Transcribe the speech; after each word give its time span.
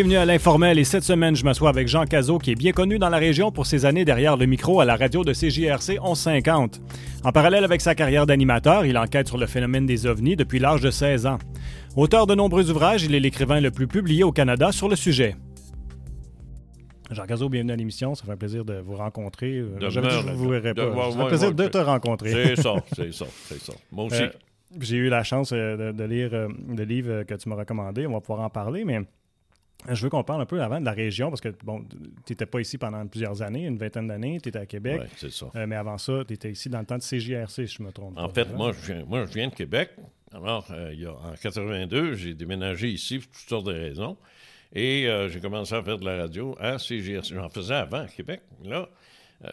Bienvenue 0.00 0.16
à 0.16 0.24
l'Informel 0.24 0.78
et 0.78 0.84
cette 0.84 1.02
semaine, 1.02 1.36
je 1.36 1.44
m'assois 1.44 1.68
avec 1.68 1.86
Jean 1.86 2.06
Cazot 2.06 2.38
qui 2.38 2.52
est 2.52 2.54
bien 2.54 2.72
connu 2.72 2.98
dans 2.98 3.10
la 3.10 3.18
région 3.18 3.52
pour 3.52 3.66
ses 3.66 3.84
années 3.84 4.06
derrière 4.06 4.38
le 4.38 4.46
micro 4.46 4.80
à 4.80 4.86
la 4.86 4.96
radio 4.96 5.24
de 5.24 5.34
CJRC 5.34 6.00
1150. 6.02 6.80
En 7.22 7.32
parallèle 7.32 7.64
avec 7.64 7.82
sa 7.82 7.94
carrière 7.94 8.24
d'animateur, 8.24 8.86
il 8.86 8.96
enquête 8.96 9.28
sur 9.28 9.36
le 9.36 9.44
phénomène 9.46 9.84
des 9.84 10.06
ovnis 10.06 10.36
depuis 10.36 10.58
l'âge 10.58 10.80
de 10.80 10.90
16 10.90 11.26
ans. 11.26 11.36
Auteur 11.96 12.26
de 12.26 12.34
nombreux 12.34 12.70
ouvrages, 12.70 13.02
il 13.02 13.14
est 13.14 13.20
l'écrivain 13.20 13.60
le 13.60 13.70
plus 13.70 13.86
publié 13.86 14.24
au 14.24 14.32
Canada 14.32 14.72
sur 14.72 14.88
le 14.88 14.96
sujet. 14.96 15.36
Jean 17.10 17.26
Cazot, 17.26 17.50
bienvenue 17.50 17.72
à 17.72 17.76
l'émission. 17.76 18.14
Ça 18.14 18.24
fait 18.24 18.32
un 18.32 18.38
plaisir 18.38 18.64
de 18.64 18.78
vous 18.80 18.96
rencontrer. 18.96 19.62
J'avais 19.80 20.08
dit 20.08 20.14
que 20.22 20.28
je 20.30 20.32
vous 20.32 20.48
verrais 20.48 20.72
pas. 20.72 20.94
ça 21.10 21.16
fait 21.18 21.22
un 21.22 21.26
plaisir 21.26 21.52
de 21.54 21.66
te 21.66 21.76
rencontrer. 21.76 22.30
C'est 22.30 22.56
ça, 22.56 22.76
c'est 22.96 23.12
ça, 23.12 23.26
c'est 23.44 23.60
ça. 23.60 23.74
Moi 23.92 24.06
aussi. 24.06 24.22
Euh, 24.22 24.30
J'ai 24.80 24.96
eu 24.96 25.10
la 25.10 25.24
chance 25.24 25.52
euh, 25.52 25.92
de, 25.92 25.98
de 25.98 26.04
lire 26.04 26.30
euh, 26.32 26.48
le 26.74 26.84
livre 26.84 27.24
que 27.24 27.34
tu 27.34 27.50
m'as 27.50 27.56
recommandé. 27.56 28.06
On 28.06 28.12
va 28.12 28.20
pouvoir 28.20 28.40
en 28.40 28.48
parler, 28.48 28.86
mais 28.86 29.00
je 29.88 30.02
veux 30.02 30.10
qu'on 30.10 30.22
parle 30.24 30.42
un 30.42 30.46
peu 30.46 30.62
avant 30.62 30.78
de 30.80 30.84
la 30.84 30.92
région, 30.92 31.28
parce 31.30 31.40
que 31.40 31.48
bon, 31.64 31.84
tu 32.26 32.32
n'étais 32.32 32.46
pas 32.46 32.60
ici 32.60 32.76
pendant 32.78 33.06
plusieurs 33.06 33.40
années, 33.42 33.66
une 33.66 33.78
vingtaine 33.78 34.06
d'années, 34.08 34.38
tu 34.42 34.48
étais 34.50 34.58
à 34.58 34.66
Québec. 34.66 35.00
Oui, 35.02 35.08
c'est 35.16 35.32
ça. 35.32 35.46
Euh, 35.56 35.66
mais 35.66 35.76
avant 35.76 35.96
ça, 35.98 36.22
tu 36.26 36.34
étais 36.34 36.50
ici 36.50 36.68
dans 36.68 36.80
le 36.80 36.86
temps 36.86 36.98
de 36.98 37.02
CJRC, 37.02 37.66
si 37.66 37.66
je 37.66 37.82
me 37.82 37.90
trompe 37.92 38.18
En 38.18 38.28
pas, 38.28 38.34
fait, 38.44 38.50
hein? 38.50 38.56
moi 38.56 38.72
je, 38.72 38.92
viens, 38.92 39.04
moi, 39.04 39.24
je 39.26 39.32
viens 39.32 39.48
de 39.48 39.54
Québec. 39.54 39.90
Alors, 40.32 40.66
euh, 40.70 40.90
il 40.92 41.00
y 41.00 41.06
a, 41.06 41.12
en 41.12 41.32
82, 41.40 42.14
j'ai 42.14 42.34
déménagé 42.34 42.88
ici 42.90 43.18
pour 43.18 43.28
toutes 43.32 43.48
sortes 43.48 43.66
de 43.66 43.72
raisons. 43.72 44.16
Et 44.72 45.08
euh, 45.08 45.28
j'ai 45.28 45.40
commencé 45.40 45.74
à 45.74 45.82
faire 45.82 45.98
de 45.98 46.04
la 46.04 46.16
radio 46.18 46.54
à 46.60 46.78
CGRC. 46.78 47.34
J'en 47.34 47.48
faisais 47.48 47.74
avant 47.74 48.02
à 48.02 48.06
Québec. 48.06 48.42
Là, 48.62 48.88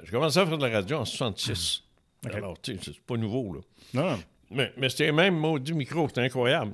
j'ai 0.03 0.11
commencé 0.11 0.37
à 0.37 0.45
faire 0.45 0.57
de 0.57 0.65
la 0.67 0.71
radio 0.73 0.97
en 0.97 1.05
66. 1.05 1.83
OK. 2.25 2.33
Alors, 2.35 2.61
tu 2.61 2.73
sais, 2.75 2.79
c'est 2.83 2.99
pas 2.99 3.15
nouveau, 3.17 3.53
là. 3.53 3.59
Non, 3.93 4.11
non, 4.11 4.17
Mais, 4.51 4.71
mais 4.77 4.89
c'était 4.89 5.11
même 5.11 5.35
maudit 5.35 5.73
micro, 5.73 6.07
c'était 6.07 6.21
incroyable. 6.21 6.73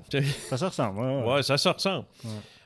ça 0.49 0.57
se 0.57 0.65
ressemble. 0.65 0.99
ouais, 0.99 1.05
ouais. 1.23 1.33
Ouais, 1.35 1.43
ça 1.43 1.57
se 1.57 1.69
ressemble. 1.69 2.05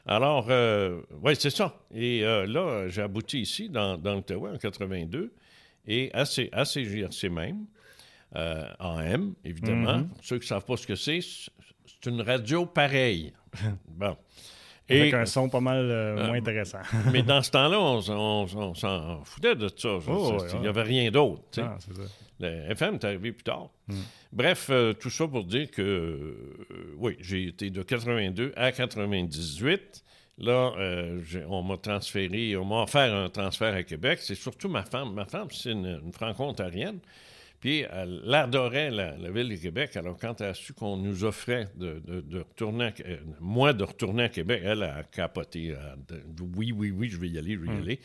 Alors, 0.08 0.47
euh, 0.50 1.02
oui, 1.22 1.36
c'est 1.38 1.50
ça. 1.50 1.75
Et 1.94 2.23
euh, 2.23 2.45
là, 2.47 2.88
j'ai 2.88 3.02
abouti 3.02 3.41
ici, 3.41 3.69
dans, 3.69 3.97
dans 3.97 4.16
l'Outaouais, 4.16 4.52
en 4.52 4.58
82, 4.58 5.33
et 5.88 6.09
à, 6.13 6.25
C- 6.25 6.50
à 6.52 6.66
CGRC 6.66 7.30
même, 7.30 7.66
euh, 8.35 8.66
en 8.80 9.00
M, 9.00 9.33
évidemment. 9.44 9.97
Mhm. 10.00 10.09
Ceux 10.22 10.38
qui 10.38 10.45
ne 10.45 10.47
savent 10.47 10.66
pas 10.66 10.78
ce 10.78 10.88
que 10.88 10.95
c'est, 10.95 11.19
c'est 11.22 12.09
une 12.09 12.22
radio 12.22 12.66
pareille. 12.66 13.33
bon. 13.88 14.16
Avec 14.89 15.11
Et, 15.13 15.16
un 15.16 15.25
son 15.25 15.50
pas 15.50 15.59
mal 15.59 15.80
euh, 15.91 16.28
moins 16.28 16.38
intéressant. 16.38 16.80
mais 17.11 17.22
dans 17.22 17.41
ce 17.41 17.52
temps-là, 17.52 17.80
on, 17.80 18.73
s'en 18.73 19.23
foutait 19.25 19.55
de 19.55 19.67
ça. 19.75 19.97
Oh, 20.08 20.38
ouais, 20.38 20.47
Il 20.53 20.61
n'y 20.61 20.67
avait 20.67 20.83
rien 20.83 21.11
d'autre. 21.11 21.44
Ah. 21.58 21.78
Le 22.39 22.72
FM 22.72 22.95
est 22.95 23.03
arrivé 23.03 23.31
plus 23.33 23.44
tard. 23.44 23.69
Hmm. 23.88 23.95
Bref, 24.33 24.67
euh, 24.70 24.94
tout 24.94 25.09
ça 25.09 25.28
pour 25.28 25.44
dire 25.45 25.72
que, 25.72 25.81
euh, 25.81 26.95
oui, 26.97 27.16
j'ai 27.20 27.47
été 27.47 27.70
de 27.70 27.81
82 27.81 28.52
à 28.56 28.72
98. 28.72 30.03
Là, 30.39 30.73
euh, 30.78 31.19
on 31.50 31.64
m'a 31.64 31.78
transféré, 31.78 32.56
on 32.58 32.66
m'a 32.66 32.84
offert 32.84 33.14
un 33.16 33.30
transfert 33.30 33.73
à 33.73 33.84
Québec. 33.84 34.19
C'est 34.22 34.36
surtout 34.36 34.69
ma 34.69 34.84
femme. 34.84 35.14
Ma 35.14 35.25
femme, 35.25 35.47
c'est 35.52 35.72
une, 35.72 36.00
une 36.06 36.14
franco-ontarienne. 36.14 37.00
Puis 37.59 37.86
elle 37.92 38.22
adorait 38.36 38.92
la, 38.92 39.17
la 39.17 39.31
ville 39.31 39.50
de 39.50 39.56
Québec. 39.56 39.97
Alors, 39.97 40.16
quand 40.16 40.39
elle 40.41 40.50
a 40.50 40.53
su 40.53 40.73
qu'on 40.73 40.95
nous 40.95 41.23
offrait 41.23 41.67
de, 41.75 42.00
de- 42.06 42.22
de 42.22 42.38
retourner, 42.39 42.86
à- 42.86 42.94
euh, 43.08 43.17
moi, 43.39 43.73
de 43.73 43.84
retourner 43.84 44.25
à 44.25 44.30
Québec, 44.30 44.62
elle 44.64 44.84
a 44.84 45.02
capoté. 45.12 45.73
Oui, 46.56 46.72
oui, 46.72 46.91
oui, 46.91 47.09
je 47.09 47.17
vais 47.17 47.30
y 47.30 47.39
aller, 47.39 47.53
je 47.56 47.59
vais 47.62 47.67
y 47.75 47.81
aller. 47.81 48.00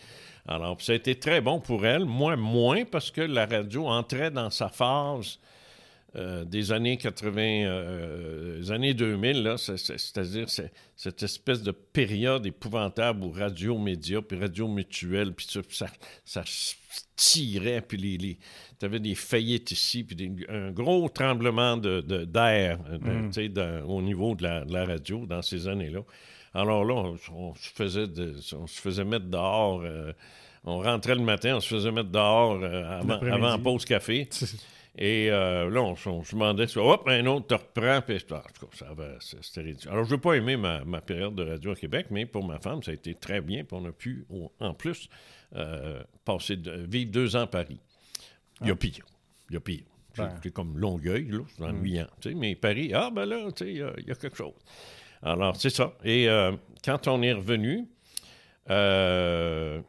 Alors, 0.49 0.81
ça 0.81 0.93
a 0.93 0.95
été 0.95 1.17
très 1.17 1.43
bon 1.43 1.61
pour 1.61 1.85
elle. 1.85 2.07
Moi, 2.07 2.37
moins, 2.37 2.87
parce 2.87 3.11
que 3.11 3.21
la 3.21 3.45
radio 3.45 3.87
entrait 3.89 4.31
dans 4.31 4.49
sa 4.49 4.71
phase 4.71 5.39
euh, 6.17 6.45
des 6.45 6.73
années 6.73 6.97
80, 6.99 7.41
euh, 7.41 8.59
des 8.61 8.71
années 8.71 8.95
2000, 8.95 9.43
là, 9.43 9.57
c'est- 9.57 9.77
c'est- 9.79 9.99
c'est-à-dire 9.99 10.49
c'est- 10.51 10.71
cette 10.97 11.23
espèce 11.23 11.63
de 11.63 11.71
période 11.71 12.45
épouvantable 12.47 13.25
où 13.25 13.31
Radio 13.33 13.79
Média, 13.79 14.21
puis 14.21 14.39
Radio 14.39 14.69
Mutuelle, 14.69 15.33
puis 15.33 15.47
ça, 15.49 15.61
ça, 16.25 16.43
tirait, 17.17 17.81
puis 17.81 17.97
les, 17.97 18.39
avais 18.83 19.01
des 19.01 19.15
faillites 19.15 19.71
ici, 19.71 20.03
puis 20.05 20.17
des- 20.17 20.33
un 20.49 20.71
gros 20.73 21.09
tremblement 21.09 21.77
de- 21.77 22.25
d'air 22.25 22.79
euh, 22.91 22.99
de- 22.99 23.47
dans- 23.49 23.85
au 23.89 24.03
niveau 24.03 24.35
de 24.35 24.43
la, 24.43 24.65
de 24.65 24.73
la 24.73 24.85
radio 24.85 25.25
dans 25.27 25.41
ces 25.43 25.69
années-là. 25.69 26.01
Alors 26.55 26.85
là, 26.85 26.95
on, 26.95 27.17
on 27.35 27.55
se 27.55 27.71
faisait 27.71 28.07
de- 28.09 28.35
on 28.59 28.67
se 28.67 28.81
faisait 28.81 29.05
mettre 29.05 29.27
dehors. 29.27 29.81
euh, 29.85 30.13
on 30.65 30.79
rentrait 30.81 31.15
le 31.15 31.23
matin, 31.23 31.57
on 31.57 31.61
se 31.61 31.69
faisait 31.75 31.91
mettre 31.91 32.11
dehors 32.11 32.61
euh, 32.63 33.01
avant, 33.01 33.21
avant 33.33 33.59
pause 33.59 33.85
café. 33.85 34.29
Et 34.99 35.31
euh, 35.31 35.71
là, 35.71 35.81
on, 35.83 35.95
on 36.11 36.23
se 36.23 36.33
demandait, 36.33 36.67
hop, 36.77 37.09
un 37.09 37.25
autre 37.27 37.47
te 37.47 37.55
reprend. 37.55 38.03
Puis, 38.03 38.17
en 38.31 38.41
tout 38.41 38.67
cas, 38.67 38.77
ça 39.21 39.37
c'était 39.41 39.63
ridicule. 39.63 39.91
Alors, 39.91 40.05
je 40.05 40.15
n'ai 40.15 40.21
pas 40.21 40.35
aimé 40.35 40.57
ma, 40.59 40.85
ma 40.85 41.01
période 41.01 41.35
de 41.35 41.45
radio 41.49 41.73
à 41.73 41.75
Québec, 41.77 42.07
mais 42.11 42.27
pour 42.27 42.45
ma 42.47 42.59
femme, 42.59 42.83
ça 42.83 42.91
a 42.91 42.95
été 42.95 43.15
très 43.15 43.41
bien. 43.41 43.65
Puis 43.65 43.75
on 43.81 43.85
a 43.87 43.93
pu, 43.93 44.27
en 44.61 44.75
plus, 44.75 45.09
euh, 45.57 46.03
passer 46.27 46.57
de- 46.57 46.85
vivre 46.87 47.11
deux 47.11 47.37
ans 47.37 47.43
à 47.43 47.47
Paris. 47.47 47.81
Il 48.61 48.69
y 48.69 48.71
a 48.71 48.77
pire. 48.77 49.05
Il 49.49 49.55
y 49.55 49.57
a 49.57 49.61
pire. 49.61 49.85
C'est 50.15 50.23
Ben. 50.25 50.41
c'est 50.43 50.53
comme 50.53 50.77
Longueuil, 50.79 51.27
là, 51.31 51.41
c'est 51.57 51.65
ennuyant. 51.65 52.07
tu 52.21 52.29
sais, 52.29 52.35
Mais 52.35 52.55
Paris, 52.55 52.93
ah, 52.95 53.09
ben 53.11 53.25
là, 53.25 53.51
tu 53.51 53.65
sais, 53.65 53.71
il 53.73 53.79
y 53.79 53.83
a- 53.83 53.95
il 53.97 54.07
y, 54.07 54.11
a 54.11 54.15
quelque 54.15 54.37
chose. 54.37 54.53
Alors, 55.23 55.57
c'est 55.57 55.71
ça. 55.71 55.95
Et 56.05 56.29
euh, 56.29 56.53
quand 56.85 57.09
on 57.09 57.23
est 57.23 57.33
revenu, 57.33 57.87
euh, 58.69 59.81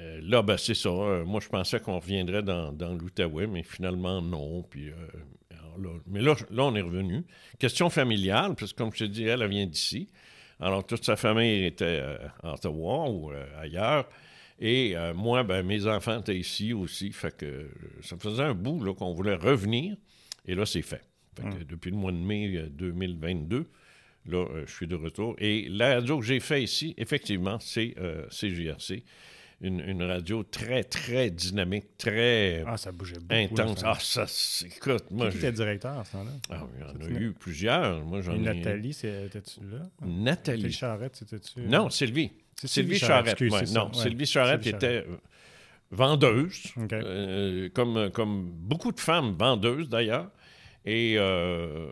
euh, 0.00 0.20
là, 0.22 0.42
ben, 0.42 0.56
c'est 0.56 0.74
ça. 0.74 0.88
Euh, 0.88 1.24
moi, 1.24 1.40
je 1.40 1.48
pensais 1.48 1.78
qu'on 1.78 1.98
reviendrait 1.98 2.42
dans, 2.42 2.72
dans 2.72 2.94
l'Outaouais, 2.94 3.46
mais 3.46 3.62
finalement, 3.62 4.22
non. 4.22 4.62
Puis, 4.62 4.88
euh, 4.88 4.94
là, 5.78 5.90
mais 6.06 6.22
là, 6.22 6.34
là, 6.50 6.64
on 6.64 6.74
est 6.74 6.80
revenu. 6.80 7.24
Question 7.58 7.90
familiale, 7.90 8.54
parce 8.54 8.72
que 8.72 8.78
comme 8.78 8.92
je 8.92 9.04
te 9.04 9.04
dis, 9.04 9.24
elle, 9.24 9.42
elle 9.42 9.50
vient 9.50 9.66
d'ici. 9.66 10.08
Alors, 10.58 10.86
toute 10.86 11.04
sa 11.04 11.16
famille 11.16 11.64
était 11.64 12.00
euh, 12.02 12.16
à 12.42 12.54
Ottawa 12.54 13.10
ou 13.10 13.30
ailleurs. 13.58 14.08
Et 14.62 14.94
moi, 15.14 15.42
ben, 15.42 15.62
mes 15.62 15.86
enfants 15.86 16.20
étaient 16.20 16.36
ici 16.36 16.74
aussi. 16.74 17.12
Fait 17.12 17.34
que 17.34 17.70
ça 18.02 18.18
faisait 18.18 18.42
un 18.42 18.52
bout 18.52 18.84
là, 18.84 18.92
qu'on 18.92 19.14
voulait 19.14 19.36
revenir. 19.36 19.96
Et 20.46 20.54
là, 20.54 20.66
c'est 20.66 20.82
fait. 20.82 21.02
Fait 21.34 21.48
que 21.48 21.64
depuis 21.64 21.90
le 21.90 21.96
mois 21.96 22.12
de 22.12 22.18
mai 22.18 22.56
euh, 22.56 22.68
2022, 22.68 23.66
là, 24.26 24.46
je 24.66 24.70
suis 24.70 24.86
de 24.86 24.96
retour. 24.96 25.34
Et 25.38 25.66
la 25.70 25.94
radio 25.94 26.18
que 26.18 26.26
j'ai 26.26 26.40
fait 26.40 26.62
ici, 26.62 26.92
effectivement, 26.98 27.58
c'est 27.58 27.94
CJRC. 28.28 29.02
Une, 29.62 29.80
une 29.80 30.02
radio 30.02 30.42
très, 30.42 30.84
très 30.84 31.30
dynamique, 31.30 31.98
très 31.98 32.64
Ah, 32.66 32.78
ça 32.78 32.92
bougeait 32.92 33.18
beaucoup. 33.20 33.34
intense. 33.60 33.82
là, 33.82 33.92
Ah, 33.94 33.98
ça, 34.00 34.24
écoute, 34.66 35.04
moi, 35.10 35.30
Qui 35.30 35.36
était 35.36 35.52
directeur 35.52 35.98
à 35.98 36.04
ce 36.04 36.12
temps-là? 36.12 36.30
ah, 36.48 36.62
il 36.78 36.80
y 36.80 36.84
en 37.12 37.16
a 37.16 37.20
eu 37.20 37.32
plusieurs. 37.34 38.02
Moi, 38.04 38.22
j'en 38.22 38.36
ai... 38.36 38.38
Nathalie, 38.38 38.90
étais-tu 38.90 39.60
là? 39.70 39.82
Nathalie. 40.00 40.22
Nathalie 40.62 40.72
Charrette, 40.72 41.16
c'était-tu? 41.16 41.60
Non, 41.60 41.90
Sylvie. 41.90 42.30
Sylvie, 42.64 42.98
Charrette, 42.98 43.36
Charrette. 43.38 43.52
ouais. 43.52 43.66
ça, 43.66 43.78
non, 43.78 43.88
ouais. 43.88 44.02
Sylvie 44.02 44.26
Charrette 44.26 44.62
Sylvie 44.62 44.76
était 44.76 45.04
euh, 45.06 45.16
vendeuse, 45.90 46.62
euh, 46.92 47.68
comme, 47.74 48.10
comme 48.12 48.50
beaucoup 48.50 48.92
de 48.92 49.00
femmes 49.00 49.34
vendeuses 49.38 49.88
d'ailleurs. 49.90 50.30
Et 50.86 51.16
euh, 51.18 51.86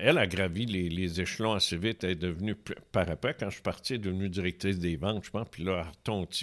elle 0.00 0.18
a 0.18 0.26
gravi 0.26 0.66
les, 0.66 0.88
les 0.88 1.20
échelons 1.20 1.52
assez 1.52 1.76
vite. 1.76 2.02
Elle 2.02 2.10
est 2.10 2.14
devenue, 2.16 2.56
par 2.90 3.08
après, 3.08 3.36
quand 3.38 3.46
je 3.48 3.54
suis 3.54 3.62
parti, 3.62 3.92
elle 3.94 4.00
est 4.00 4.02
devenue 4.02 4.28
directrice 4.28 4.78
des 4.80 4.96
ventes, 4.96 5.24
je 5.24 5.30
pense. 5.30 5.46
Puis 5.48 5.62
là, 5.62 5.86
elle 5.86 5.86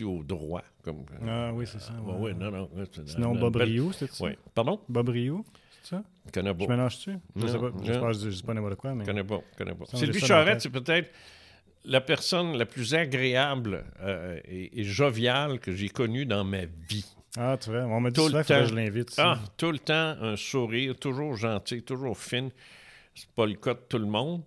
au 0.05 0.23
droit. 0.23 0.63
Comme, 0.81 1.03
Ah 1.27 1.51
oui, 1.53 1.65
c'est 1.67 1.81
ça. 1.81 1.91
ouais, 2.01 2.13
ouais. 2.13 2.19
ouais, 2.21 2.33
non, 2.33 2.51
non. 2.51 2.69
c'est 2.93 3.09
Sinon, 3.09 3.35
Bob 3.35 3.53
belle- 3.57 3.63
Rioux, 3.67 3.91
c'était 3.91 4.13
ça? 4.13 4.23
Oui. 4.23 4.31
Pardon? 4.55 4.79
Bob 4.87 5.09
Rioux, 5.09 5.43
c'est 5.83 5.89
ça? 5.95 6.03
Je 6.27 6.31
connais 6.31 6.53
pas. 6.53 6.63
Je 6.63 6.69
mélange-tu? 6.69 7.11
Je 7.35 7.47
sais 7.47 7.57
pas. 7.59 7.71
J'espère 7.83 8.07
que 8.11 8.13
je 8.13 8.29
dis 8.29 8.43
pas 8.43 8.53
n'importe 8.53 8.75
quoi, 8.75 8.95
mais... 8.95 9.03
Je 9.03 9.09
connais 9.09 9.23
pas. 9.25 9.41
je 9.51 9.57
connais 9.57 9.75
pas. 9.75 9.85
Ça, 9.87 9.97
Sylvie 9.97 10.19
Charette, 10.21 10.61
c'est 10.61 10.69
peut-être 10.69 11.11
la 11.83 11.99
personne 11.99 12.57
la 12.57 12.65
plus 12.65 12.93
agréable 12.93 13.83
euh, 13.99 14.39
et, 14.45 14.79
et 14.79 14.83
joviale 14.85 15.59
que 15.59 15.73
j'ai 15.73 15.89
connue 15.89 16.25
dans 16.25 16.45
ma 16.45 16.63
vie. 16.65 17.05
Ah, 17.37 17.57
tu 17.61 17.69
vois, 17.69 17.81
on 17.81 17.99
m'a 18.01 18.09
dit 18.09 18.15
Tout 18.15 18.27
souvent 18.27 18.37
le 18.39 18.43
que 18.43 18.47
temps. 18.47 18.65
je 18.65 18.75
l'invite. 18.75 19.13
Ah, 19.17 19.39
tout 19.57 19.71
le 19.71 19.79
temps 19.79 20.15
un 20.21 20.35
sourire, 20.35 20.95
toujours 20.95 21.35
gentil, 21.35 21.83
toujours 21.83 22.17
fine. 22.17 22.49
C'est 23.13 23.29
pas 23.31 23.45
le 23.45 23.53
cas 23.55 23.73
de 23.73 23.79
tout 23.87 23.97
le 23.99 24.05
monde. 24.05 24.43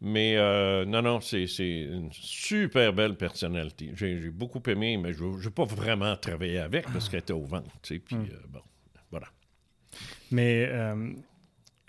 Mais 0.00 0.36
euh, 0.36 0.84
non, 0.84 1.02
non, 1.02 1.20
c'est 1.20 1.46
une 1.58 2.10
super 2.12 2.92
belle 2.92 3.16
personnalité. 3.16 3.90
J'ai 3.94 4.30
beaucoup 4.30 4.62
aimé, 4.68 4.96
mais 4.96 5.12
je 5.12 5.24
n'ai 5.24 5.50
pas 5.50 5.64
vraiment 5.64 6.14
travaillé 6.16 6.58
avec 6.58 6.84
parce 6.92 7.08
qu'elle 7.08 7.20
était 7.20 7.32
au 7.32 7.44
ventre. 7.44 7.70
Puis 7.82 7.98
Hmm. 8.12 8.26
euh, 8.32 8.36
bon, 8.48 8.60
voilà. 9.10 9.26
Mais 10.30 10.66
euh, 10.70 11.12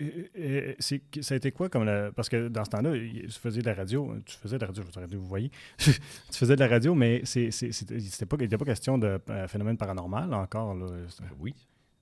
euh, 0.00 0.24
euh, 0.38 0.74
c'est- 0.78 1.22
ça 1.22 1.34
a 1.34 1.36
été 1.36 1.52
quoi 1.52 1.68
comme 1.68 1.84
la- 1.84 2.10
Parce 2.12 2.28
que 2.28 2.48
dans 2.48 2.64
ce 2.64 2.70
temps-là, 2.70 2.92
tu 2.94 3.30
faisais 3.30 3.60
de 3.60 3.66
la 3.66 3.74
radio. 3.74 4.14
Tu 4.24 4.36
faisais 4.36 4.56
de 4.56 4.60
la 4.60 4.66
radio, 4.68 4.82
je 5.10 5.16
vous 5.16 5.26
voyez. 5.26 5.50
tu 5.78 5.92
faisais 6.32 6.54
de 6.56 6.60
la 6.60 6.68
radio, 6.68 6.94
mais 6.94 7.22
c'était 7.24 8.26
pas, 8.26 8.36
il 8.38 8.42
n'était 8.42 8.58
pas 8.58 8.64
question 8.64 8.98
de 8.98 9.18
euh, 9.30 9.48
phénomène 9.48 9.76
paranormal 9.76 10.32
encore. 10.34 10.74
Là. 10.74 10.86
C'était- 11.08 11.28
Oui. 11.38 11.54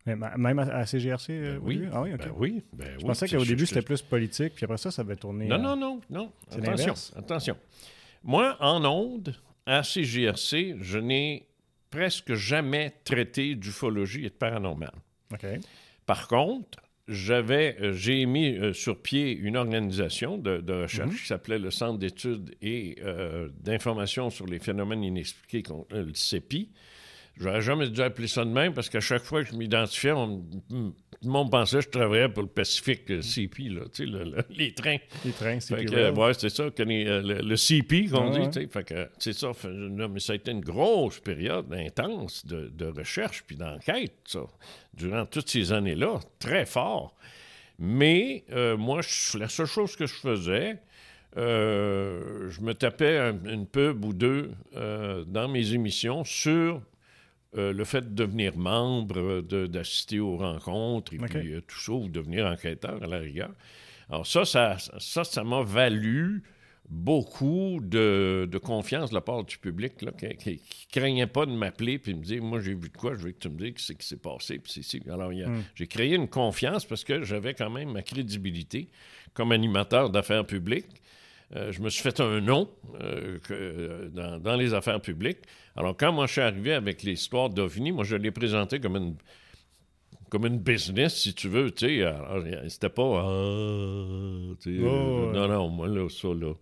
Mais 0.06 0.16
même 0.16 0.58
à, 0.58 0.62
à 0.62 0.86
CGRC 0.86 1.32
euh, 1.32 1.58
Ben 1.58 1.60
oui. 1.62 1.82
Ah 1.92 2.00
oui, 2.02 2.14
ok. 2.14 2.18
Ben 2.20 2.32
oui. 2.36 2.62
Ben 2.72 2.88
Je 2.98 3.04
pensais 3.04 3.28
qu'au 3.28 3.44
début, 3.44 3.66
c'était 3.66 3.82
plus 3.82 4.00
politique, 4.00 4.54
puis 4.54 4.64
après 4.64 4.78
ça, 4.78 4.90
ça 4.90 5.02
avait 5.02 5.16
tourné. 5.16 5.46
Non, 5.46 5.56
à- 5.56 5.58
non, 5.58 5.76
non, 5.76 6.00
non. 6.08 6.32
Attention, 6.50 6.94
attention. 7.16 7.56
Moi, 8.24 8.56
en 8.60 8.82
onde, 8.86 9.34
à 9.66 9.82
CGRC, 9.82 10.76
je 10.80 10.98
n'ai 10.98 11.46
presque 11.90 12.34
jamais 12.34 12.94
traité 13.04 13.54
d'ufologie 13.54 14.20
et 14.24 14.30
de 14.30 14.34
paranormal. 14.34 14.92
OK. 15.32 15.44
Par 16.06 16.26
contre, 16.26 16.78
j'avais, 17.08 17.76
euh, 17.80 17.92
j'ai 17.92 18.26
mis 18.26 18.54
euh, 18.56 18.72
sur 18.72 19.00
pied 19.00 19.34
une 19.34 19.56
organisation 19.56 20.36
de, 20.36 20.82
recherche 20.82 21.12
mhm. 21.12 21.16
qui 21.16 21.26
s'appelait 21.26 21.58
le 21.58 21.70
Centre 21.70 21.98
d'études 21.98 22.54
et 22.60 22.96
euh, 23.02 23.48
d'information 23.60 24.30
sur 24.30 24.46
les 24.46 24.58
phénomènes 24.58 25.02
inexpliqués, 25.02 25.62
le 25.90 26.12
CEPI. 26.14 26.68
J'aurais 27.38 27.60
jamais 27.62 27.88
dû 27.88 28.00
appeler 28.02 28.28
ça 28.28 28.44
de 28.44 28.50
même 28.50 28.74
parce 28.74 28.88
qu'à 28.88 29.00
chaque 29.00 29.22
fois 29.22 29.44
que 29.44 29.50
je 29.50 29.56
m'identifiais, 29.56 30.12
on, 30.12 30.42
tout 31.20 31.26
le 31.26 31.30
monde 31.30 31.50
pensait 31.50 31.78
que 31.78 31.84
je 31.84 31.88
travaillais 31.88 32.28
pour 32.28 32.42
le 32.42 32.48
Pacifique 32.48 33.22
CP, 33.22 33.64
là, 33.70 33.82
tu 33.92 34.06
sais, 34.06 34.24
les 34.50 34.72
trains. 34.72 34.98
Les 35.24 35.32
trains, 35.32 35.60
CP. 35.60 36.10
ouais, 36.10 36.34
c'est 36.34 36.48
ça, 36.48 36.64
le, 36.64 37.56
CP 37.56 38.06
qu'on 38.06 38.30
dit, 38.30 38.50
tu 38.50 38.60
sais. 38.60 38.68
Fait 38.68 38.84
que 38.84 39.08
c'est 39.18 39.32
ça. 39.32 39.52
mais 39.68 40.20
ça 40.20 40.32
a 40.32 40.36
été 40.36 40.50
une 40.50 40.60
grosse 40.60 41.18
période 41.20 41.72
intense 41.72 42.46
de, 42.46 42.68
de 42.68 42.86
recherche 42.86 43.44
puis 43.46 43.56
d'enquête, 43.56 44.14
ça, 44.26 44.40
durant 44.94 45.26
toutes 45.26 45.48
ces 45.48 45.72
années-là, 45.72 46.20
très 46.38 46.66
fort. 46.66 47.14
Mais 47.78 48.44
euh, 48.52 48.76
moi, 48.76 49.00
la 49.38 49.48
seule 49.48 49.66
chose 49.66 49.94
que 49.94 50.06
je 50.06 50.14
faisais, 50.14 50.78
euh, 51.36 52.48
je 52.50 52.60
me 52.60 52.74
tapais 52.74 53.18
une 53.44 53.66
pub 53.66 54.04
ou 54.04 54.12
deux 54.12 54.50
euh, 54.76 55.24
dans 55.24 55.48
mes 55.48 55.74
émissions 55.74 56.24
sur 56.24 56.80
euh, 57.56 57.72
le 57.72 57.84
fait 57.84 58.02
de 58.02 58.14
devenir 58.14 58.56
membre, 58.56 59.40
d'assister 59.40 60.20
aux 60.20 60.36
rencontres 60.36 61.14
et 61.14 61.16
puis 61.16 61.54
euh, 61.54 61.62
tout 61.66 61.80
ça, 61.80 61.92
ou 61.92 62.08
devenir 62.08 62.46
enquêteur 62.46 63.02
à 63.02 63.06
la 63.06 63.18
rigueur. 63.18 63.50
Alors 64.10 64.26
ça, 64.26 64.44
ça, 64.44 64.76
ça, 64.98 65.24
ça 65.24 65.44
m'a 65.44 65.62
valu 65.62 66.42
beaucoup 66.90 67.80
de, 67.82 68.48
confiance 68.62 69.10
de 69.10 69.14
la 69.14 69.20
part 69.20 69.44
du 69.44 69.58
public 69.58 70.02
là, 70.02 70.12
qui, 70.12 70.26
ne 70.50 70.56
craignait 70.90 71.26
pas 71.26 71.46
de 71.46 71.52
m'appeler 71.52 71.98
puis 71.98 72.14
me 72.14 72.22
dire 72.22 72.42
moi 72.42 72.60
j'ai 72.60 72.74
vu 72.74 72.88
de 72.88 72.96
quoi 72.96 73.14
je 73.14 73.24
veux 73.24 73.32
que 73.32 73.38
tu 73.38 73.50
me 73.50 73.58
dises 73.58 73.84
ce 73.84 73.92
qui 73.92 74.06
s'est 74.06 74.16
passé 74.16 74.58
puis 74.58 74.82
c'est 74.82 75.06
alors 75.10 75.30
hmm. 75.30 75.62
j'ai 75.74 75.86
créé 75.86 76.14
une 76.14 76.28
confiance 76.28 76.86
parce 76.86 77.04
que 77.04 77.22
j'avais 77.24 77.52
quand 77.52 77.68
même 77.68 77.92
ma 77.92 78.02
crédibilité 78.02 78.88
comme 79.34 79.52
animateur 79.52 80.08
d'affaires 80.08 80.46
publiques 80.46 81.02
euh, 81.56 81.72
je 81.72 81.80
me 81.80 81.88
suis 81.88 82.02
fait 82.02 82.20
un 82.20 82.40
nom 82.40 82.68
euh, 83.00 83.38
euh, 83.50 84.38
dans, 84.38 84.56
les 84.56 84.74
affaires 84.74 85.00
publiques. 85.00 85.38
Alors, 85.76 85.96
quand 85.96 86.12
moi 86.12 86.26
je 86.26 86.32
suis 86.32 86.40
arrivé 86.42 86.74
avec 86.74 87.02
l'histoire 87.02 87.48
d'OVNI, 87.48 87.92
moi 87.92 88.04
je 88.04 88.16
l'ai 88.16 88.30
présenté 88.30 88.80
comme 88.80 88.96
une, 88.96 89.14
comme 90.28 90.44
une 90.44 90.58
business, 90.58 91.16
si 91.16 91.32
tu 91.32 91.48
veux. 91.48 91.70
Tu 91.70 92.02
sais, 92.02 92.12
c'était 92.68 92.90
pas. 92.90 93.02
Ah, 93.02 93.28
non, 94.66 95.48
non, 95.48 95.68
moi 95.68 95.88
là, 95.88 96.06
ça 96.10 96.28
là. 96.28 96.52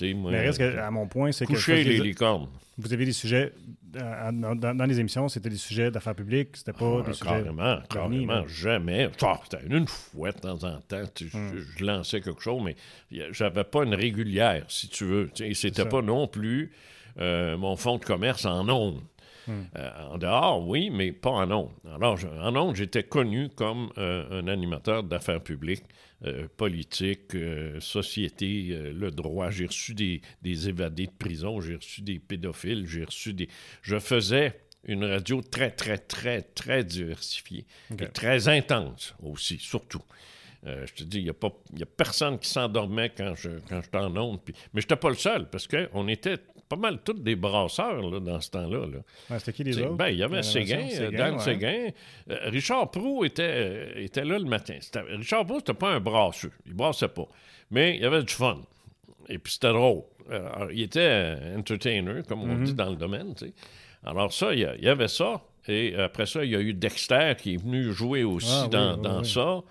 Mais 0.00 0.40
reste 0.40 0.60
à 0.60 0.90
mon 0.90 1.06
point, 1.06 1.30
c'est 1.30 1.44
que. 1.44 1.52
Coucher 1.52 1.84
les 1.84 1.98
licornes. 1.98 2.48
Vous 2.76 2.92
avez 2.92 3.04
des 3.04 3.12
sujets. 3.12 3.52
Dans, 3.92 4.86
les 4.88 4.98
émissions, 4.98 5.28
c'était 5.28 5.48
des 5.48 5.56
sujets 5.56 5.90
d'affaires 5.90 6.16
publiques, 6.16 6.56
c'était 6.56 6.72
pas 6.72 6.98
ah, 6.98 7.06
des 7.06 7.12
sujets. 7.12 7.30
Carrément, 7.30 7.78
carrément, 7.88 8.46
jamais. 8.48 9.08
c'était 9.44 9.64
une 9.68 9.86
fois 9.86 10.32
de 10.32 10.38
temps 10.40 10.64
en 10.64 10.80
temps. 10.80 11.02
Hmm. 11.32 11.52
je, 11.78 11.84
lançais 11.84 12.20
quelque 12.20 12.42
chose, 12.42 12.60
mais 12.64 12.74
j'avais 13.30 13.62
pas 13.62 13.84
une 13.84 13.94
régulière, 13.94 14.64
si 14.68 14.88
tu 14.88 15.04
veux. 15.04 15.30
Et 15.40 15.54
c'était 15.54 15.86
pas 15.86 16.02
non 16.02 16.26
plus 16.26 16.72
euh, 17.20 17.56
mon 17.56 17.76
fonds 17.76 17.98
de 17.98 18.04
commerce 18.04 18.44
en 18.44 18.68
ondes. 18.68 19.00
Hmm. 19.46 19.62
Euh, 19.76 19.90
en 20.10 20.18
dehors, 20.18 20.66
oui, 20.66 20.90
mais 20.90 21.12
pas 21.12 21.30
en 21.30 21.50
ondes. 21.50 21.70
Alors, 21.94 22.18
en 22.42 22.56
ondes, 22.56 22.74
j'étais 22.74 23.04
connu 23.04 23.50
comme 23.50 23.90
euh, 23.98 24.42
un 24.42 24.48
animateur 24.48 25.04
d'affaires 25.04 25.42
publiques 25.42 25.84
euh, 26.26 26.48
politique, 26.56 27.34
euh, 27.34 27.78
société, 27.80 28.68
euh, 28.70 28.92
le 28.92 29.10
droit. 29.10 29.50
J'ai 29.50 29.66
reçu 29.66 29.94
des, 29.94 30.22
évadés 30.68 31.06
de 31.06 31.12
prison, 31.12 31.60
j'ai 31.60 31.74
reçu 31.76 32.00
des 32.00 32.18
pédophiles, 32.18 32.86
j'ai 32.86 33.04
reçu 33.04 33.34
des... 33.34 33.48
Je 33.82 33.98
faisais 33.98 34.58
une 34.84 35.04
radio 35.04 35.42
très, 35.42 35.70
très, 35.70 35.98
très, 35.98 36.40
très 36.40 36.82
diversifiée 36.82 37.66
et 37.98 38.06
très 38.06 38.48
intense 38.48 39.14
aussi, 39.22 39.58
surtout. 39.58 40.02
Je 40.64 40.94
te 40.94 41.04
dis, 41.04 41.18
il 41.18 41.24
n'y 41.24 41.30
a, 41.30 41.32
a 41.32 41.86
personne 41.96 42.38
qui 42.38 42.48
s'endormait 42.48 43.10
quand 43.10 43.34
je, 43.34 43.50
quand 43.68 43.82
j'étais 43.82 43.98
en 43.98 44.16
onde. 44.16 44.40
mais 44.46 44.80
je 44.80 44.86
n'étais 44.86 44.96
pas 44.96 45.10
le 45.10 45.16
seul, 45.16 45.48
parce 45.48 45.66
qu'on 45.66 46.08
était 46.08 46.38
pas 46.68 46.76
mal 46.76 46.98
tous 47.04 47.14
des 47.14 47.36
brasseurs 47.36 48.00
là, 48.02 48.20
dans 48.20 48.40
ce 48.40 48.50
temps-là. 48.50 48.86
C'était 49.38 49.52
qui 49.52 49.64
les 49.64 49.78
autres? 49.78 49.94
Ben, 49.94 50.08
il 50.08 50.18
y 50.18 50.22
avait 50.22 50.42
Séguin, 50.42 50.88
Dan 51.12 51.38
Séguin. 51.38 51.90
Euh, 52.30 52.36
Richard 52.44 52.90
Prou 52.90 53.24
était, 53.24 53.42
euh, 53.42 53.92
était 53.96 54.24
là 54.24 54.38
le 54.38 54.44
matin. 54.44 54.78
Richard 55.10 55.46
Prou, 55.46 55.58
c'était 55.58 55.74
pas 55.74 55.92
un 55.92 56.00
brasseux. 56.00 56.52
Il 56.66 56.74
brassait 56.74 57.08
pas. 57.08 57.28
Mais 57.70 57.96
il 57.96 58.02
y 58.02 58.06
avait 58.06 58.22
du 58.22 58.32
fun. 58.32 58.60
Et 59.28 59.38
puis 59.38 59.54
c'était 59.54 59.72
drôle. 59.72 60.02
il 60.72 60.82
était 60.82 61.36
entertainer, 61.56 62.22
comme 62.28 62.42
on 62.42 62.56
dit 62.56 62.72
mm-hmm. 62.72 62.76
dans 62.76 62.90
le 62.90 62.96
domaine. 62.96 63.34
Alors 64.04 64.32
ça, 64.32 64.52
il 64.52 64.60
y, 64.60 64.88
avait 64.88 65.08
ça. 65.08 65.40
Et 65.66 65.94
après 65.96 66.26
ça, 66.26 66.44
il 66.44 66.50
y 66.50 66.56
a 66.56 66.60
eu 66.60 66.74
Dexter 66.74 67.34
qui 67.38 67.54
est 67.54 67.56
venu 67.56 67.92
jouer 67.92 68.22
aussi 68.22 68.64
ah 68.64 68.68
dans, 68.68 68.96
dans 68.96 69.24
ça. 69.24 69.62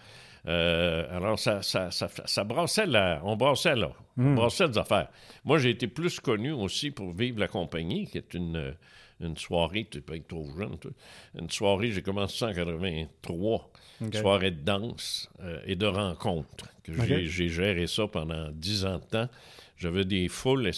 Euh, 0.48 1.06
alors, 1.16 1.40
ça, 1.40 1.62
ça, 1.62 1.90
ça, 1.92 2.10
ça, 2.25 2.44
brassait 2.44 2.86
la, 2.86 3.22
on 3.24 3.36
brassait 3.36 3.75
là. 3.75 3.92
On 4.18 4.24
hmm. 4.24 4.36
brassait 4.36 4.68
des 4.68 4.78
affaires. 4.78 5.10
Moi, 5.45 5.57
j'ai 5.57 5.69
été 5.69 5.88
plus 5.88 6.19
connu 6.19 6.51
aussi 6.51 6.92
pour 6.92 7.13
Vivre 7.13 7.40
la 7.40 7.48
compagnie, 7.48 8.07
qui 8.07 8.18
est 8.18 8.34
une, 8.34 8.75
une 9.22 9.38
soirée, 9.38 9.88
tu 9.90 10.01
peux 10.01 10.16
être 10.16 10.28
trop 10.28 10.45
jeune, 10.57 10.78
toi. 10.78 10.92
Une 11.40 11.50
soirée, 11.50 11.92
j'ai 11.92 12.01
commencé 12.01 12.44
en 12.44 12.54
83. 12.54 13.72
Une 14.01 14.13
soirée 14.13 14.51
de 14.51 14.62
danse 14.62 15.30
euh, 15.42 15.62
et 15.66 15.75
de 15.75 15.86
rencontres. 15.86 16.68
J'ai 16.88 17.48
géré 17.48 17.88
ça 17.88 18.07
pendant 18.07 18.50
10 18.51 18.86
ans 18.86 18.98
de 18.98 19.04
temps. 19.06 19.30
J'avais 19.78 20.06
des 20.06 20.28
foules, 20.28 20.69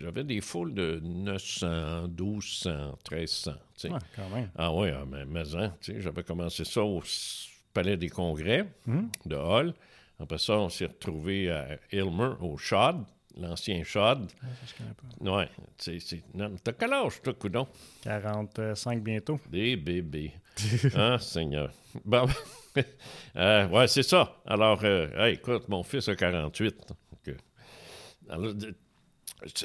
j'avais 0.00 0.24
des 0.24 0.40
foules 0.40 0.74
de 0.74 1.00
900, 1.02 2.08
1200, 2.08 2.98
1300. 3.10 3.52
Tu 3.52 3.58
sais. 3.76 3.88
quand 4.14 4.28
même. 4.34 4.50
Ah 4.56 4.72
oui, 4.72 4.88
ah, 4.90 5.04
mais, 5.10 5.24
mais 5.24 5.54
hein, 5.56 5.74
j'avais 5.98 6.22
commencé 6.22 6.64
ça 6.64 6.82
au 6.82 7.00
Palais 7.72 7.96
des 7.96 8.08
Congrès 8.08 8.66
hmm. 8.86 9.08
de 9.26 9.36
Hall. 9.36 9.74
Après 10.18 10.38
ça, 10.38 10.54
on 10.58 10.68
s'est 10.68 10.86
retrouvé 10.86 11.50
à 11.50 11.78
Ilmer, 11.90 12.34
au 12.40 12.56
Chad, 12.56 13.04
l'ancien 13.36 13.82
Chad. 13.82 14.30
Ah, 14.42 14.46
je 14.66 14.74
connais 14.76 14.94
pas. 14.94 15.38
Ouais. 15.38 16.56
T'as 16.62 16.72
quel 16.72 16.92
âge, 16.92 17.20
toi, 17.22 17.34
coudon? 17.34 17.66
45 18.04 19.02
bientôt. 19.02 19.40
Des 19.50 19.76
bébés. 19.76 20.32
ah, 20.94 21.18
Seigneur? 21.20 21.72
Bon, 22.04 22.26
euh, 23.36 23.68
ouais, 23.68 23.88
c'est 23.88 24.02
ça. 24.02 24.40
Alors, 24.46 24.80
euh, 24.84 25.26
écoute, 25.26 25.68
mon 25.68 25.82
fils 25.82 26.08
a 26.08 26.14
48. 26.14 26.76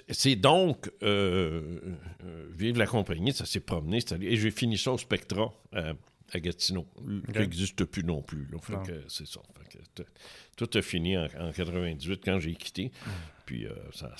c'est 0.09 0.35
donc 0.35 0.89
euh, 1.03 1.79
Vive 2.49 2.79
la 2.79 2.87
compagnie, 2.87 3.31
ça 3.31 3.45
s'est 3.45 3.59
promené. 3.59 3.99
Et 4.21 4.37
j'ai 4.37 4.51
fini 4.51 4.77
ça 4.77 4.93
au 4.93 4.97
Spectra 4.97 5.53
à 6.33 6.39
Gatineau, 6.39 6.87
qui 7.31 7.39
n'existe 7.39 7.85
plus 7.85 8.03
non 8.03 8.21
plus. 8.21 8.47
c'est 9.07 9.27
ça. 9.27 9.41
tout 10.55 10.69
a 10.73 10.81
fini 10.81 11.17
en, 11.17 11.51
98 11.53 12.21
quand 12.23 12.39
j'ai 12.39 12.53
quitté. 12.55 12.91
Puis 13.45 13.65
euh, 13.65 13.71
ça, 13.93 14.13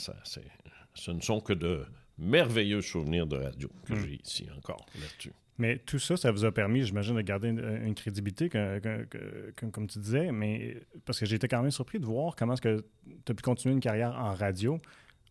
ce 0.93 1.11
ne 1.11 1.21
sont 1.21 1.41
que 1.41 1.53
de 1.53 1.85
merveilleux 2.17 2.81
souvenirs 2.81 3.27
de 3.27 3.37
radio 3.37 3.69
que 3.85 3.93
hmm. 3.93 3.99
j'ai 3.99 4.21
ici 4.23 4.47
encore 4.57 4.85
là-dessus. 4.99 5.33
Mais 5.59 5.79
tout 5.79 5.97
ça, 5.97 6.17
ça 6.17 6.31
vous 6.31 6.45
a 6.45 6.51
permis, 6.51 6.83
j'imagine, 6.83 7.15
de 7.15 7.21
garder 7.21 7.49
une, 7.49 7.95
crédibilité, 7.95 8.47
comme 8.49 9.87
tu 9.87 9.99
disais, 9.99 10.31
mais 10.31 10.77
parce 11.03 11.19
que 11.19 11.25
j'étais 11.25 11.47
quand 11.47 11.61
même 11.61 11.71
surpris 11.71 11.99
de 11.99 12.05
voir 12.05 12.35
comment 12.35 12.53
est-ce 12.53 12.61
que 12.61 12.85
tu 13.25 13.31
as 13.31 13.35
pu 13.35 13.41
continuer 13.41 13.73
une 13.73 13.81
carrière 13.81 14.15
en 14.19 14.35
radio, 14.35 14.79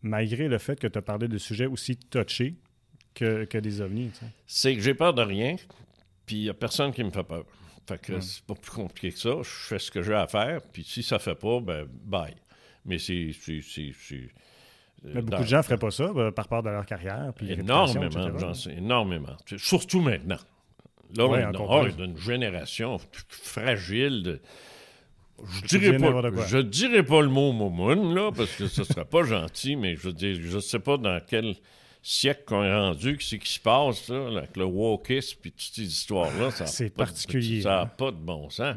malgré 0.02 0.48
le 0.48 0.58
fait 0.58 0.80
que 0.80 0.88
tu 0.88 0.98
as 0.98 1.02
parlé 1.02 1.28
de 1.28 1.38
sujets 1.38 1.66
aussi 1.66 1.96
touchés 1.96 2.56
que, 3.14 3.44
que 3.44 3.58
des 3.58 3.80
ovnis. 3.80 4.10
C'est 4.48 4.74
que 4.74 4.82
j'ai 4.82 4.94
peur 4.94 5.14
de 5.14 5.22
rien, 5.22 5.54
puis 6.26 6.36
il 6.36 6.42
n'y 6.42 6.48
a 6.50 6.54
personne 6.54 6.92
qui 6.92 7.02
me 7.04 7.10
fait 7.10 7.22
peur. 7.22 7.44
Fait 7.86 8.00
que 8.00 8.20
c'est 8.20 8.44
pas 8.44 8.54
plus 8.54 8.72
compliqué 8.72 9.12
que 9.12 9.18
ça. 9.18 9.36
Je 9.42 9.48
fais 9.48 9.78
ce 9.78 9.90
que 9.90 10.02
j'ai 10.02 10.14
à 10.14 10.26
faire, 10.26 10.60
puis 10.72 10.82
si 10.82 11.02
ça 11.02 11.18
fait 11.18 11.36
pas, 11.36 11.60
ben 11.60 11.86
bye. 12.04 12.34
Mais 12.84 12.98
c'est. 12.98 13.30
Mais 15.04 15.22
beaucoup 15.22 15.42
de 15.42 15.48
gens 15.48 15.58
ne 15.58 15.62
feraient 15.62 15.78
pas 15.78 15.90
ça 15.90 16.12
ben, 16.12 16.32
par 16.32 16.48
part 16.48 16.62
de 16.62 16.70
leur 16.70 16.84
carrière. 16.84 17.32
Puis 17.36 17.52
énormément, 17.52 18.38
j'en 18.38 18.54
sais, 18.54 18.74
énormément. 18.74 19.36
Surtout 19.56 20.00
maintenant. 20.00 20.38
Là, 21.16 21.26
on, 21.26 21.32
a 21.32 21.88
une 22.04 22.18
génération 22.18 22.98
fragile 23.28 24.22
de. 24.22 24.40
Je 25.44 25.78
dirais, 25.78 25.98
pas, 25.98 26.46
je 26.46 26.58
dirais 26.58 27.02
pas 27.02 27.20
le 27.20 27.28
mot 27.28 27.52
momoun, 27.52 28.14
là, 28.14 28.32
parce 28.34 28.56
que 28.56 28.66
ce 28.68 28.84
serait 28.84 29.04
pas 29.04 29.22
gentil, 29.24 29.76
mais 29.76 29.94
je 29.94 30.08
veux 30.08 30.14
dire, 30.14 30.38
je 30.40 30.58
sais 30.58 30.78
pas 30.78 30.96
dans 30.96 31.20
quel 31.24 31.56
siècle 32.08 32.44
qu'on 32.46 32.62
est 32.62 32.72
rendu, 32.72 33.16
ce 33.20 33.34
qui 33.34 33.52
se 33.52 33.58
passe 33.58 34.08
là, 34.08 34.28
avec 34.38 34.56
le 34.56 34.64
wokisme 34.64 35.38
puis 35.42 35.50
toutes 35.50 35.74
ces 35.74 35.82
histoires-là. 35.82 36.52
C'est 36.52 36.90
particulier. 36.90 37.62
ça 37.62 37.68
n'a 37.70 37.80
hein. 37.80 37.86
pas 37.86 38.12
de 38.12 38.16
bon 38.16 38.48
sens. 38.48 38.76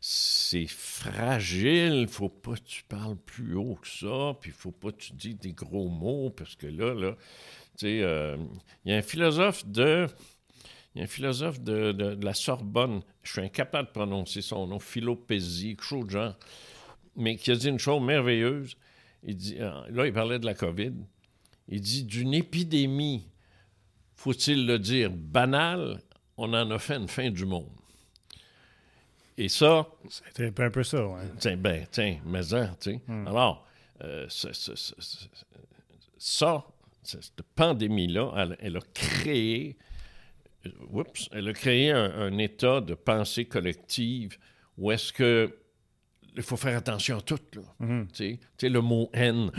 C'est 0.00 0.66
fragile, 0.66 2.08
faut 2.08 2.28
pas 2.28 2.54
que 2.54 2.64
tu 2.64 2.82
parles 2.82 3.16
plus 3.16 3.54
haut 3.54 3.78
que 3.80 3.86
ça, 3.86 4.36
puis 4.40 4.50
faut 4.50 4.72
pas 4.72 4.90
que 4.90 4.98
tu 4.98 5.12
dis 5.12 5.34
des 5.36 5.52
gros 5.52 5.88
mots, 5.88 6.30
parce 6.30 6.56
que 6.56 6.66
là, 6.66 6.94
là, 6.94 7.12
tu 7.78 7.86
sais, 7.86 8.00
euh, 8.02 8.36
il 8.84 8.90
y 8.90 8.94
a 8.94 8.98
un 8.98 9.02
philosophe 9.02 9.64
de... 9.66 10.08
Il 10.94 10.98
y 10.98 11.00
a 11.00 11.04
un 11.04 11.08
philosophe 11.08 11.60
de, 11.60 12.18
la 12.22 12.34
Sorbonne, 12.34 13.02
je 13.22 13.32
suis 13.32 13.40
incapable 13.40 13.88
de 13.88 13.92
prononcer 13.92 14.42
son 14.42 14.66
nom, 14.66 14.78
Philopésie, 14.78 15.76
quelque 15.76 15.84
chose 15.84 16.06
de 16.06 16.10
genre, 16.10 16.38
mais 17.16 17.36
qui 17.36 17.50
a 17.50 17.56
dit 17.56 17.68
une 17.68 17.78
chose 17.78 18.02
merveilleuse. 18.02 18.76
Il 19.22 19.36
dit, 19.36 19.56
euh, 19.58 19.70
là, 19.90 20.06
il 20.06 20.12
parlait 20.12 20.38
de 20.38 20.46
la 20.46 20.54
COVID. 20.54 20.92
Il 21.68 21.80
dit 21.80 22.04
d'une 22.04 22.34
épidémie, 22.34 23.26
faut-il 24.16 24.66
le 24.66 24.78
dire, 24.78 25.10
banale, 25.10 26.00
on 26.36 26.52
en 26.52 26.70
a 26.70 26.78
fait 26.78 26.96
une 26.96 27.08
fin 27.08 27.30
du 27.30 27.44
monde. 27.46 27.70
Et 29.36 29.48
ça. 29.48 29.86
C'était 30.08 30.62
un 30.62 30.70
peu 30.70 30.82
ça, 30.84 31.06
oui. 31.06 31.20
Tiens, 31.38 31.56
ben, 31.56 31.86
tiens, 31.90 32.18
mais 32.24 32.42
ça, 32.42 32.68
tu 32.80 32.92
sais. 32.92 33.00
Hmm. 33.06 33.26
Alors, 33.26 33.66
euh, 34.02 34.26
ça, 34.28 34.52
cette 37.02 37.42
pandémie-là, 37.54 38.32
elle, 38.36 38.56
elle, 38.60 38.76
a 38.76 38.80
créé. 38.92 39.76
euh, 40.66 40.70
Oups, 40.90 41.28
elle 41.32 41.48
a 41.48 41.52
créé 41.52 41.90
un, 41.90 42.04
un 42.12 42.38
état 42.38 42.80
de 42.80 42.94
pensée 42.94 43.44
collective 43.46 44.38
où 44.78 44.90
est-ce 44.92 45.12
que. 45.12 45.58
Il 46.36 46.42
faut 46.42 46.56
faire 46.56 46.76
attention 46.76 47.18
à 47.18 47.20
tout, 47.20 47.38
là. 47.54 47.62
Mhm. 47.78 48.08
Tu 48.08 48.14
sais, 48.16 48.38
tu 48.40 48.46
sais, 48.58 48.68
le 48.68 48.80
mot 48.80 49.08
haine. 49.12 49.50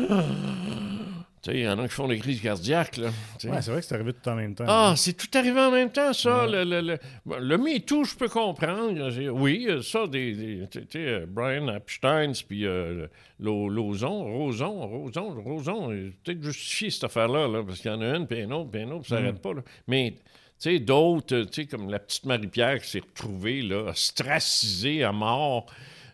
Tu 1.46 1.52
sais, 1.52 1.58
il 1.60 1.64
y 1.64 1.68
en 1.70 1.78
a 1.78 1.88
qui 1.88 1.94
font 1.94 2.08
des 2.08 2.18
crises 2.18 2.42
cardiaques, 2.42 2.98
là. 2.98 3.10
Ouais, 3.44 3.62
c'est 3.62 3.70
vrai 3.70 3.80
que 3.80 3.86
c'est 3.86 3.94
arrivé 3.94 4.14
tout 4.14 4.28
en 4.30 4.34
même 4.36 4.56
temps. 4.56 4.66
Ah, 4.68 4.96
c'est 4.98 5.14
tout 5.14 5.28
arrivé 5.38 5.60
en 5.60 5.70
même 5.70 5.92
temps, 5.92 6.12
ça. 6.12 6.48
Le, 6.48 6.64
le, 6.64 6.82
le, 6.82 6.98
le 7.40 7.58
MeToo, 7.60 8.04
je 8.04 8.16
peux 8.16 8.28
comprendre. 8.30 9.30
Oui, 9.30 9.68
euh, 9.70 9.84
ça, 9.84 10.08
des, 10.08 10.34
des- 10.34 10.68
tu 10.72 10.80
sais, 10.92 10.98
euh, 11.06 11.26
Brian 11.30 11.68
Epstein, 11.76 12.32
puis 12.48 12.66
euh, 12.66 13.06
Lo- 13.40 13.70
Lozon, 13.70 14.24
Roson, 14.24 14.88
Roson, 14.88 15.36
Roson, 15.44 15.90
peut-être 16.24 16.42
justifier 16.42 16.90
cette 16.90 17.04
affaire-là, 17.04 17.48
là, 17.48 17.64
parce 17.64 17.80
qu'il 17.80 17.92
y 17.92 17.94
en 17.94 18.02
a 18.02 18.16
une, 18.16 18.26
puis 18.26 18.40
une 18.42 18.52
autre, 18.52 18.72
puis 18.72 18.82
une 18.82 18.92
autre, 18.94 19.02
puis 19.02 19.10
ça 19.10 19.20
n'arrête 19.22 19.40
pas. 19.40 19.54
là. 19.54 19.62
Mais, 19.88 20.16
tu 20.18 20.26
sais, 20.58 20.80
d'autres, 20.80 21.42
tu 21.42 21.48
sais, 21.62 21.66
comme 21.68 21.92
la 21.92 22.00
petite 22.00 22.26
Marie-Pierre 22.26 22.80
qui 22.82 22.90
s'est 22.90 23.02
retrouvée, 23.02 23.62
là, 23.62 23.84
ostracisée 23.92 25.04
à 25.04 25.12
mort, 25.12 25.68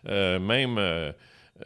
euh, 0.08 0.38
même... 0.38 0.76
euh, 0.76 1.10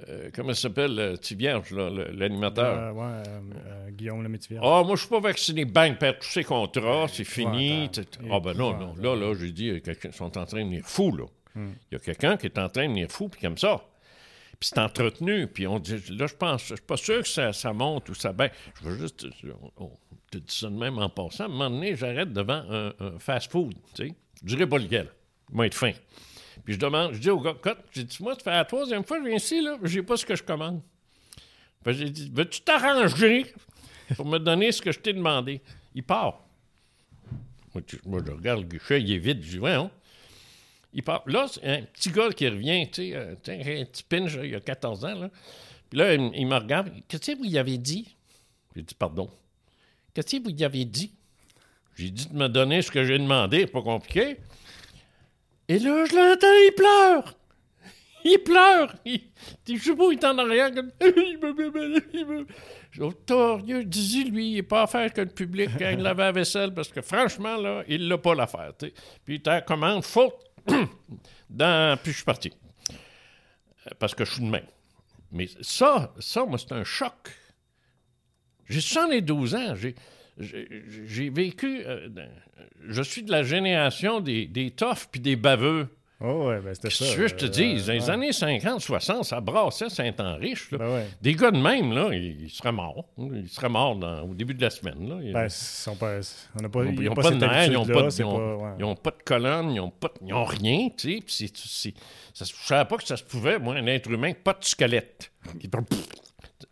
euh, 0.09 0.31
comment 0.35 0.55
ça 0.55 0.63
s'appelle, 0.63 0.99
euh, 0.99 1.17
Tivierge, 1.17 1.71
l'animateur? 1.73 2.79
Euh, 2.79 2.93
ouais, 2.93 3.29
euh, 3.29 3.41
euh, 3.67 3.91
Guillaume 3.91 4.23
le 4.23 4.29
métier. 4.29 4.59
Ah, 4.63 4.83
moi, 4.85 4.97
je 4.97 5.01
suis 5.01 5.09
pas 5.09 5.21
vacciné. 5.21 5.65
Bang, 5.65 5.97
perd 5.99 6.19
tous 6.19 6.29
ses 6.29 6.45
contrats, 6.45 7.07
c'est 7.09 7.25
fini. 7.25 7.91
Ah, 8.31 8.41
ben 8.41 8.55
non, 8.55 8.77
non. 8.77 8.95
Là, 8.97 9.15
là, 9.17 9.35
j'ai 9.39 9.53
dit, 9.53 9.81
quelqu'un- 9.83 10.09
ils 10.11 10.15
sont 10.15 10.37
en 10.39 10.45
train 10.45 10.61
de 10.61 10.69
venir 10.69 10.85
fous, 10.85 11.15
là. 11.17 11.25
Hmm. 11.55 11.71
Il 11.91 11.95
y 11.95 11.97
a 11.97 12.01
quelqu'un 12.01 12.37
qui 12.37 12.47
est 12.47 12.59
en 12.59 12.69
train 12.69 12.85
de 12.85 12.89
venir 12.93 13.11
fou, 13.11 13.29
puis 13.29 13.41
comme 13.41 13.59
ça. 13.59 13.83
Puis 14.59 14.71
c'est 14.73 14.79
entretenu, 14.79 15.47
puis 15.47 15.67
on 15.67 15.79
dit, 15.79 15.97
là, 16.11 16.27
je 16.27 16.35
pense, 16.35 16.63
je 16.63 16.75
suis 16.75 16.85
pas 16.85 16.97
sûr 16.97 17.23
que 17.23 17.29
ça, 17.29 17.53
ça 17.53 17.73
monte 17.73 18.09
ou 18.09 18.15
ça 18.15 18.33
baisse. 18.33 18.53
Je 18.83 18.89
veux 18.89 18.99
juste, 18.99 19.27
on, 19.77 19.91
te 20.31 20.39
dit 20.39 20.55
ça 20.55 20.69
de 20.69 20.75
même 20.77 20.99
en 20.99 21.09
passant. 21.09 21.45
À 21.45 21.47
un 21.47 21.51
moment 21.51 21.71
donné, 21.71 21.95
j'arrête 21.95 22.33
devant 22.33 22.63
un, 22.71 22.93
un 23.01 23.19
fast-food, 23.19 23.75
tu 23.95 24.09
sais. 24.09 24.15
Je 24.43 24.55
dirais 24.55 24.67
pas 24.67 24.79
lequel. 24.79 25.09
Il 25.51 25.57
va 25.57 25.67
être 25.67 25.75
fin. 25.75 25.93
Puis 26.67 26.75
je 26.75 26.81
demande, 26.81 27.13
je 27.15 27.19
dis 27.21 27.31
au 27.31 27.39
gars, 27.41 27.55
Cote, 27.55 27.79
j'ai 27.93 28.03
dit, 28.03 28.17
moi, 28.21 28.35
ça 28.35 28.41
fait 28.41 28.51
la 28.51 28.65
troisième 28.65 29.05
fois 29.05 29.19
que 29.19 29.23
je 29.23 29.29
viens 29.29 29.37
ici, 29.37 29.63
là, 29.63 29.79
j'ai 29.85 30.03
pas 30.03 30.17
ce 30.17 30.27
que 30.27 30.35
je 30.35 30.43
commande. 30.43 30.83
Que 31.85 31.93
j'ai 31.93 32.11
dit, 32.11 32.29
veux-tu 32.35 32.61
t'arranger 32.63 33.55
pour 34.17 34.27
me 34.27 34.39
donner 34.39 34.73
ce 34.73 34.83
que 34.83 34.91
je 34.91 34.99
t'ai 34.99 35.13
demandé? 35.13 35.61
Il 35.95 36.03
part. 36.03 36.41
Moi, 37.73 38.21
je 38.27 38.33
regarde 38.33 38.63
le 38.63 38.67
guichet, 38.67 39.01
il 39.01 39.13
est 39.13 39.19
vide. 39.19 39.45
Je 39.45 39.51
dis, 39.51 39.59
voyons. 39.59 39.93
Il 40.93 41.05
part. 41.05 41.23
Là, 41.27 41.47
c'est 41.49 41.65
un 41.65 41.83
petit 41.83 42.11
gars 42.11 42.31
qui 42.31 42.49
revient, 42.49 42.91
tu 42.91 43.11
sais, 43.11 43.15
euh, 43.15 43.35
un 43.47 43.85
petit 43.85 44.03
pinch, 44.03 44.37
il 44.43 44.55
a 44.57 44.61
14 44.61 45.05
ans, 45.05 45.15
là. 45.15 45.31
Puis 45.89 46.01
là, 46.01 46.15
il, 46.15 46.47
me 46.49 46.57
regarde. 46.57 46.91
Qu'est-ce 47.07 47.31
que 47.31 47.39
vous 47.39 47.45
y 47.45 47.59
avez 47.59 47.79
dit? 47.79 48.13
J'ai 48.75 48.83
dit, 48.83 48.95
pardon. 48.97 49.31
Qu'est-ce 50.13 50.37
que 50.37 50.43
vous 50.43 50.51
y 50.51 50.65
avez 50.65 50.85
dit? 50.85 51.13
J'ai 51.95 52.11
dit 52.11 52.27
de 52.27 52.35
me 52.35 52.49
donner 52.49 52.83
ce 52.83 52.91
que 52.91 53.05
j'ai 53.05 53.19
demandé, 53.19 53.69
pas 53.69 53.83
compliqué. 53.83 54.39
Et 55.69 55.79
là, 55.79 56.05
je 56.05 56.15
l'entends, 56.15 56.47
il 56.47 56.73
pleure. 56.77 57.35
Il 58.25 58.39
pleure. 58.39 58.95
Il, 59.05 59.21
pas, 59.21 60.11
il 60.11 60.19
est 60.19 60.25
en 60.25 60.39
arrière. 60.39 60.75
Comme, 60.75 60.91
il 61.01 61.39
me, 61.39 62.03
il 62.13 62.27
il 64.39 64.55
n'est 64.55 64.63
pas 64.63 64.83
à 64.83 64.87
faire 64.87 65.13
que 65.13 65.21
le 65.21 65.29
public 65.29 65.71
il 65.79 65.99
lave 65.99 66.19
la 66.19 66.33
vaisselle, 66.33 66.75
parce 66.75 66.89
que 66.89 67.03
franchement, 67.03 67.57
là, 67.57 67.85
il 67.89 68.09
l'a 68.09 68.19
pas 68.19 68.35
l'affaire. 68.35 68.73
Puis 69.25 69.41
ta 69.41 69.61
commande, 69.61 70.05
faute. 70.05 70.35
dans... 71.51 71.99
Puis 72.03 72.13
je 72.13 72.17
suis 72.17 72.25
parti. 72.25 72.53
Euh, 73.87 73.91
Parce 73.99 74.15
que 74.15 74.25
je 74.25 74.33
suis 74.33 74.43
de 74.43 74.49
même. 74.49 74.67
Mais 75.31 75.49
ça, 75.61 76.13
ça, 76.19 76.45
moi, 76.45 76.59
c'est 76.59 76.73
un 76.73 76.85
choc. 76.85 77.13
J'ai 78.69 78.81
72 78.81 79.55
ans. 79.55 79.75
J'ai, 79.77 79.95
j'ai, 80.39 81.31
vécu. 81.31 81.83
euh, 81.87 82.09
je 82.89 83.03
suis 83.03 83.23
de 83.23 83.31
la 83.31 83.43
génération 83.43 84.21
des, 84.21 84.47
des 84.47 84.71
toughs 84.71 85.07
puis 85.11 85.21
des 85.21 85.37
baveux. 85.37 85.89
Oh, 86.19 86.47
ouais, 86.49 86.61
ben 86.61 86.75
c'était 86.75 86.89
ça. 86.89 87.15
que 87.15 87.29
je 87.29 87.35
te 87.35 87.45
euh, 87.45 87.49
dise? 87.49 87.87
Dans 87.89 87.93
les 87.93 88.01
ouais. 88.05 88.11
années 88.11 88.33
50, 88.33 88.81
60, 88.81 89.25
ça 89.27 89.39
brassait 89.43 89.91
Saint-Henriche. 89.91 90.71
Ben 90.71 90.89
ouais. 90.89 91.07
Des 91.21 91.35
gars 91.35 91.51
de 91.51 91.59
même, 91.59 91.93
là, 91.93 92.09
ils, 92.11 92.45
ils 92.45 92.51
seraient 92.51 92.73
morts. 92.73 93.05
Ils 93.19 93.47
seraient 93.51 93.69
morts 93.69 93.97
dans- 93.97 94.23
au 94.23 94.33
début 94.35 94.55
de 94.55 94.63
la 94.63 94.71
semaine. 94.71 95.07
Là. 95.07 95.19
Ils- 95.23 95.35
Ben, 95.35 95.47
sont 95.51 95.95
pas, 95.95 96.19
on 96.59 96.63
n'a 96.63 96.69
pas, 96.71 96.85
ils 96.87 97.01
n'ont 97.03 97.15
pas, 97.15 97.21
pas, 97.23 97.31
de 97.33 97.37
nerfs, 97.37 97.67
ils 97.67 97.73
n'ont 97.73 97.85
pas, 97.85 97.93
pas- 97.93 98.57
ouais. 98.57 98.95
de 98.95 99.23
colonne, 99.27 99.71
ils 99.73 99.77
n'ont 99.77 99.91
pas, 99.91 100.09
de- 100.09 100.27
ils 100.27 100.33
ont 100.33 100.45
rien, 100.45 100.89
tu 100.97 101.21
sais. 101.27 101.53
ça 102.33 102.45
Je 102.47 102.67
savais 102.67 102.89
pas 102.89 102.97
que 102.97 103.05
ça 103.07 103.19
se 103.19 103.25
pouvait, 103.25 103.59
moi, 103.59 103.75
un 103.75 103.87
être 103.87 104.11
humain, 104.11 104.33
pas 104.43 104.55
de 104.55 104.65
squelette. 104.65 105.31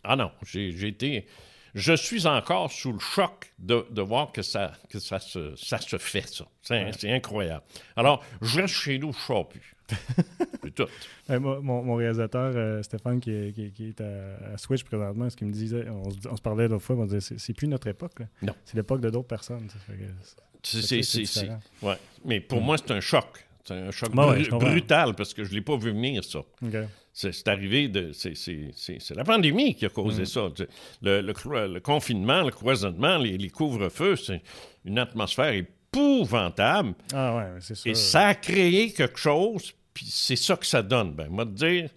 Ah 0.03 0.15
non, 0.15 0.31
j'ai 0.43 0.87
été... 0.87 1.27
Je 1.75 1.93
suis 1.93 2.25
encore 2.25 2.71
sous 2.71 2.93
le 2.93 2.99
choc 2.99 3.53
de, 3.59 3.85
de 3.91 4.01
voir 4.01 4.31
que 4.31 4.41
ça, 4.41 4.71
que 4.89 4.97
ça, 4.97 5.19
se, 5.19 5.55
ça 5.57 5.77
se 5.77 5.97
fait, 5.97 6.27
ça. 6.27 6.45
C'est 6.97 7.11
incroyable. 7.11 7.63
Alors, 7.97 8.23
je 8.41 8.61
reste 8.61 8.73
chez 8.73 8.97
nous, 8.97 9.11
je 9.13 9.19
ne 9.19 9.47
plus. 9.47 9.75
C'est 10.63 10.73
tout. 10.73 10.87
Moi, 11.29 11.59
mon, 11.61 11.83
mon 11.83 11.95
réalisateur, 11.95 12.53
euh, 12.55 12.81
Stéphane, 12.81 13.19
qui 13.19 13.29
est, 13.31 13.51
qui- 13.53 13.71
qui 13.71 13.89
est 13.89 14.01
à, 14.01 14.53
à 14.53 14.57
Switch 14.57 14.83
présentement, 14.83 15.29
ce 15.29 15.35
qu'il 15.35 15.45
me 15.47 15.51
disait, 15.53 15.85
on, 15.89 16.09
se- 16.09 16.27
on 16.27 16.35
se 16.35 16.41
parlait 16.41 16.67
l'autre 16.67 16.83
fois, 16.83 16.95
on 16.95 17.05
disait, 17.05 17.19
c'est, 17.19 17.37
plus 17.53 17.67
notre 17.67 17.87
époque. 17.87 18.19
là. 18.21 18.25
Non. 18.41 18.55
C'est 18.65 18.75
l'époque 18.77 19.01
de 19.01 19.09
d'autres 19.11 19.27
personnes. 19.27 19.67
c'est- 21.03 21.03
C'est- 21.25 21.85
ouais. 21.85 21.97
Mais 22.23 22.39
pour 22.39 22.61
moi, 22.61 22.77
c'est 22.77 22.91
un 22.91 22.99
choc. 23.01 23.45
C'est 23.63 23.73
un 23.75 23.91
choc 23.91 24.11
brutal 24.59 25.13
parce 25.13 25.33
que 25.33 25.43
je 25.43 25.49
ne 25.51 25.55
l'ai 25.55 25.61
pas 25.61 25.75
vu 25.77 25.91
venir, 25.91 26.23
ça. 26.23 26.39
OK. 26.39 26.75
C'est 27.17 27.47
arrivé 27.47 27.87
de. 27.87 28.11
c'est- 28.11 29.15
la 29.15 29.23
pandémie 29.23 29.73
qui 29.73 29.85
a 29.85 29.89
causé 29.89 30.23
Mm. 30.23 30.25
ça. 30.25 30.47
Le, 31.01 31.21
le 31.21 31.33
le 31.73 31.79
confinement, 31.79 32.41
le 32.43 32.51
cloisonnement, 32.51 33.17
les, 33.17 33.37
les 33.37 33.49
couvre-feux, 33.49 34.17
c'est 34.17 34.41
une 34.83 34.99
atmosphère 34.99 35.53
épouvantable. 35.53 36.93
Ah 37.13 37.37
ouais, 37.37 37.59
c'est 37.61 37.75
ça. 37.75 37.89
Et 37.89 37.93
ça 37.95 38.27
a 38.27 38.35
créé 38.35 38.91
quelque 38.91 39.17
chose, 39.17 39.73
puis 39.93 40.05
c'est 40.09 40.35
ça 40.35 40.57
que 40.57 40.65
ça 40.65 40.81
donne. 40.83 41.13
Ben, 41.13 41.29
moi, 41.29 41.45
de 41.45 41.51
dire, 41.51 41.89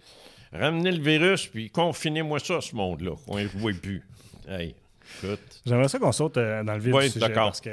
ramenez 0.53 0.93
le 0.93 1.03
virus, 1.03 1.47
puis 1.47 1.69
confinez-moi 1.69 2.39
ça, 2.39 2.61
ce 2.61 2.73
monde-là, 2.75 3.11
qu'on 3.25 3.37
ne 3.37 3.43
le 3.43 3.49
voit 3.49 3.73
plus. 3.73 4.01
Hey. 4.47 4.73
J'aimerais 5.65 5.87
ça 5.87 5.99
qu'on 5.99 6.11
saute 6.11 6.37
euh, 6.37 6.63
dans 6.63 6.73
le 6.73 6.79
vif 6.79 6.93
Ouais, 6.93 7.05
du 7.05 7.09
sujet. 7.11 7.27
d'accord. 7.27 7.47
Parce 7.47 7.61
que, 7.61 7.69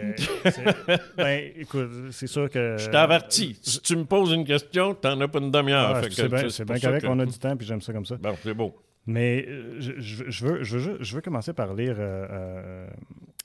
ben, 1.17 1.51
écoute, 1.57 1.89
c'est 2.13 2.27
sûr 2.27 2.49
que... 2.51 2.77
Je 2.79 2.91
t'avertis. 2.91 3.59
Si 3.63 3.81
tu 3.81 3.97
me 3.97 4.05
poses 4.05 4.33
une 4.33 4.45
question, 4.45 4.95
t'en 4.95 5.21
as 5.21 5.29
pas 5.29 5.39
une 5.39 5.51
demi-heure. 5.51 5.97
Ah, 5.97 6.03
c'est 6.11 6.29
bien, 6.29 6.49
c'est 6.49 6.65
bien 6.65 6.79
correct, 6.79 7.03
que- 7.03 7.07
on 7.09 7.19
a 7.19 7.27
du 7.27 7.39
temps, 7.39 7.57
puis 7.57 7.67
j'aime 7.67 7.81
ça 7.81 7.93
comme 7.93 8.07
ça. 8.07 8.17
Bon, 8.17 8.35
c'est 8.43 8.55
beau. 8.55 8.75
Mais 9.07 9.45
euh, 9.49 9.77
je, 9.79 10.45
veux, 10.45 10.65
je, 10.65 10.79
veux, 10.79 10.97
je 11.01 11.15
veux 11.15 11.21
commencer 11.21 11.53
par 11.53 11.73
lire 11.75 11.95
euh, 11.99 12.27
euh, 12.31 12.87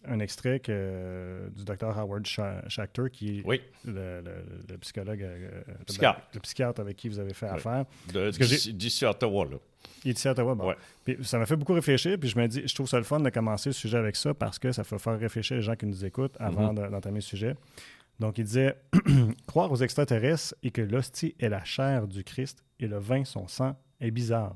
un 0.05 0.20
extrait 0.20 0.60
que, 0.60 1.50
du 1.55 1.63
docteur 1.63 1.98
Howard 1.98 2.24
Scha- 2.25 2.67
Schachter, 2.70 3.03
qui 3.12 3.39
est 3.39 3.43
Oui, 3.46 3.62
le, 3.86 4.22
le- 4.22 4.43
le 4.70 4.77
psychologue, 4.79 5.22
euh, 5.22 5.62
le- 5.67 5.86
Psychiatre. 5.86 6.22
le 6.34 6.39
psychiatre 6.39 6.81
avec 6.81 6.98
qui 6.98 7.08
vous 7.10 7.20
avez 7.20 7.34
fait 7.34 7.48
Oui. 7.48 7.55
affaire. 7.55 7.86
d'ici 8.74 9.05
à 9.05 9.12
Ottawa, 9.12 9.46
là. 9.46 9.58
Il 10.03 10.10
est 10.12 10.17
ici 10.17 10.27
à 10.27 10.31
Ottawa. 10.31 10.55
bon. 10.55 10.67
Ouais. 10.70 10.75
Puis 11.03 11.17
ça 11.24 11.38
m'a 11.38 11.46
fait 11.46 11.55
beaucoup 11.55 11.74
réfléchir, 11.74 12.17
puis 12.20 12.29
je 12.29 12.38
me 12.39 12.48
dis, 12.48 12.63
je 12.67 12.74
trouve 12.75 12.88
ça 12.88 12.98
le 12.98 13.03
fun 13.03 13.20
de 13.20 13.29
commencer 13.29 13.70
le 13.70 13.74
sujet 13.74 13.98
avec 13.98 14.15
ça 14.15 14.34
parce 14.34 14.58
que 14.60 14.72
ça 14.72 14.84
fait 14.84 14.98
faire 15.00 15.20
réfléchir 15.20 15.58
les 15.58 15.63
gens 15.63 15.75
qui 15.75 15.86
nous 15.86 16.05
écoutent 16.05 16.36
avant 16.39 16.74
Mhm. 16.74 16.84
de- 16.84 16.88
d'entamer 16.89 17.15
le 17.15 17.22
sujet. 17.22 17.55
Donc, 18.20 18.38
il 18.38 18.43
disait 18.46 18.75
Croire 19.48 19.72
aux 19.72 19.77
extraterrestres 19.77 20.55
et 20.63 20.72
que 20.72 20.81
l'hostie 20.81 21.36
est 21.39 21.50
la 21.50 21.63
chair 21.63 22.08
du 22.08 22.24
Christ 22.24 22.63
et 22.79 22.88
le 22.88 22.98
vin 23.00 23.24
son 23.24 23.48
sang 23.48 23.75
est 24.00 24.12
bizarre. 24.12 24.55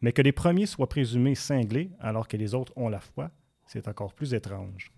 Mais 0.00 0.12
que 0.12 0.22
les 0.22 0.32
premiers 0.32 0.66
soient 0.66 0.88
présumés 0.88 1.34
cinglés 1.34 1.90
alors 2.00 2.28
que 2.28 2.36
les 2.36 2.54
autres 2.54 2.72
ont 2.76 2.88
la 2.88 3.00
foi, 3.00 3.30
c'est 3.66 3.86
encore 3.88 4.12
plus 4.12 4.34
étrange. 4.34 4.90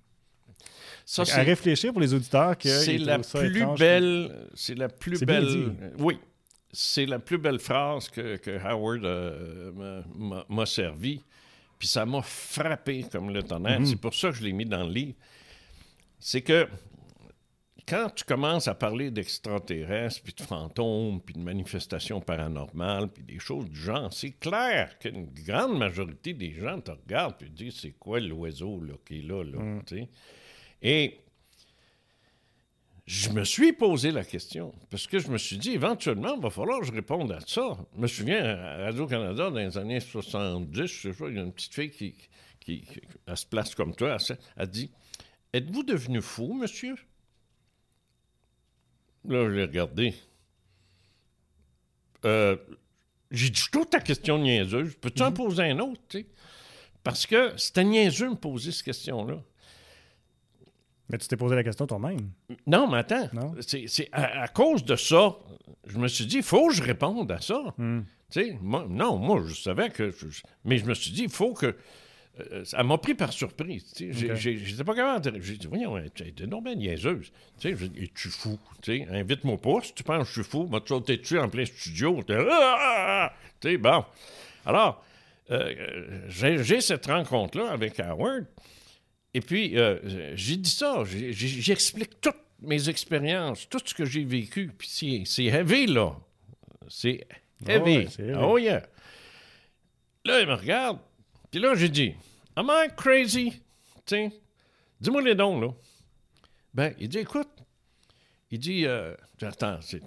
Ça, 1.04 1.22
à 1.22 1.42
réfléchir 1.42 1.92
pour 1.92 2.00
les 2.02 2.12
auditeurs 2.12 2.56
que 2.58 2.68
c'est 2.68 2.98
la 2.98 3.18
plus 3.18 3.64
belle. 3.78 4.48
C'est 4.54 4.74
la 4.74 4.88
plus 4.88 5.20
belle. 5.24 5.46
dit. 5.46 5.68
Oui. 5.98 6.18
C'est 6.70 7.06
la 7.06 7.18
plus 7.18 7.38
belle 7.38 7.58
phrase 7.58 8.10
que, 8.10 8.36
que 8.36 8.58
Howard 8.62 9.02
euh, 9.04 10.02
m'a- 10.50 10.66
servi. 10.66 11.22
Puis 11.78 11.88
ça 11.88 12.04
m'a 12.04 12.20
frappé 12.20 13.04
comme 13.10 13.30
le 13.30 13.42
tonnerre. 13.42 13.80
Mhm. 13.80 13.86
C'est 13.86 13.96
pour 13.96 14.12
ça 14.14 14.28
que 14.28 14.34
je 14.36 14.42
l'ai 14.44 14.52
mis 14.52 14.66
dans 14.66 14.84
le 14.84 14.92
livre. 14.92 15.14
C'est 16.18 16.42
que 16.42 16.68
quand 17.88 18.10
tu 18.14 18.24
commences 18.24 18.68
à 18.68 18.74
parler 18.74 19.10
d'extraterrestres, 19.10 20.22
puis 20.22 20.34
de 20.34 20.42
fantômes, 20.42 21.20
puis 21.22 21.34
de 21.34 21.40
manifestations 21.40 22.20
paranormales, 22.20 23.08
puis 23.08 23.22
des 23.22 23.38
choses 23.38 23.68
du 23.70 23.80
genre, 23.80 24.12
c'est 24.12 24.32
clair 24.32 24.98
qu'une 24.98 25.26
grande 25.32 25.78
majorité 25.78 26.34
des 26.34 26.52
gens 26.52 26.80
te 26.80 26.90
regardent 26.90 27.42
et 27.42 27.48
disent 27.48 27.76
c'est 27.80 27.92
quoi 27.98 28.20
l'oiseau 28.20 28.80
là, 28.80 28.94
qui 29.06 29.20
est 29.20 29.22
là, 29.22 29.42
là 29.42 29.58
Mm. 29.58 29.82
Et 30.82 31.18
je 33.06 33.30
me 33.30 33.42
suis 33.44 33.72
posé 33.72 34.10
la 34.10 34.22
question, 34.24 34.74
parce 34.90 35.06
que 35.06 35.18
je 35.18 35.28
me 35.30 35.38
suis 35.38 35.56
dit, 35.56 35.70
éventuellement, 35.70 36.34
il 36.36 36.42
va 36.42 36.50
falloir 36.50 36.80
que 36.80 36.86
je 36.86 36.92
réponde 36.92 37.32
à 37.32 37.40
ça. 37.40 37.78
Je 37.96 38.00
me 38.02 38.06
souviens, 38.06 38.44
à 38.44 38.76
Radio-Canada, 38.84 39.50
dans 39.50 39.56
les 39.58 39.78
années 39.78 40.00
70, 40.00 40.86
je 40.86 41.10
sais 41.12 41.18
pas, 41.18 41.28
il 41.30 41.36
y 41.36 41.38
a 41.38 41.42
une 41.42 41.52
petite 41.52 41.74
fille 41.74 41.90
qui, 41.90 42.14
qui, 42.60 42.82
qui- 42.82 43.00
elle 43.26 43.36
se 43.36 43.46
place 43.46 43.74
comme 43.74 43.94
toi, 43.96 44.18
elle, 44.28 44.36
elle 44.58 44.66
dit, 44.68 44.90
«Êtes-vous 45.54 45.84
devenu 45.84 46.20
fou, 46.20 46.52
monsieur?» 46.52 46.96
Là, 49.28 49.44
je 49.44 49.50
l'ai 49.50 49.64
regardé. 49.64 50.14
euh, 52.24 52.56
j'ai 53.30 53.50
dit, 53.50 53.62
toute 53.70 53.90
ta 53.90 54.00
question 54.00 54.38
niaiseuse. 54.38 54.94
Peux-tu 54.96 55.22
en 55.22 55.32
poser 55.32 55.64
un 55.64 55.78
autre, 55.80 56.00
tu 56.08 56.20
sais? 56.20 56.26
Parce 57.04 57.26
que 57.26 57.52
c'était 57.56 57.84
niaiseux 57.84 58.26
de 58.26 58.30
me 58.32 58.36
poser 58.36 58.72
cette 58.72 58.84
question-là. 58.86 59.36
Mais 61.10 61.18
tu 61.18 61.28
t'es 61.28 61.36
posé 61.36 61.54
la 61.54 61.62
question 61.64 61.86
toi-même. 61.86 62.30
Non, 62.66 62.88
mais 62.90 62.98
attends. 62.98 63.28
C'est, 63.60 64.08
à, 64.12 64.42
à 64.42 64.48
cause 64.48 64.84
de 64.84 64.96
ça, 64.96 65.36
je 65.86 65.98
me 65.98 66.08
suis 66.08 66.26
dit, 66.26 66.36
il 66.38 66.42
faut 66.42 66.68
que 66.68 66.74
je 66.74 66.82
réponde 66.82 67.30
à 67.30 67.40
ça. 67.40 67.74
Tu 68.30 68.40
sais, 68.42 68.58
moi, 68.60 68.86
non, 68.88 69.16
moi, 69.18 69.42
je 69.46 69.54
savais 69.54 69.88
que. 69.90 70.10
je- 70.10 70.42
mais 70.64 70.76
je 70.78 70.84
me 70.86 70.94
suis 70.94 71.10
dit, 71.12 71.22
il 71.24 71.30
faut 71.30 71.54
que. 71.54 71.76
Euh, 72.52 72.64
ça 72.64 72.82
m'a 72.82 72.98
pris 72.98 73.14
par 73.14 73.32
surprise. 73.32 73.92
tu 73.94 74.12
sais. 74.12 74.18
J'ai- 74.18 74.30
Ok. 74.32 74.36
j'ai- 74.38 74.56
J'étais 74.58 74.84
pas 74.84 75.18
de. 75.20 75.40
J'ai 75.40 75.56
dit, 75.56 75.66
voyons, 75.66 76.00
tu 76.14 76.22
es 76.24 76.46
non 76.46 76.60
bien 76.62 76.74
niaiseuse. 76.74 77.30
Tu 77.58 77.70
sais, 77.70 77.76
j'ai 77.78 77.88
dit, 77.88 78.04
es-tu 78.04 78.28
fou? 78.28 78.58
Tu 78.82 78.98
sais, 78.98 79.08
invite-moi 79.10 79.56
pas. 79.60 79.80
Si 79.82 79.92
tu 79.94 80.02
penses 80.02 80.22
que 80.28 80.34
je 80.34 80.42
suis 80.42 80.50
fou, 80.50 80.66
m'a 80.66 80.80
tu 80.80 80.88
sauté 80.88 81.16
dessus 81.16 81.38
en 81.38 81.48
plein 81.48 81.64
studio? 81.64 82.22
T'es- 82.22 82.34
Ah, 82.34 82.46
ah, 82.50 83.30
ah! 83.30 83.32
Tu 83.60 83.68
sais, 83.70 83.76
bon. 83.78 84.04
Alors, 84.66 85.04
euh, 85.50 86.20
j'ai 86.28 86.80
cette 86.80 87.06
rencontre-là 87.06 87.70
avec 87.70 87.98
Howard. 88.00 88.46
Et 89.34 89.40
puis, 89.40 89.78
euh, 89.78 90.32
j'ai 90.34 90.56
dit 90.56 90.70
ça. 90.70 91.02
J'explique 91.06 92.20
toutes 92.20 92.36
mes 92.60 92.88
expériences, 92.88 93.68
tout 93.68 93.80
ce 93.84 93.94
que 93.94 94.04
j'ai 94.04 94.24
vécu. 94.24 94.70
Puis 94.76 94.88
c'est- 95.26 95.44
heavy, 95.44 95.86
là. 95.86 96.16
C'est 96.88 97.26
heavy. 97.66 98.06
c'est 98.10 98.22
heavy. 98.22 98.38
Oh, 98.40 98.58
yeah. 98.58 98.82
Là, 100.24 100.40
il 100.40 100.46
me 100.46 100.54
regarde. 100.54 100.98
Puis 101.50 101.60
là, 101.60 101.74
j'ai 101.74 101.88
dit, 101.88 102.14
Am 102.58 102.68
I 102.72 102.88
crazy? 102.96 103.62
Tiens, 104.04 104.30
dis-moi 105.00 105.22
les 105.22 105.36
dons, 105.36 105.60
là. 105.60 105.68
Ben, 106.74 106.92
il 106.98 107.08
dit, 107.08 107.18
écoute. 107.18 107.48
Il 108.50 108.58
dit, 108.58 108.84
euh, 108.84 109.14
attends, 109.42 109.78
c'est 109.80 110.02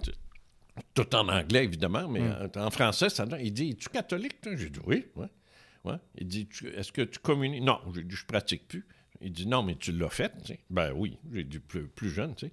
tout- 0.94 1.14
en 1.16 1.28
anglais, 1.28 1.64
évidemment, 1.64 2.06
mais 2.08 2.20
Hmm. 2.20 2.50
en, 2.56 2.66
en 2.66 2.70
français, 2.70 3.08
ça 3.08 3.24
donne. 3.24 3.40
Il 3.42 3.52
dit, 3.54 3.70
es-tu 3.70 3.88
catholique, 3.88 4.38
toi? 4.42 4.54
J'ai 4.54 4.68
dit, 4.68 4.80
oui, 4.84 5.06
ouais. 5.16 5.28
ouais. 5.84 5.96
Il 6.18 6.26
dit, 6.28 6.46
est-ce 6.76 6.92
que 6.92 7.00
tu 7.00 7.18
communies? 7.20 7.62
Non, 7.62 7.80
j'ai 7.94 8.02
dit, 8.02 8.14
je 8.14 8.26
pratique 8.26 8.68
plus. 8.68 8.84
Il 9.22 9.32
dit, 9.32 9.46
non, 9.46 9.62
mais 9.62 9.76
tu 9.76 9.90
l'as 9.92 10.10
fait. 10.10 10.32
Ben 10.68 10.92
oui, 10.92 11.16
j'ai 11.32 11.44
dit, 11.44 11.58
plus, 11.58 11.86
plus 11.88 12.10
jeune, 12.10 12.34
tu 12.34 12.46
sais. 12.48 12.52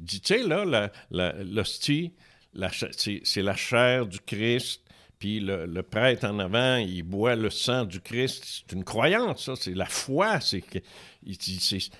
Il 0.00 0.06
dit, 0.06 0.20
tu 0.20 0.34
sais, 0.34 0.42
là, 0.42 0.64
la- 0.64 0.90
la- 1.12 1.44
l'hostie, 1.44 2.12
la 2.52 2.70
c'est 2.72 3.42
la 3.42 3.54
chair 3.54 4.06
du 4.06 4.18
Christ, 4.18 4.82
puis 5.18 5.40
le, 5.40 5.66
le 5.66 5.82
prêtre 5.82 6.26
en 6.26 6.38
avant, 6.38 6.76
il 6.76 7.02
boit 7.02 7.36
le 7.36 7.48
sang 7.48 7.84
du 7.84 8.00
Christ. 8.00 8.44
C'est 8.44 8.76
une 8.76 8.84
croyance, 8.84 9.46
ça, 9.46 9.56
c'est 9.56 9.74
la 9.74 9.86
foi. 9.86 10.40
C'est 10.40 10.62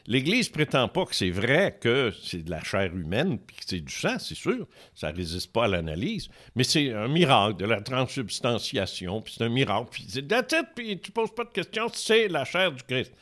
L'Église 0.06 0.48
prétend 0.48 0.86
pas 0.86 1.04
que 1.04 1.14
c'est 1.14 1.30
vrai 1.30 1.76
que 1.80 2.12
c'est 2.22 2.44
de 2.44 2.50
la 2.50 2.62
chair 2.62 2.94
humaine, 2.94 3.38
puis 3.38 3.56
que 3.56 3.62
c'est 3.66 3.80
du 3.80 3.92
sang, 3.92 4.18
c'est 4.18 4.36
sûr. 4.36 4.68
Ça 4.94 5.10
résiste 5.10 5.52
pas 5.52 5.64
à 5.64 5.68
l'analyse. 5.68 6.28
Mais 6.54 6.62
c'est 6.62 6.92
un 6.92 7.08
miracle, 7.08 7.56
de 7.56 7.64
la 7.64 7.80
transubstantiation, 7.80 9.22
puis 9.22 9.34
c'est 9.36 9.44
un 9.44 9.48
miracle. 9.48 9.88
Puis 9.90 10.06
c'est 10.08 10.22
puis 10.74 11.00
tu 11.00 11.10
poses 11.10 11.34
pas 11.34 11.44
de 11.44 11.50
questions, 11.50 11.88
c'est 11.92 12.28
la 12.28 12.44
chair 12.44 12.70
du 12.70 12.82
Christ. 12.84 13.12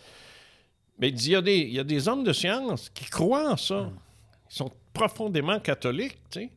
Mais 0.99 1.09
il 1.09 1.15
dit, 1.15 1.31
il 1.31 1.33
y, 1.33 1.37
a 1.37 1.43
des, 1.43 1.59
il 1.59 1.73
y 1.75 1.81
a 1.81 1.85
des 1.85 2.07
hommes 2.07 2.23
de 2.23 2.33
science 2.33 2.91
qui 2.91 3.07
croient 3.07 3.53
en 3.53 3.57
ça. 3.57 3.91
Ils 4.51 4.57
sont 4.57 4.71
profondément 4.93 5.59
catholiques, 5.59 6.19
tu 6.31 6.41
sais. 6.41 6.51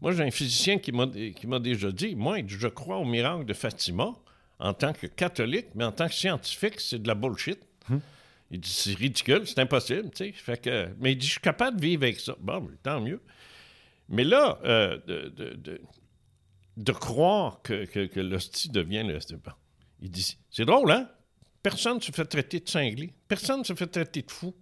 Moi, 0.00 0.12
j'ai 0.12 0.22
un 0.22 0.30
physicien 0.30 0.78
qui 0.78 0.92
m'a 0.92 1.58
déjà 1.58 1.90
dit, 1.92 2.14
moi, 2.14 2.38
je 2.46 2.68
crois 2.68 2.98
au 2.98 3.04
miracle 3.04 3.44
de 3.44 3.52
Fatima 3.54 4.14
en 4.60 4.72
tant 4.74 4.92
que 4.92 5.06
catholique, 5.06 5.66
mais 5.74 5.84
en 5.84 5.92
tant 5.92 6.08
que 6.08 6.14
scientifique, 6.14 6.80
c'est 6.80 7.00
de 7.02 7.08
la 7.08 7.14
bullshit. 7.14 7.58
Il 8.50 8.60
dit, 8.60 8.70
c'est 8.70 8.94
ridicule, 8.94 9.42
c'est 9.46 9.58
impossible, 9.58 10.10
tu 10.10 10.24
sais. 10.26 10.32
Fait 10.32 10.58
que, 10.60 10.88
mais 11.00 11.12
il 11.12 11.16
dit, 11.18 11.26
je 11.26 11.32
suis 11.32 11.40
capable 11.40 11.78
de 11.78 11.82
vivre 11.84 12.04
avec 12.04 12.18
ça. 12.18 12.34
Bon, 12.40 12.60
mais 12.62 12.76
tant 12.82 13.00
mieux. 13.00 13.20
Mais 14.08 14.24
là, 14.24 14.58
euh, 14.64 14.98
de, 15.06 15.28
de- 15.28 15.54
de- 15.54 15.80
de 16.78 16.92
croire 16.92 17.60
que, 17.62 17.84
que, 17.84 18.06
que 18.06 18.20
l'hostie 18.20 18.70
devient 18.70 19.02
le... 19.04 19.18
bon. 19.36 19.52
Il 20.00 20.10
dit, 20.10 20.38
c'est 20.50 20.64
drôle, 20.64 20.90
hein? 20.92 21.08
Personne 21.62 21.96
ne 21.96 22.00
se 22.00 22.12
fait 22.12 22.24
traiter 22.24 22.60
de 22.60 22.68
cinglé. 22.68 23.12
Personne 23.26 23.58
ne 23.60 23.64
se 23.64 23.74
fait 23.74 23.86
traiter 23.88 24.22
de 24.22 24.30
fou. 24.30 24.54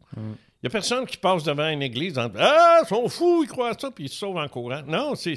Il 0.62 0.66
n'y 0.66 0.68
a 0.68 0.70
personne 0.70 1.04
qui 1.06 1.16
passe 1.18 1.44
devant 1.44 1.68
une 1.68 1.82
église 1.82 2.18
en 2.18 2.28
disant 2.28 2.44
Ah, 2.44 2.80
ils 2.82 2.88
sont 2.88 3.08
fous, 3.08 3.42
ils 3.44 3.48
croient 3.48 3.70
à 3.70 3.78
ça, 3.78 3.90
puis 3.90 4.04
ils 4.04 4.08
se 4.08 4.16
sauvent 4.16 4.36
en 4.38 4.48
courant. 4.48 4.82
Non, 4.86 5.14
c'est, 5.14 5.36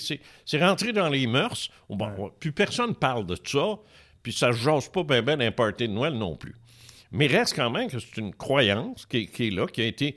rentré 0.59 0.93
dans 0.93 1.09
les 1.09 1.27
mœurs. 1.27 1.69
On- 1.89 1.95
bon, 1.97 2.31
Puis 2.39 2.51
personne 2.51 2.89
ne 2.89 2.93
parle 2.95 3.25
de 3.25 3.35
ça, 3.43 3.77
puis 4.23 4.31
ça 4.31 4.47
ne 4.47 4.53
jase 4.53 4.87
pas 4.89 5.03
bien 5.03 5.21
ben 5.21 5.37
d'un 5.37 5.51
party 5.51 5.87
de 5.87 5.93
Noël 5.93 6.13
non 6.13 6.35
plus. 6.37 6.55
Mais 7.11 7.27
reste 7.27 7.55
quand 7.55 7.69
même 7.69 7.89
que 7.89 7.99
c'est 7.99 8.17
une 8.17 8.33
croyance 8.33 9.05
qui 9.05 9.17
est, 9.17 9.25
qui 9.25 9.47
est 9.47 9.51
là, 9.51 9.67
qui 9.67 9.81
a 9.81 9.85
été 9.85 10.15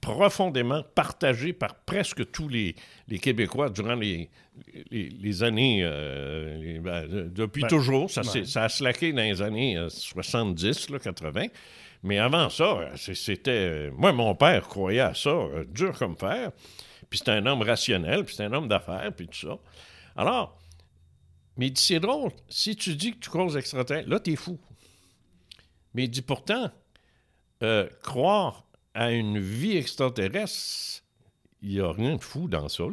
profondément 0.00 0.82
partagée 0.94 1.52
par 1.52 1.76
presque 1.76 2.30
tous 2.32 2.48
les, 2.48 2.74
les 3.08 3.18
Québécois 3.20 3.70
durant 3.70 3.94
les, 3.94 4.28
les, 4.90 5.08
les 5.08 5.42
années. 5.44 5.80
euh, 5.82 6.80
ben, 6.80 7.06
de- 7.06 7.22
depuis 7.32 7.62
Ben, 7.62 7.68
toujours. 7.68 8.10
Ça, 8.10 8.22
ça 8.24 8.64
a 8.64 8.68
slacké 8.68 9.12
dans 9.12 9.22
les 9.22 9.40
années 9.40 9.76
euh, 9.78 9.88
70, 9.88 10.90
là, 10.90 10.98
80. 10.98 11.46
Mais 12.02 12.18
avant 12.18 12.48
ça, 12.50 12.64
euh, 12.64 12.96
c'était. 12.96 13.90
Moi, 13.92 14.12
mon 14.12 14.34
père 14.34 14.68
croyait 14.68 15.00
à 15.00 15.14
ça, 15.14 15.30
euh, 15.30 15.64
dur 15.64 15.96
comme 15.96 16.16
fer. 16.16 16.50
Puis 17.08 17.18
c'était 17.18 17.32
un 17.32 17.46
homme 17.46 17.62
rationnel, 17.62 18.24
puis 18.24 18.34
c'était 18.34 18.48
un 18.48 18.52
homme 18.52 18.68
d'affaires, 18.68 19.12
puis 19.14 19.28
tout 19.28 19.48
ça. 19.48 19.58
Alors, 20.16 20.58
mais 21.56 21.66
il 21.66 21.72
dit 21.72 21.82
c'est 21.82 22.00
drôle, 22.00 22.30
si 22.48 22.74
tu 22.74 22.94
dis 22.94 23.12
que 23.12 23.18
tu 23.18 23.30
crois 23.30 23.44
aux 23.44 23.56
extraterrestres, 23.56 24.08
là, 24.08 24.18
t'es 24.18 24.36
fou. 24.36 24.58
Mais 25.94 26.04
il 26.04 26.08
dit 26.08 26.22
pourtant, 26.22 26.70
euh, 27.62 27.88
croire 28.02 28.64
à 28.94 29.12
une 29.12 29.38
vie 29.38 29.76
extraterrestre, 29.76 31.04
il 31.60 31.74
n'y 31.74 31.80
a 31.80 31.92
rien 31.92 32.16
de 32.16 32.22
fou 32.22 32.48
dans 32.48 32.68
ça. 32.68 32.84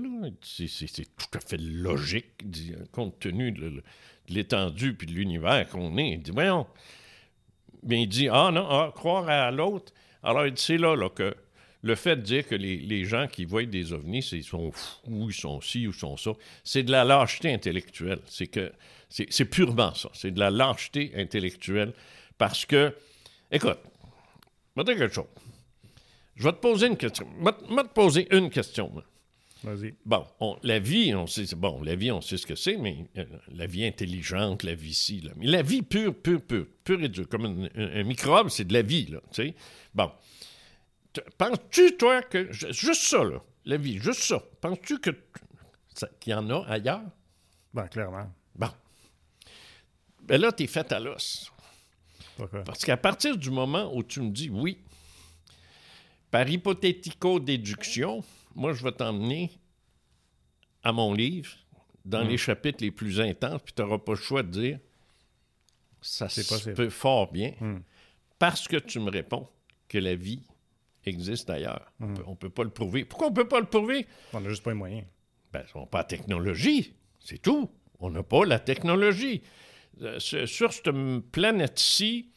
C'est, 0.43 0.67
tout 1.15 1.37
à 1.37 1.39
fait 1.39 1.57
logique, 1.57 2.45
compte 2.91 3.17
tenu 3.19 3.51
de, 3.51 3.69
de 3.69 3.83
l'étendue 4.27 4.93
puis 4.95 5.07
de 5.07 5.13
l'univers 5.13 5.67
qu'on 5.69 5.97
est. 5.97 6.11
Il 6.11 6.21
dit, 6.21 6.31
voyons. 6.31 6.67
Mais 7.83 8.03
il 8.03 8.07
dit, 8.07 8.27
ah 8.29 8.51
non, 8.51 8.67
ah, 8.69 8.91
croire 8.93 9.29
à 9.29 9.51
l'autre. 9.51 9.93
Alors, 10.23 10.45
c'est 10.55 10.77
là, 10.77 10.95
là 10.95 11.09
que 11.09 11.33
le 11.81 11.95
fait 11.95 12.17
de 12.17 12.21
dire 12.21 12.47
que 12.47 12.55
les, 12.55 12.77
les 12.77 13.05
gens 13.05 13.27
qui 13.27 13.45
voient 13.45 13.63
des 13.63 13.93
ovnis, 13.93 14.19
ils 14.33 14.43
sont 14.43 14.71
fous, 14.71 15.29
ils 15.29 15.33
sont 15.33 15.61
ci 15.61 15.87
ou 15.87 15.93
sont 15.93 16.17
ça, 16.17 16.31
c'est 16.63 16.83
de 16.83 16.91
la 16.91 17.03
lâcheté 17.05 17.53
intellectuelle. 17.53 18.19
C'est 18.25 18.47
que 18.47 18.71
c'est, 19.09 19.45
purement 19.45 19.93
ça. 19.93 20.09
C'est 20.13 20.31
de 20.31 20.39
la 20.39 20.49
lâcheté 20.51 21.11
intellectuelle 21.15 21.93
parce 22.37 22.65
que, 22.65 22.95
écoute, 23.51 23.79
je 24.75 24.81
vais 24.81 24.93
te 24.93 24.99
quelque 24.99 25.13
chose. 25.13 25.25
Je 26.35 26.43
vais 26.43 26.51
te 26.51 26.57
poser 26.57 26.87
une 26.87 26.97
question. 26.97 27.27
Je 27.39 27.45
vais 27.45 27.83
te- 27.83 27.93
poser 27.93 28.27
une 28.35 28.49
question. 28.49 28.91
Vas-y. 29.63 29.93
Bon, 30.05 30.25
on- 30.39 30.57
la 30.63 30.79
vie, 30.79 31.13
on 31.13 31.27
sait, 31.27 31.43
bon, 31.55 31.81
la 31.83 31.95
vie, 31.95 32.11
on 32.11 32.21
sait 32.21 32.37
ce 32.37 32.45
que 32.47 32.55
c'est, 32.55 32.77
mais 32.77 33.05
euh, 33.17 33.25
la 33.49 33.65
vie 33.65 33.85
intelligente, 33.85 34.63
la 34.63 34.73
vie 34.73 34.93
ci, 34.93 35.19
là. 35.21 35.31
Mais 35.35 35.47
la 35.47 35.61
vie 35.61 35.81
pure, 35.81 36.15
pure, 36.15 36.41
pure, 36.41 36.65
pure 36.85 37.03
et 37.03 37.09
dure, 37.09 37.27
comme 37.27 37.45
un, 37.45 37.65
un- 37.75 37.99
un 37.99 38.03
microbe, 38.03 38.49
c'est 38.49 38.63
de 38.65 38.73
la 38.73 38.81
vie, 38.81 39.05
là, 39.07 39.19
tu 39.33 39.43
sais. 39.43 39.55
Bon. 39.93 40.11
Penses-tu, 41.37 41.97
toi, 41.97 42.21
que, 42.21 42.51
ju- 42.53 42.71
juste 42.71 43.01
ça, 43.01 43.23
là, 43.23 43.41
la 43.65 43.75
vie, 43.77 43.97
juste 43.99 44.21
ça, 44.23 44.41
penses-tu 44.61 44.99
que 44.99 45.11
qu'il 46.21 46.31
y 46.31 46.33
en 46.33 46.49
a 46.49 46.63
ailleurs? 46.67 47.01
Ben, 47.73 47.87
clairement. 47.89 48.31
Bon. 48.55 48.69
Ben 50.21 50.39
là, 50.39 50.51
t'es 50.53 50.67
fait 50.67 50.89
à 50.93 50.99
l'os. 51.01 51.51
Pourquoi? 52.37 52.63
Parce 52.63 52.85
qu'à 52.85 52.95
partir 52.95 53.35
du 53.35 53.49
moment 53.49 53.93
où 53.93 54.03
tu 54.03 54.21
me 54.21 54.29
dis 54.29 54.49
oui, 54.49 54.77
par 56.31 56.47
hypothético-déduction, 56.47 58.23
moi, 58.59 58.73
je 58.73 58.83
vais 58.83 58.91
t'emmener 58.91 59.51
à 60.83 60.91
mon 60.91 61.13
livre, 61.13 61.49
dans 62.05 62.21
les 62.21 62.37
chapitres 62.37 62.83
les 62.83 62.91
plus 62.91 63.19
intenses, 63.21 63.61
puis 63.63 63.73
tu 63.73 63.81
n'auras 63.81 63.97
pas 63.99 64.13
le 64.13 64.17
choix 64.17 64.43
de 64.43 64.49
dire 64.49 64.79
ça 66.01 66.29
se 66.29 66.69
peut 66.71 66.89
fort 66.89 67.31
bien, 67.31 67.53
Hmm. 67.59 67.79
parce 68.37 68.67
que 68.67 68.77
tu 68.77 68.99
me 68.99 69.09
réponds 69.11 69.47
que 69.89 69.97
la 69.97 70.15
vie 70.15 70.43
existe 71.05 71.49
ailleurs. 71.49 71.91
Hmm. 71.99 72.13
On 72.25 72.31
ne 72.31 72.35
peut 72.35 72.49
pas 72.49 72.63
le 72.63 72.69
prouver. 72.69 73.03
Pourquoi 73.05 73.27
on 73.27 73.31
ne 73.31 73.35
peut 73.35 73.47
pas 73.47 73.59
le 73.59 73.65
prouver? 73.65 74.07
On 74.33 74.39
n'a 74.39 74.49
juste 74.49 74.63
pas 74.63 74.71
les 74.71 74.77
moyens. 74.77 75.05
Ben, 75.51 75.65
on 75.75 75.81
n'a 75.81 75.85
pas 75.87 75.97
la 75.99 76.03
technologie. 76.05 76.93
C'est 77.19 77.41
tout. 77.41 77.69
On 77.99 78.09
n'a 78.11 78.23
pas 78.23 78.45
la 78.45 78.59
technologie. 78.59 79.41
Euh, 80.01 80.19
sur 80.19 80.71
cette 80.71 80.89
planète-ci, 81.31 82.31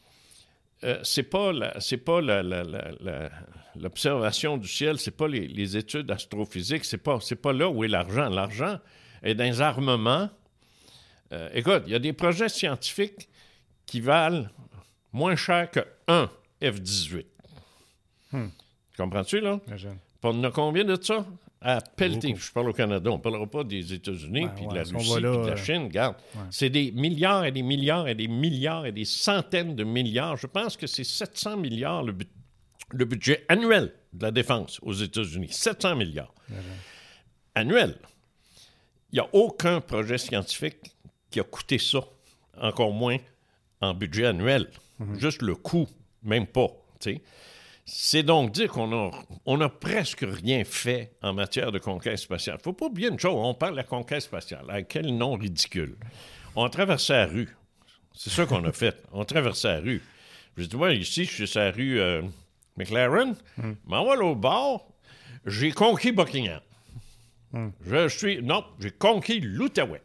euh, 0.83 0.99
c'est 1.03 1.23
pas 1.23 1.51
c'est 1.79 2.03
l'observation 3.75 4.57
du 4.57 4.67
ciel, 4.67 4.99
c'est 4.99 5.15
pas 5.15 5.27
les, 5.27 5.47
les 5.47 5.77
études 5.77 6.11
astrophysiques, 6.11 6.85
c'est 6.85 6.97
pas 6.97 7.19
c'est 7.21 7.41
pas 7.41 7.53
là 7.53 7.69
où 7.69 7.83
est 7.83 7.87
l'argent. 7.87 8.29
L'argent 8.29 8.79
est 9.23 9.35
dans 9.35 9.45
les 9.45 9.61
armements. 9.61 10.29
Euh, 11.31 11.49
écoute, 11.53 11.83
il 11.87 11.93
y 11.93 11.95
a 11.95 11.99
des 11.99 12.13
projets 12.13 12.49
scientifiques 12.49 13.29
qui 13.85 14.01
valent 14.01 14.47
moins 15.11 15.35
cher 15.35 15.69
que 15.71 15.79
un 16.07 16.29
F-18. 16.61 17.25
Hmm. 18.31 18.47
Comprends-tu, 18.97 19.39
là? 19.39 19.59
Imagine. 19.67 19.97
A 20.23 20.51
combien 20.51 20.83
de 20.83 21.01
ça? 21.01 21.25
À 21.65 21.79
pelleter. 21.79 22.35
Je 22.35 22.51
parle 22.51 22.69
au 22.69 22.73
Canada. 22.73 23.09
On 23.09 23.17
ne 23.17 23.21
parlera 23.21 23.47
pas 23.47 23.63
des 23.63 23.93
États-Unis, 23.93 24.47
puis 24.55 24.67
de 24.67 24.73
la 24.75 24.81
Russie, 24.83 24.93
puis 25.13 25.21
de 25.21 25.27
la 25.47 25.53
euh, 25.53 25.55
Chine. 25.55 25.83
Regarde, 25.83 26.15
ouais. 26.35 26.41
c'est 26.51 26.69
des 26.69 26.91
milliards 26.91 27.45
et 27.45 27.51
des 27.53 27.61
milliards 27.61 28.07
et 28.09 28.15
des 28.15 28.27
milliards 28.27 28.85
et 28.85 28.91
des 28.91 29.05
centaines 29.05 29.73
de 29.75 29.83
milliards. 29.85 30.35
Je 30.35 30.47
pense 30.47 30.75
que 30.75 30.87
c'est 30.87 31.05
700 31.05 31.55
milliards 31.57 32.03
le, 32.03 32.11
bu- 32.11 32.27
le 32.91 33.05
budget 33.05 33.45
annuel 33.47 33.93
de 34.11 34.23
la 34.25 34.31
défense 34.31 34.79
aux 34.81 34.91
États-Unis. 34.93 35.47
700 35.51 35.95
milliards. 35.95 36.33
Annuel. 37.55 37.95
il 39.11 39.15
n'y 39.15 39.19
a 39.19 39.29
aucun 39.33 39.79
projet 39.79 40.17
scientifique 40.17 40.91
qui 41.29 41.39
a 41.39 41.43
coûté 41.43 41.77
ça, 41.77 41.99
encore 42.59 42.91
moins 42.91 43.17
en 43.79 43.93
budget 43.93 44.25
annuel. 44.25 44.69
Juste 45.19 45.41
le 45.41 45.55
coût, 45.55 45.87
même 46.23 46.47
pas. 46.47 46.67
tu 46.99 47.13
sais. 47.15 47.21
C'est 47.85 48.23
donc 48.23 48.51
dire 48.53 48.69
qu'on 48.71 48.93
a, 48.93 49.11
on 49.45 49.59
a 49.59 49.67
presque 49.69 50.25
rien 50.27 50.63
fait 50.63 51.11
en 51.21 51.33
matière 51.33 51.71
de 51.71 51.79
conquête 51.79 52.17
spatiale. 52.17 52.57
faut 52.63 52.71
pas 52.73 52.85
oublier 52.85 53.09
une 53.09 53.19
chose, 53.19 53.33
on 53.35 53.53
parle 53.53 53.73
de 53.73 53.77
la 53.77 53.83
conquête 53.83 54.21
spatiale. 54.21 54.65
À 54.69 54.83
quel 54.83 55.15
nom 55.17 55.35
ridicule. 55.35 55.97
On 56.55 56.63
a 56.63 56.69
traversé 56.69 57.13
la 57.13 57.25
rue. 57.25 57.55
C'est 58.13 58.29
ça 58.29 58.45
qu'on 58.45 58.63
a 58.63 58.71
fait. 58.73 59.03
On 59.11 59.21
a 59.21 59.25
traversé 59.25 59.67
la 59.67 59.79
rue. 59.79 60.01
Je 60.55 60.65
dis, 60.65 60.75
ouais, 60.75 60.97
ici, 60.97 61.25
je 61.25 61.31
suis 61.31 61.47
sur 61.47 61.59
la 61.59 61.71
rue 61.71 61.99
euh, 61.99 62.21
McLaren. 62.77 63.35
M'en 63.85 64.05
va 64.05 64.15
au 64.23 64.35
bord. 64.35 64.87
J'ai 65.45 65.71
conquis 65.71 66.11
Buckingham. 66.11 66.61
Je 67.85 68.07
suis. 68.07 68.41
Non, 68.41 68.63
j'ai 68.79 68.91
conquis 68.91 69.39
l'Outaouais. 69.41 70.01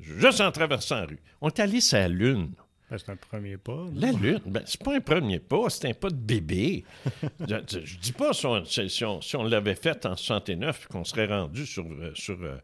Juste 0.00 0.40
en 0.40 0.52
traversant 0.52 0.96
la 0.96 1.06
rue. 1.06 1.18
On 1.40 1.48
est 1.48 1.60
allé 1.60 1.80
sur 1.80 1.98
la 1.98 2.08
Lune. 2.08 2.52
Ben, 2.90 2.98
c'est 2.98 3.10
un 3.10 3.16
premier 3.16 3.56
pas. 3.56 3.72
non? 3.72 3.92
La 3.96 4.12
Lune, 4.12 4.40
ben, 4.46 4.62
c'est 4.64 4.82
pas 4.82 4.94
un 4.96 5.00
premier 5.00 5.40
pas, 5.40 5.68
c'est 5.70 5.88
un 5.88 5.94
pas 5.94 6.08
de 6.10 6.14
bébé. 6.16 6.84
je, 7.40 7.56
je- 7.68 7.84
je 7.84 7.98
dis 7.98 8.12
pas 8.12 8.32
si 8.32 8.46
on, 8.46 8.64
si 8.64 9.04
on- 9.04 9.20
si 9.20 9.36
on 9.36 9.42
l'avait 9.44 9.74
fait 9.74 10.06
en 10.06 10.16
69 10.16 10.86
et 10.88 10.92
qu'on 10.92 11.04
serait 11.04 11.26
rendu 11.26 11.66
sur, 11.66 11.84
euh, 11.84 12.12
sur 12.14 12.40
euh, 12.42 12.56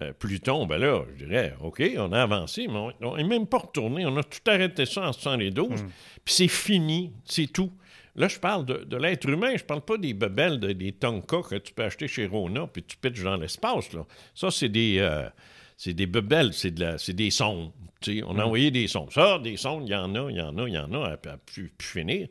euh, 0.00 0.12
Pluton, 0.18 0.64
ben 0.66 0.78
là, 0.78 1.04
je 1.18 1.24
dirais, 1.26 1.54
OK, 1.60 1.82
on 1.98 2.12
a 2.12 2.22
avancé, 2.22 2.66
mais 2.66 2.78
on 3.02 3.16
n'est 3.16 3.24
même 3.24 3.46
pas 3.46 3.58
retourné. 3.58 4.06
On 4.06 4.16
a 4.16 4.22
tout 4.22 4.38
arrêté 4.46 4.86
ça 4.86 5.08
en 5.08 5.12
72, 5.12 5.84
puis 6.24 6.34
c'est 6.34 6.48
fini, 6.48 7.12
c'est 7.24 7.52
tout. 7.52 7.70
Là, 8.16 8.26
je 8.26 8.38
parle 8.38 8.64
de, 8.64 8.84
de 8.84 8.96
l'être 8.96 9.28
humain, 9.28 9.52
je 9.56 9.64
parle 9.64 9.82
pas 9.82 9.96
des 9.98 10.14
bebelles, 10.14 10.58
de- 10.58 10.72
des 10.72 10.92
Tonka 10.92 11.42
que 11.48 11.56
tu 11.56 11.74
peux 11.74 11.84
acheter 11.84 12.08
chez 12.08 12.26
Rona, 12.26 12.66
puis 12.66 12.82
tu 12.82 12.96
pitches 12.96 13.22
dans 13.22 13.36
l'espace. 13.36 13.92
là. 13.92 14.06
Ça, 14.34 14.50
c'est 14.50 14.68
des, 14.70 14.96
euh, 14.98 15.28
c'est 15.76 15.92
des 15.94 16.06
bebelles, 16.06 16.52
c'est, 16.54 16.70
de 16.70 16.80
la- 16.80 16.98
c'est 16.98 17.12
des 17.12 17.30
sondes. 17.30 17.70
On 18.06 18.38
a 18.38 18.44
envoyé 18.44 18.70
des 18.70 18.86
sondes. 18.86 19.12
Ça, 19.12 19.38
des 19.38 19.56
sondes, 19.56 19.88
il 19.88 19.90
y 19.90 19.94
en 19.94 20.14
a, 20.14 20.30
il 20.30 20.36
y 20.36 20.40
en 20.40 20.56
a, 20.56 20.68
il 20.68 20.74
y 20.74 20.78
en 20.78 20.92
a, 20.92 21.08
à, 21.08 21.12
à 21.12 21.36
plus, 21.36 21.68
plus 21.70 21.88
finir. 21.88 22.28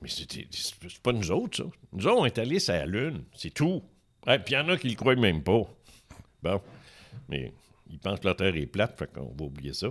Mais 0.00 0.08
c'est, 0.08 0.46
pas 1.02 1.12
nous 1.12 1.30
autres, 1.30 1.56
ça. 1.56 1.64
Nous 1.92 2.06
autres, 2.06 2.20
on 2.20 2.26
est 2.26 2.38
allés 2.38 2.60
sur 2.60 2.74
la 2.74 2.86
Lune, 2.86 3.24
c'est 3.34 3.52
tout. 3.52 3.82
Et 4.26 4.38
puis 4.38 4.54
il 4.54 4.58
y 4.58 4.60
en 4.60 4.68
a 4.68 4.76
qui 4.76 4.88
le 4.88 4.94
croient 4.94 5.16
même 5.16 5.42
pas. 5.42 5.62
Bon, 6.42 6.60
mais 7.28 7.52
ils 7.90 7.98
pensent 7.98 8.20
que 8.20 8.28
la 8.28 8.34
Terre 8.34 8.54
est 8.56 8.66
plate, 8.66 8.98
fait 8.98 9.12
qu'on 9.12 9.34
va 9.36 9.44
oublier 9.44 9.72
ça. 9.72 9.88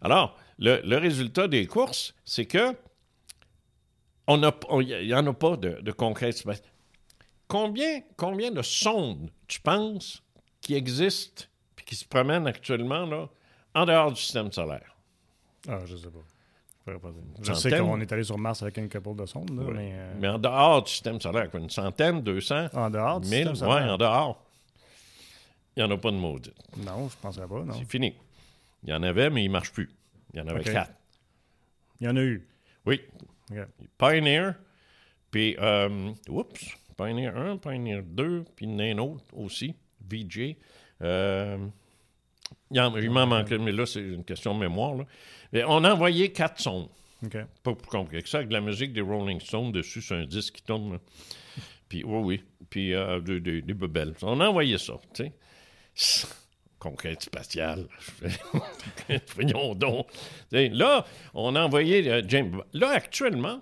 Alors, 0.00 0.36
le, 0.58 0.80
le 0.84 0.96
résultat 0.96 1.48
des 1.48 1.66
courses, 1.66 2.14
c'est 2.24 2.46
que 2.46 2.74
on 4.26 4.36
n'y 4.36 5.14
en 5.14 5.26
a 5.26 5.32
pas 5.32 5.56
de, 5.56 5.80
de 5.80 6.32
spatiale. 6.32 6.72
Combien, 7.46 8.02
combien 8.16 8.50
de 8.50 8.60
sondes, 8.60 9.30
tu 9.46 9.60
penses, 9.60 10.22
qui 10.60 10.74
existent 10.74 11.44
et 11.78 11.82
qui 11.82 11.96
se 11.96 12.04
promènent 12.04 12.46
actuellement 12.46 13.06
là, 13.06 13.30
en 13.78 13.86
dehors 13.86 14.12
du 14.12 14.20
système 14.20 14.52
solaire? 14.52 14.96
Ah, 15.68 15.80
je 15.86 15.96
sais 15.96 16.08
pas. 16.08 16.18
Je 17.42 17.52
sais 17.52 17.78
qu'on 17.78 18.00
est 18.00 18.12
allé 18.12 18.24
sur 18.24 18.38
Mars 18.38 18.62
avec 18.62 18.76
une 18.78 18.88
couple 18.88 19.14
de 19.14 19.26
sondes, 19.26 19.50
là, 19.50 19.70
mais 19.72 19.90
euh, 19.92 20.14
Mais 20.18 20.28
en 20.28 20.38
dehors 20.38 20.82
du 20.82 20.90
système 20.90 21.20
solaire, 21.20 21.48
une 21.54 21.70
centaine, 21.70 22.22
deux 22.22 22.40
cents, 22.40 22.68
en 22.72 22.88
dehors 22.90 23.20
du 23.20 23.28
mille, 23.28 23.48
système 23.48 23.68
ouais, 23.68 23.82
en 23.82 23.96
dehors. 23.98 24.44
Il 25.76 25.84
n'y 25.84 25.90
en 25.92 25.94
a 25.94 25.98
pas 25.98 26.10
de 26.10 26.16
maudit. 26.16 26.52
Non, 26.78 27.08
je 27.08 27.16
penserais 27.18 27.46
pas. 27.46 27.64
C'est 27.76 27.84
fini. 27.90 28.14
Il 28.82 28.90
y 28.90 28.92
en 28.92 29.02
avait, 29.02 29.30
mais 29.30 29.44
il 29.44 29.48
ne 29.48 29.52
marche 29.52 29.72
plus. 29.72 29.90
Il 30.32 30.38
y 30.38 30.42
en 30.42 30.48
avait 30.48 30.64
quatre. 30.64 30.92
Il 32.00 32.06
y 32.06 32.10
en 32.10 32.16
a 32.16 32.22
eu. 32.22 32.46
Oui. 32.86 33.00
Pioneer, 33.98 34.52
puis, 35.30 35.56
euh, 35.58 36.12
oups, 36.28 36.76
Pioneer 36.96 37.28
1, 37.36 37.58
Pioneer 37.58 38.02
2, 38.02 38.44
puis 38.56 38.66
il 38.66 38.72
y 38.72 38.74
en 38.74 38.78
a 38.78 38.82
un 38.84 38.98
autre 38.98 39.24
aussi, 39.32 39.74
VJ. 40.00 40.56
Euh, 41.02 41.58
il, 42.70 42.80
en- 42.80 42.96
il 42.96 43.10
m'en 43.10 43.26
manquait, 43.26 43.58
mais 43.58 43.72
là, 43.72 43.86
c'est 43.86 44.00
une 44.00 44.24
question 44.24 44.54
de 44.54 44.60
mémoire. 44.60 44.94
là. 44.94 45.04
Mais 45.52 45.64
on 45.64 45.82
a 45.84 45.92
envoyé 45.92 46.32
quatre 46.32 46.60
sondes. 46.60 46.88
OK. 47.24 47.36
Pas 47.62 47.74
plus 47.74 47.88
compliqué 47.88 48.22
que 48.22 48.28
ça, 48.28 48.38
avec 48.38 48.48
de 48.48 48.54
la 48.54 48.60
musique 48.60 48.92
des 48.92 49.00
Rolling 49.00 49.40
Stones 49.40 49.72
dessus 49.72 50.00
sur 50.02 50.16
un 50.16 50.24
disque 50.26 50.54
qui 50.56 50.62
tourne. 50.62 50.92
là. 50.92 50.98
Puis, 51.88 52.04
oui, 52.04 52.18
oui. 52.22 52.44
Puis, 52.70 52.94
euh, 52.94 53.18
des, 53.20 53.40
des, 53.40 53.62
des 53.62 53.74
bebelles. 53.74 54.14
On 54.22 54.40
a 54.40 54.48
envoyé 54.48 54.76
ça, 54.78 54.94
tu 55.14 55.24
sais. 55.94 56.26
Conquête 56.78 57.22
spatiale. 57.22 57.86
Voyons 59.34 59.74
donc. 59.74 60.06
Tu 60.12 60.16
sais, 60.52 60.68
Là, 60.68 61.04
on 61.34 61.56
a 61.56 61.62
envoyé 61.64 62.08
euh, 62.08 62.22
James. 62.28 62.62
Là, 62.72 62.90
actuellement, 62.90 63.60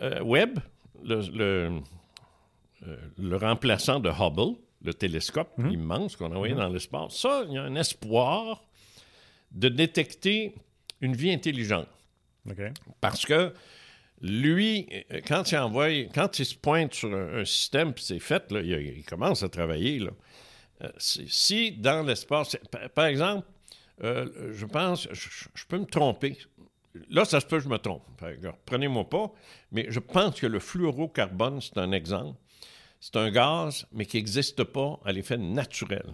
euh, 0.00 0.22
Webb, 0.22 0.58
le, 1.02 1.20
le, 1.32 1.80
euh, 2.86 2.96
le 3.18 3.36
remplaçant 3.36 3.98
de 3.98 4.10
Hubble, 4.10 4.56
le 4.86 4.94
télescope 4.94 5.52
immense 5.72 6.16
qu'on 6.16 6.30
a 6.32 6.34
envoyé 6.34 6.54
dans 6.54 6.68
l'espace, 6.68 7.16
ça, 7.16 7.44
il 7.46 7.54
y 7.54 7.58
a 7.58 7.62
un 7.62 7.74
espoir 7.74 8.62
de 9.52 9.68
détecter 9.68 10.54
une 11.00 11.14
vie 11.14 11.30
intelligente. 11.32 11.88
Parce 13.00 13.26
que 13.26 13.52
lui, 14.22 14.88
quand 15.26 15.50
il 15.52 15.58
envoie, 15.58 15.88
quand 16.14 16.38
il 16.38 16.46
se 16.46 16.54
pointe 16.54 16.94
sur 16.94 17.12
un, 17.14 17.40
un 17.40 17.44
système, 17.44 17.92
puis 17.92 18.04
c'est 18.04 18.18
fait, 18.18 18.50
là, 18.52 18.60
il, 18.60 18.70
il 18.98 19.04
commence 19.04 19.42
à 19.42 19.48
travailler. 19.48 19.98
Là. 19.98 20.10
Euh, 20.82 20.88
si, 20.98 21.72
dans 21.72 22.02
l'espace, 22.06 22.56
par, 22.94 23.06
exemple, 23.06 23.46
euh, 24.04 24.52
je 24.52 24.66
pense, 24.66 25.08
je, 25.12 25.28
je- 25.54 25.64
peux 25.66 25.78
me 25.78 25.86
tromper. 25.86 26.38
Là, 27.10 27.24
ça 27.24 27.40
se 27.40 27.46
peut 27.46 27.58
que 27.58 27.64
je 27.64 27.68
me 27.68 27.78
trompe. 27.78 28.02
Prenez-moi 28.64 29.08
pas, 29.08 29.32
mais 29.72 29.86
je 29.90 30.00
pense 30.00 30.40
que 30.40 30.46
le 30.46 30.60
fluorocarbone, 30.60 31.60
c'est 31.60 31.78
un 31.78 31.92
exemple. 31.92 32.38
C'est 33.00 33.16
un 33.16 33.30
gaz, 33.30 33.86
mais 33.92 34.06
qui 34.06 34.16
n'existe 34.16 34.64
pas 34.64 34.98
à 35.04 35.12
l'effet 35.12 35.36
naturel. 35.36 36.06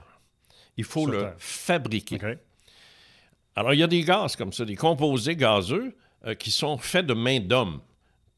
Il 0.76 0.84
faut 0.84 1.02
Sur 1.02 1.12
le 1.12 1.18
Terre. 1.20 1.34
fabriquer. 1.38 2.18
Alors, 3.54 3.74
il 3.74 3.80
y 3.80 3.82
a 3.82 3.86
des 3.86 4.02
gaz 4.02 4.36
comme 4.36 4.52
ça, 4.52 4.64
des 4.64 4.76
composés 4.76 5.36
gazeux 5.36 5.94
euh, 6.26 6.34
qui 6.34 6.50
sont 6.50 6.78
faits 6.78 7.06
de 7.06 7.14
main 7.14 7.40
d'homme 7.40 7.80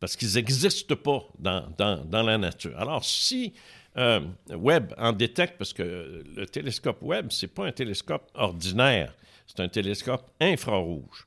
parce 0.00 0.16
qu'ils 0.16 0.35
n'existent 0.35 0.96
pas 0.96 1.20
dans, 1.38 1.68
dans- 1.78 2.04
dans 2.04 2.22
la 2.22 2.37
nature. 2.37 2.78
Alors, 2.78 3.04
si 3.04 3.52
euh, 3.96 4.20
Webb 4.50 4.92
en 4.98 5.12
détecte, 5.12 5.57
parce 5.57 5.72
que 5.72 6.24
le 6.37 6.46
télescope 6.46 6.98
Webb, 7.00 7.28
c'est 7.30 7.46
pas 7.48 7.66
un 7.66 7.72
télescope 7.72 8.28
ordinaire, 8.35 9.14
c'est 9.46 9.61
un 9.61 9.68
télescope 9.68 10.28
infrarouge. 10.40 11.26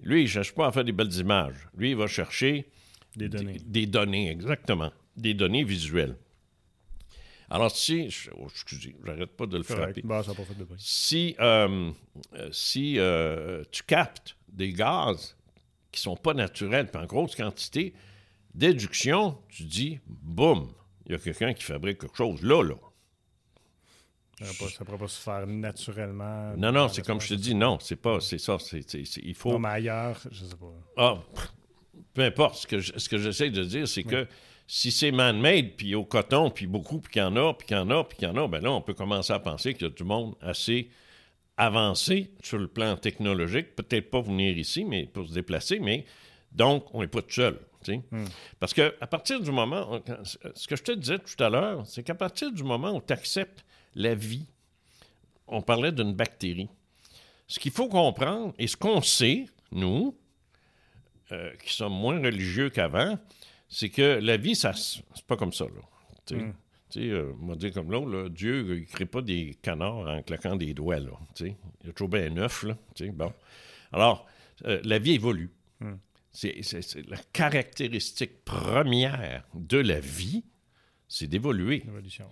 Lui, 0.00 0.20
il 0.20 0.24
ne 0.24 0.28
cherche 0.28 0.52
pas 0.52 0.66
à 0.66 0.72
faire 0.72 0.84
des 0.84 0.92
belles 0.92 1.14
images. 1.14 1.66
Lui, 1.76 1.90
il 1.90 1.96
va 1.96 2.06
chercher 2.06 2.68
Des 3.16 3.28
données. 3.28 3.56
des 3.64 3.86
données, 3.86 4.30
exactement. 4.30 4.92
Des 5.16 5.32
données 5.32 5.64
visuelles. 5.64 6.16
Alors, 7.54 7.70
si... 7.70 8.10
je- 8.10 8.30
oh, 8.36 8.46
excusez, 8.50 8.96
j'arrête 9.04 9.36
pas 9.36 9.46
de 9.46 9.56
le 9.58 9.62
frapper. 9.62 10.02
Bah, 10.02 10.22
ça 10.22 10.30
n'a 10.30 10.34
pas 10.36 10.42
fait 10.44 10.54
de 10.58 10.64
bruit. 10.64 10.76
si, 10.80 11.36
euh, 11.38 11.92
si 12.50 12.98
euh, 12.98 13.62
tu 13.70 13.82
captes 13.84 14.36
des 14.48 14.72
gaz 14.72 15.36
qui 15.92 16.00
sont 16.00 16.16
pas 16.16 16.34
naturels, 16.34 16.88
puis 16.90 17.00
en 17.00 17.06
grosse 17.06 17.36
quantité, 17.36 17.94
déduction, 18.54 19.38
tu 19.48 19.64
dis, 19.64 20.00
boum, 20.06 20.72
il 21.06 21.12
y 21.12 21.14
a 21.14 21.18
quelqu'un 21.18 21.54
qui 21.54 21.62
fabrique 21.62 21.98
quelque 22.00 22.16
chose 22.16 22.42
là, 22.42 22.62
là. 22.62 22.74
Ça 24.40 24.46
ne 24.46 24.84
pourrait 24.84 24.98
pas 24.98 25.06
se 25.08 25.20
faire 25.20 25.46
naturellement. 25.46 26.54
Non, 26.56 26.72
non, 26.72 26.88
c'est 26.88 27.06
comme 27.06 27.20
je 27.20 27.28
te 27.28 27.34
dis, 27.34 27.54
non, 27.54 27.78
c'est 27.80 27.94
pas, 27.96 28.18
c'est 28.18 28.38
ça, 28.38 28.58
c'est, 28.58 28.88
c'est- 28.90 29.04
c'est- 29.04 29.20
il 29.22 29.34
faut... 29.36 29.52
Non, 29.52 29.60
mais 29.60 29.68
ailleurs, 29.68 30.20
je 30.30 30.44
sais 30.44 30.56
pas. 30.56 30.72
Ah, 30.96 31.22
peu 32.14 32.22
importe, 32.22 32.56
ce 32.56 32.66
que, 32.66 32.80
je- 32.80 32.98
ce 32.98 33.08
que 33.08 33.16
j'essaie 33.18 33.50
de 33.50 33.62
dire, 33.62 33.86
c'est 33.86 34.02
que 34.02 34.26
si 34.66 34.90
c'est 34.90 35.10
man-made, 35.12 35.72
puis 35.76 35.94
au 35.94 36.04
coton, 36.04 36.50
puis 36.50 36.66
beaucoup, 36.66 36.98
puis 37.00 37.12
qu'il 37.12 37.22
y 37.22 37.24
en 37.24 37.36
a, 37.36 37.52
puis 37.54 37.66
qu'il 37.66 37.76
y 37.76 37.80
en 37.80 37.90
a, 37.90 38.04
puis 38.04 38.16
qu'il 38.18 38.28
y 38.28 38.30
en 38.30 38.36
a, 38.36 38.48
ben 38.48 38.60
là, 38.62 38.72
on 38.72 38.80
peut 38.80 38.94
commencer 38.94 39.32
à 39.32 39.38
penser 39.38 39.74
qu'il 39.74 39.82
y 39.82 39.90
a 39.90 39.92
du 39.92 40.04
monde 40.04 40.34
assez 40.40 40.88
avancé 41.56 42.30
sur 42.42 42.58
le 42.58 42.66
plan 42.66 42.96
technologique. 42.96 43.76
Peut-être 43.76 44.10
pas 44.10 44.20
venir 44.20 44.56
ici, 44.58 44.84
mais 44.84 45.04
pour 45.06 45.28
se 45.28 45.34
déplacer, 45.34 45.78
mais 45.78 46.04
donc, 46.52 46.86
on 46.94 47.00
n'est 47.00 47.08
pas 47.08 47.22
tout 47.22 47.30
seul. 47.32 47.58
sais. 47.82 48.00
Parce 48.58 48.72
que 48.72 48.94
à 49.00 49.06
partir 49.06 49.40
du 49.40 49.50
moment, 49.52 49.86
on- 49.90 50.02
ce 50.54 50.66
que 50.66 50.74
je 50.76 50.82
te 50.82 50.92
disais 50.92 51.18
tout 51.18 51.42
à 51.44 51.50
l'heure, 51.50 51.86
c'est 51.86 52.02
qu'à 52.02 52.14
partir 52.14 52.50
du 52.50 52.62
moment 52.64 52.92
où 52.96 53.02
tu 53.06 53.12
acceptes 53.12 53.64
la 53.94 54.14
vie, 54.14 54.46
on 55.46 55.60
parlait 55.60 55.92
d'une 55.92 56.14
bactérie. 56.14 56.70
Ce 57.46 57.60
qu'il 57.60 57.72
faut 57.72 57.88
comprendre, 57.88 58.54
et 58.58 58.66
ce 58.66 58.76
qu'on 58.78 59.02
sait, 59.02 59.44
nous, 59.70 60.16
euh, 61.32 61.50
qui 61.62 61.74
sommes 61.74 61.92
moins 61.92 62.18
religieux 62.20 62.70
qu'avant, 62.70 63.18
c'est 63.68 63.88
que 63.90 64.18
la 64.20 64.36
vie, 64.36 64.54
ça, 64.54 64.72
c'est 64.74 65.02
pas 65.26 65.36
comme 65.36 65.52
ça. 65.52 65.64
Là. 65.64 65.80
Tu 66.26 66.34
sais, 66.38 66.40
Tu 66.90 67.00
sais, 67.00 67.08
euh, 67.10 67.32
on 67.42 67.46
va 67.46 67.56
dire 67.56 67.72
comme 67.72 67.90
l'autre, 67.90 68.08
là, 68.10 68.28
Dieu, 68.28 68.76
il 68.76 68.80
ne 68.82 68.86
crée 68.86 69.06
pas 69.06 69.20
des 69.22 69.56
canards 69.62 70.06
en 70.08 70.22
claquant 70.22 70.54
des 70.56 70.74
doigts. 70.74 71.00
Là, 71.00 71.10
il 71.40 71.54
y 71.84 71.88
a 71.88 71.92
toujours 71.92 72.08
bien 72.08 72.30
un 72.30 72.36
œuf. 72.38 72.62
Là, 72.62 72.76
bon. 73.12 73.32
Alors, 73.92 74.26
euh, 74.66 74.80
la 74.84 74.98
vie 74.98 75.12
évolue. 75.14 75.50
C'est, 76.32 76.62
c'est- 76.62 76.82
c'est 76.82 77.08
la 77.08 77.16
caractéristique 77.32 78.44
première 78.44 79.44
de 79.54 79.78
la 79.78 80.00
vie, 80.00 80.44
c'est 81.08 81.26
d'évoluer. 81.28 81.82
Ouais. 82.24 82.28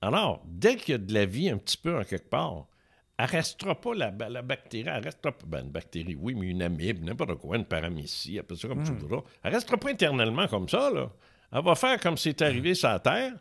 Alors, 0.00 0.42
dès 0.46 0.76
qu'il 0.76 0.92
y 0.92 0.94
a 0.94 0.98
de 0.98 1.12
la 1.12 1.24
vie 1.26 1.48
un 1.50 1.58
petit 1.58 1.76
peu 1.76 1.98
en 1.98 2.04
quelque 2.04 2.28
part, 2.28 2.66
elle 3.16 3.26
restera 3.26 3.80
pas 3.80 3.94
la, 3.94 4.10
la 4.28 4.42
bactérie, 4.42 4.88
elle 4.92 5.04
restera 5.04 5.32
pas, 5.32 5.46
ben, 5.46 5.64
une 5.64 5.70
bactérie, 5.70 6.16
oui, 6.18 6.34
mais 6.34 6.48
une 6.48 6.62
amibe, 6.62 7.04
n'importe 7.04 7.36
quoi, 7.36 7.56
une 7.56 7.64
paramécie, 7.64 8.38
appelle 8.38 8.56
ça 8.56 8.68
comme 8.68 8.82
tu 8.82 8.92
voudras. 8.92 9.22
Elle 9.42 9.54
restera 9.54 9.76
pas 9.76 9.90
éternellement 9.90 10.48
comme 10.48 10.68
ça, 10.68 10.90
là. 10.90 11.10
Elle 11.52 11.62
va 11.62 11.76
faire 11.76 12.00
comme 12.00 12.16
c'est 12.16 12.42
arrivé 12.42 12.74
sur 12.74 12.88
la 12.88 12.98
Terre, 12.98 13.32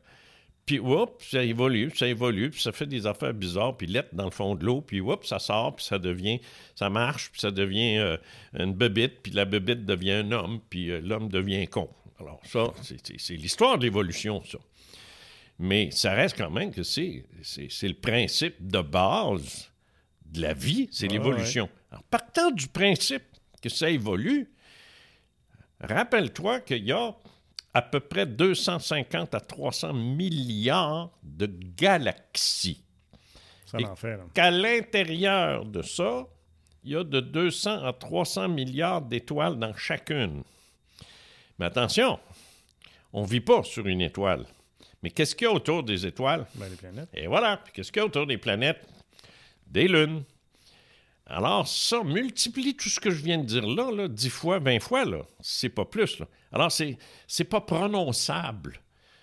Puis, 0.65 0.79
oups, 0.79 1.11
ça 1.29 1.43
évolue, 1.43 1.91
ça 1.95 2.07
évolue, 2.07 2.51
puis 2.51 2.61
ça 2.61 2.71
fait 2.71 2.85
des 2.85 3.05
affaires 3.07 3.33
bizarres, 3.33 3.75
puis 3.75 3.87
lettre 3.87 4.09
dans 4.13 4.25
le 4.25 4.31
fond 4.31 4.55
de 4.55 4.63
l'eau, 4.63 4.81
puis 4.81 5.01
oups, 5.01 5.27
ça 5.27 5.39
sort, 5.39 5.75
puis 5.75 5.83
ça 5.83 5.97
devient, 5.99 6.39
ça 6.75 6.89
marche, 6.89 7.31
puis 7.31 7.41
ça 7.41 7.51
devient 7.51 7.97
euh, 7.97 8.17
une 8.57 8.73
bébite, 8.73 9.21
puis 9.23 9.31
la 9.31 9.45
bébite 9.45 9.85
devient 9.85 10.11
un 10.11 10.31
homme, 10.31 10.59
puis 10.69 10.91
euh, 10.91 11.01
l'homme 11.01 11.27
devient 11.29 11.67
con. 11.67 11.89
Alors, 12.19 12.39
ça, 12.45 12.65
c'est 13.17 13.33
l'histoire 13.33 13.77
de 13.77 13.83
l'évolution, 13.83 14.41
ça. 14.43 14.59
Mais 15.59 15.91
ça 15.91 16.13
reste 16.13 16.37
quand 16.37 16.49
même 16.49 16.71
que 16.71 16.83
c'est 16.83 17.25
le 17.41 17.93
principe 17.93 18.67
de 18.67 18.81
base 18.81 19.71
de 20.25 20.41
la 20.41 20.53
vie, 20.53 20.89
c'est 20.91 21.07
l'évolution. 21.07 21.69
Alors, 21.91 22.03
partant 22.03 22.51
du 22.51 22.67
principe 22.67 23.23
que 23.61 23.69
ça 23.69 23.89
évolue, 23.89 24.51
rappelle-toi 25.79 26.61
qu'il 26.61 26.83
y 26.83 26.91
a 26.91 27.15
à 27.73 27.81
peu 27.81 27.99
près 27.99 28.25
250 28.25 29.35
à 29.35 29.39
300 29.39 29.93
milliards 29.93 31.11
de 31.23 31.45
galaxies. 31.45 32.83
Ça 33.65 33.77
en 33.79 33.95
fait, 33.95 34.19
Qu'à 34.33 34.51
l'intérieur 34.51 35.65
de 35.65 35.81
ça, 35.81 36.27
il 36.83 36.91
y 36.91 36.95
a 36.95 37.03
de 37.03 37.19
200 37.19 37.85
à 37.85 37.93
300 37.93 38.49
milliards 38.49 39.01
d'étoiles 39.01 39.57
dans 39.57 39.73
chacune. 39.75 40.43
Mais 41.57 41.65
attention, 41.65 42.19
on 43.11 43.21
ne 43.21 43.27
vit 43.27 43.39
pas 43.39 43.63
sur 43.63 43.87
une 43.87 44.01
étoile. 44.01 44.45
Mais 45.03 45.11
qu'est-ce 45.11 45.35
qu'il 45.35 45.45
y 45.45 45.49
a 45.49 45.53
autour 45.53 45.83
des 45.83 46.05
étoiles? 46.05 46.47
Ben, 46.55 46.69
les 46.69 46.77
planètes. 46.77 47.09
Et 47.13 47.27
voilà. 47.27 47.61
qu'est-ce 47.73 47.91
qu'il 47.91 47.99
y 47.99 48.03
a 48.03 48.05
autour 48.05 48.25
des 48.25 48.37
planètes? 48.37 48.87
Des 49.67 49.87
lunes. 49.87 50.23
Alors, 51.27 51.67
ça 51.67 52.03
multiplie 52.03 52.75
tout 52.75 52.89
ce 52.89 52.99
que 52.99 53.11
je 53.11 53.21
viens 53.23 53.37
de 53.37 53.45
dire 53.45 53.67
là, 53.67 53.91
là 53.91 54.07
10 54.07 54.29
fois, 54.29 54.59
20 54.59 54.79
fois, 54.79 55.05
là. 55.05 55.21
C'est 55.41 55.69
pas 55.69 55.85
plus, 55.85 56.19
là. 56.19 56.27
Alors, 56.51 56.71
c'est, 56.71 56.97
c'est 57.27 57.45
pas 57.45 57.61
prononçable. 57.61 58.79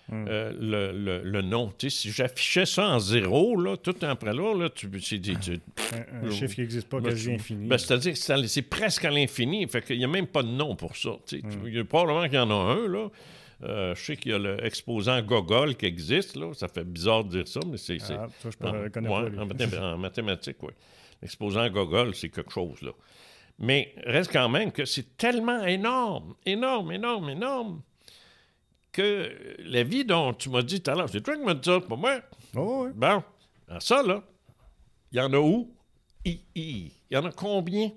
Hmm. 0.09 0.25
Euh, 0.27 0.51
le, 0.59 1.21
le, 1.23 1.41
nom. 1.41 1.71
Tu 1.77 1.89
sais, 1.89 2.01
si 2.01 2.11
j'affichais 2.11 2.65
ça 2.65 2.89
en 2.89 2.99
zéro, 2.99 3.55
là, 3.55 3.77
tout 3.77 3.95
après 4.01 4.33
là, 4.33 4.53
là 4.53 4.69
tu, 4.69 4.89
c'est, 4.99 5.21
un, 5.29 6.31
chiffre 6.31 6.55
qui 6.55 6.61
n'existe 6.61 6.89
pas, 6.89 6.99
quasi 6.99 7.31
infini. 7.31 7.67
Ben, 7.67 7.77
c'est-à-dire 7.77 8.13
que 8.13 8.47
c'est, 8.47 8.61
presque 8.63 9.05
à 9.05 9.11
l'infini. 9.11 9.65
Fait 9.67 9.81
qu'il 9.81 9.97
n'y 9.97 10.03
a 10.03 10.09
même 10.09 10.27
pas 10.27 10.43
de 10.43 10.49
nom 10.49 10.75
pour 10.75 10.97
ça. 10.97 11.11
Tu 11.25 11.39
sais. 11.39 11.79
A 11.79 11.83
probablement 11.85 12.25
qu'il 12.25 12.33
y 12.33 12.39
en 12.39 12.51
a 12.51 12.73
un, 12.73 12.87
là. 12.89 13.07
Euh, 13.63 13.93
je 13.95 14.03
sais 14.03 14.17
qu'il 14.17 14.31
y 14.31 14.35
a 14.35 14.39
l'exposant 14.39 15.21
Gogol 15.21 15.75
qui 15.75 15.85
existe, 15.85 16.35
là. 16.35 16.53
Ça 16.53 16.67
fait 16.67 16.83
bizarre 16.83 17.23
de 17.23 17.29
dire 17.29 17.47
ça, 17.47 17.59
mais 17.65 17.77
c'est. 17.77 17.97
Ah, 18.09 18.27
je 18.43 18.49
en, 18.65 18.89
connais 18.89 19.09
pas, 19.67 19.93
en, 19.93 19.97
mathématiques, 19.97 20.61
oui. 20.63 20.73
L'exposant 21.21 21.69
Gogol, 21.69 22.15
c'est 22.15 22.29
quelque 22.29 22.51
chose, 22.51 22.81
là. 22.81 22.91
Mais 23.59 23.93
reste 24.05 24.31
quand 24.31 24.49
même 24.49 24.71
que 24.71 24.85
c'est 24.85 25.15
tellement 25.17 25.63
énorme, 25.65 26.33
énorme, 26.45 26.91
énorme, 26.93 27.29
énorme, 27.29 27.81
que 28.91 29.31
la 29.59 29.83
vie 29.83 30.03
dont 30.03 30.33
tu 30.33 30.49
m'as 30.49 30.63
dit 30.63 30.81
tout 30.81 30.89
à 30.89 30.95
l'heure, 30.95 31.09
c'est 31.09 31.21
toi 31.21 31.35
qui 31.35 31.43
m'as 31.43 31.53
dit 31.53 31.69
ça, 31.69 31.79
pas 31.79 31.95
moi. 31.95 32.21
Oh, 32.55 32.85
oui. 32.85 32.91
Bon, 32.95 33.23
ça, 33.79 34.01
là, 34.01 34.23
il 35.11 35.19
y 35.19 35.21
en 35.21 35.31
a 35.33 35.37
où? 35.37 35.71
Il 36.25 36.91
y 37.11 37.17
en 37.17 37.25
a 37.25 37.31
combien? 37.31 37.91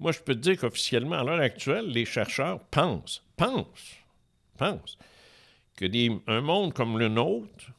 Moi, 0.00 0.12
je 0.12 0.20
peux 0.20 0.34
te 0.34 0.40
dire 0.40 0.58
qu'officiellement, 0.58 1.16
à 1.16 1.24
l'heure 1.24 1.40
actuelle, 1.40 1.86
les 1.86 2.04
chercheurs 2.04 2.60
pensent, 2.70 3.22
pensent, 3.36 3.97
pensent 4.58 4.98
que 5.76 5.86
un 6.30 6.40
monde 6.40 6.74
comme 6.74 6.98
le 6.98 7.08
nôtre 7.08 7.72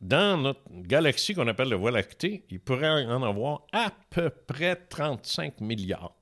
dans 0.00 0.36
notre 0.36 0.60
galaxie 0.70 1.34
qu'on 1.34 1.48
appelle 1.48 1.70
la 1.70 1.76
Voie 1.76 1.90
lactée, 1.90 2.44
il 2.50 2.60
pourrait 2.60 3.06
en 3.06 3.22
avoir 3.22 3.62
à 3.72 3.90
peu 4.10 4.28
près 4.28 4.76
35 4.76 5.60
milliards. 5.60 6.14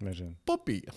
Imagine. 0.00 0.34
Pas 0.44 0.58
pire. 0.58 0.94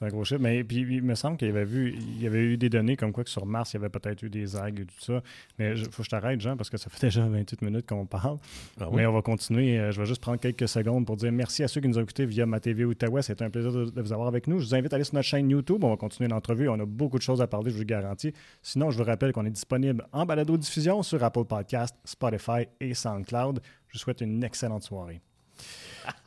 C'est 0.00 0.06
un 0.06 0.08
gros 0.08 0.24
chiffre. 0.24 0.40
Mais 0.40 0.64
puis, 0.64 0.78
il 0.78 1.02
me 1.02 1.14
semble 1.14 1.36
qu'il 1.36 1.48
y 1.48 1.50
avait 1.50 1.64
vu, 1.64 1.94
il 1.94 2.22
y 2.22 2.26
avait 2.26 2.40
eu 2.40 2.56
des 2.56 2.70
données 2.70 2.96
comme 2.96 3.12
quoi 3.12 3.22
que 3.22 3.28
sur 3.28 3.44
Mars, 3.44 3.72
il 3.72 3.76
y 3.76 3.80
avait 3.80 3.90
peut-être 3.90 4.22
eu 4.22 4.30
des 4.30 4.56
algues 4.56 4.80
et 4.80 4.86
tout 4.86 5.00
ça. 5.00 5.22
Mais 5.58 5.72
il 5.72 5.84
faut 5.84 5.98
que 5.98 6.04
je 6.04 6.08
t'arrête, 6.08 6.40
Jean, 6.40 6.56
parce 6.56 6.70
que 6.70 6.78
ça 6.78 6.88
fait 6.88 7.00
déjà 7.06 7.26
28 7.26 7.60
minutes 7.62 7.86
qu'on 7.86 8.06
parle. 8.06 8.38
Ah 8.80 8.88
mais 8.92 9.04
on 9.04 9.12
va 9.12 9.20
continuer. 9.20 9.78
Euh, 9.78 9.92
je 9.92 10.00
vais 10.00 10.06
juste 10.06 10.22
prendre 10.22 10.40
quelques 10.40 10.68
secondes 10.68 11.04
pour 11.04 11.16
dire 11.16 11.30
merci 11.32 11.62
à 11.62 11.68
ceux 11.68 11.82
qui 11.82 11.88
nous 11.88 11.98
ont 11.98 12.02
écoutés 12.02 12.24
via 12.24 12.46
ma 12.46 12.60
TV 12.60 12.84
Outaouais. 12.84 13.22
C'était 13.22 13.44
un 13.44 13.50
plaisir 13.50 13.72
de, 13.72 14.00
vous 14.00 14.12
avoir 14.12 14.28
avec 14.28 14.46
nous. 14.46 14.58
Je 14.58 14.66
vous 14.66 14.74
invite 14.74 14.92
à 14.92 14.96
aller 14.96 15.04
sur 15.04 15.16
notre 15.16 15.28
chaîne 15.28 15.50
YouTube. 15.50 15.84
On 15.84 15.90
va 15.90 15.96
continuer 15.96 16.30
l'entrevue. 16.30 16.68
On 16.70 16.80
a 16.80 16.86
beaucoup 16.86 17.18
de 17.18 17.22
choses 17.22 17.42
à 17.42 17.46
parler, 17.46 17.70
je 17.70 17.74
vous 17.74 17.82
le 17.82 17.86
garantis. 17.86 18.32
Sinon, 18.62 18.90
je 18.90 18.96
vous 18.96 19.04
rappelle 19.04 19.32
qu'on 19.32 19.44
est 19.44 19.50
disponible 19.50 20.06
en 20.12 20.24
balado-diffusion 20.24 21.02
sur 21.02 21.22
Apple 21.22 21.44
Podcast, 21.44 21.94
Spotify 22.04 22.66
et 22.80 22.94
SoundCloud. 22.94 23.60
Je 23.88 23.94
vous 23.94 23.98
souhaite 23.98 24.22
une 24.22 24.42
excellente 24.44 24.82
soirée. 24.82 25.20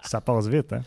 ça 0.03 0.21
passe 0.21 0.47
vite, 0.47 0.73
hein? 0.73 0.83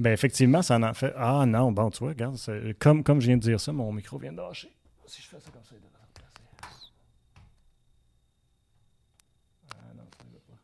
Ben 0.00 0.14
effectivement, 0.14 0.62
ça 0.62 0.78
en 0.78 0.94
fait. 0.94 1.12
Ah 1.14 1.44
non, 1.46 1.72
bon, 1.72 1.90
tu 1.90 1.98
vois, 1.98 2.08
regarde, 2.08 2.38
comme, 2.78 3.04
comme 3.04 3.20
je 3.20 3.26
viens 3.26 3.36
de 3.36 3.42
dire 3.42 3.60
ça, 3.60 3.70
mon 3.70 3.92
micro 3.92 4.18
vient 4.18 4.32
de 4.32 4.38
lâcher. 4.38 4.72
Si 5.04 5.20
je 5.20 5.28
fais 5.28 5.38
ça 5.38 5.50
comme 5.50 5.62
ça, 5.62 5.74
il 5.74 5.82
devrait 5.82 5.98
remplacer. 6.00 6.92
Ah 9.74 9.92
non, 9.94 10.04
ça 10.16 10.24
ne 10.24 10.32
va 10.32 10.38
pas. 10.48 10.54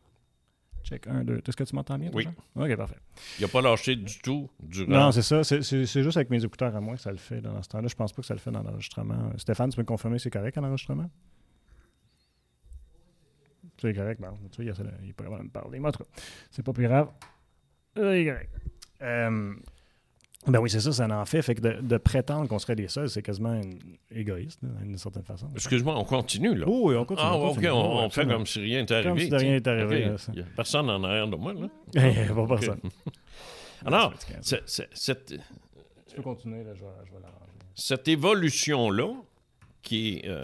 Check, 0.84 1.06
un, 1.06 1.22
deux. 1.22 1.42
Est-ce 1.46 1.54
que 1.54 1.64
tu 1.64 1.74
m'entends 1.74 1.98
bien? 1.98 2.10
Oui. 2.14 2.26
Ok, 2.54 2.76
parfait. 2.76 2.96
Il 3.38 3.42
n'a 3.42 3.48
pas 3.48 3.60
lâché 3.60 3.94
du 3.96 4.18
tout 4.20 4.48
durant. 4.58 4.90
Non, 4.90 5.12
c'est 5.12 5.20
ça. 5.20 5.44
C'est 5.44 5.62
juste 6.02 6.16
avec 6.16 6.30
mes 6.30 6.42
écouteurs 6.42 6.74
à 6.74 6.80
moi 6.80 6.94
que 6.94 7.02
ça 7.02 7.10
le 7.10 7.18
fait 7.18 7.42
dans 7.42 7.62
ce 7.62 7.68
temps-là. 7.68 7.88
Je 7.88 7.94
pense 7.94 8.14
pas 8.14 8.22
que 8.22 8.26
ça 8.26 8.34
le 8.34 8.40
fait 8.40 8.50
dans 8.50 8.62
l'enregistrement. 8.62 9.32
Stéphane, 9.36 9.68
tu 9.68 9.76
peux 9.76 9.82
me 9.82 9.86
confirmer 9.86 10.18
c'est 10.18 10.30
correct 10.30 10.56
en 10.56 10.64
enregistrement? 10.64 11.10
C'est 13.78 13.92
correct, 13.92 14.18
bon, 14.18 14.30
tu 14.50 14.62
vois, 14.62 14.72
il, 15.02 15.12
peut 15.12 15.24
pas 15.24 15.42
me 15.42 15.50
parler. 15.50 15.78
Mais 15.78 15.88
en 15.88 15.92
tout 15.92 16.04
cas, 16.04 16.10
c'est 16.50 16.62
pas 16.62 16.72
plus 16.72 16.84
grave. 16.84 17.10
C'est 17.94 18.24
correct. 18.24 18.50
Euh, 19.02 19.54
ben 20.46 20.60
oui, 20.60 20.70
c'est 20.70 20.80
ça, 20.80 20.92
ça 20.92 21.08
en 21.08 21.24
fait. 21.24 21.42
Fait 21.42 21.54
que 21.54 21.60
de, 21.60 21.96
prétendre 21.96 22.48
qu'on 22.48 22.58
serait 22.58 22.76
des 22.76 22.88
seuls, 22.88 23.08
c'est 23.08 23.22
quasiment 23.22 23.60
égoïste, 24.10 24.60
d'une 24.62 24.96
certaine 24.96 25.24
façon. 25.24 25.48
Excuse-moi, 25.54 25.98
on 25.98 26.04
continue, 26.04 26.54
là. 26.54 26.66
oui, 26.68 26.94
on 26.94 27.04
continue. 27.04 27.28
Ah, 27.28 27.36
OK, 27.36 27.66
on, 27.72 28.10
fait 28.10 28.26
comme 28.26 28.46
si 28.46 28.60
rien 28.60 28.80
n'était 28.80 28.94
arrivé. 28.94 29.28
Comme 29.28 29.38
si 29.38 29.44
rien 29.44 29.54
n'était 29.54 29.70
arrivé. 29.70 30.14
Il 30.28 30.34
n'y 30.34 30.40
a 30.42 30.44
personne 30.54 30.88
en 30.88 31.02
arrière 31.02 31.26
de 31.26 31.36
moi, 31.36 31.52
là. 31.52 31.68
Il 31.94 32.02
n'y 32.02 32.18
a 32.18 32.34
pas 32.34 32.46
personne. 32.46 32.80
Alors, 33.84 34.14
cette... 34.40 35.34
Tu 36.06 36.16
peux 36.16 36.22
continuer, 36.22 36.62
là, 36.62 36.74
je 36.74 36.80
vais, 36.80 36.90
je 37.06 37.12
vais 37.12 37.20
l'arranger. 37.20 37.52
Cette 37.74 38.08
évolution-là, 38.08 39.12
qui, 39.86 40.20
euh, 40.24 40.42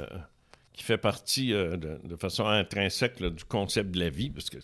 qui 0.73 0.85
fait 0.85 0.99
partie 0.99 1.53
euh, 1.53 1.77
de, 1.77 2.17
façon 2.17 2.47
intrinsèque 2.47 3.21
du 3.21 3.45
concept 3.45 3.91
de 3.91 3.99
la 3.99 4.09
vie, 4.09 4.31
parce 4.31 4.49
que 4.49 4.59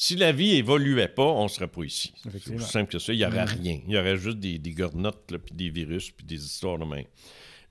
si 0.00 0.14
la 0.14 0.30
vie 0.30 0.54
évoluait 0.54 1.08
pas, 1.08 1.24
on 1.24 1.48
serait 1.48 1.66
pas 1.66 1.82
ici. 1.82 2.14
C'est 2.22 2.54
aussi 2.54 2.70
simple 2.70 2.92
que 2.92 3.00
ça. 3.00 3.12
Il 3.12 3.18
n'y 3.18 3.26
aurait 3.26 3.44
mm-hmm. 3.44 3.60
rien. 3.60 3.80
Il 3.84 3.94
y 3.94 3.98
aurait 3.98 4.16
juste 4.16 4.38
des, 4.38 4.56
des 4.56 4.72
puis 4.72 5.54
des 5.54 5.70
virus, 5.70 6.12
puis 6.12 6.24
des 6.24 6.36
histoires 6.36 6.78
de 6.78 6.84
main. 6.84 7.02